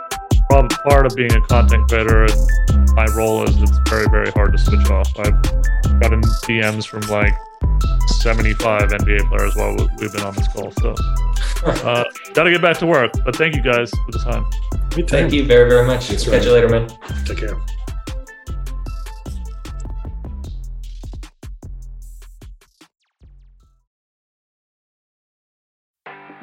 Part 0.85 1.07
of 1.07 1.17
being 1.17 1.33
a 1.33 1.41
content 1.47 1.89
creator 1.89 2.27
and 2.27 2.91
my 2.95 3.07
role 3.17 3.43
is 3.45 3.57
it's 3.63 3.79
very 3.89 4.07
very 4.11 4.31
hard 4.33 4.53
to 4.53 4.59
switch 4.59 4.91
off. 4.91 5.09
I've 5.19 5.43
gotten 6.01 6.21
DMs 6.21 6.87
from 6.87 7.01
like 7.03 7.33
75 8.09 8.91
NBA 8.91 9.29
players 9.29 9.57
while 9.57 9.75
we've 9.99 10.13
been 10.13 10.23
on 10.23 10.35
this 10.35 10.49
call. 10.49 10.71
So, 10.73 10.95
uh, 11.65 12.05
got 12.35 12.43
to 12.45 12.51
get 12.51 12.61
back 12.61 12.77
to 12.79 12.87
work. 12.87 13.13
But 13.25 13.37
thank 13.37 13.57
you 13.57 13.63
guys 13.63 13.91
for 13.91 14.13
the 14.13 14.19
time. 14.19 14.45
Thank 15.09 15.33
you 15.33 15.47
very, 15.47 15.71
very 15.71 15.87
much. 15.87 16.09
Catch 16.09 16.29
right. 16.29 16.45
you 16.45 16.53
later, 16.53 16.69
man. 16.69 16.89
Take 17.25 17.39
care. 17.39 17.57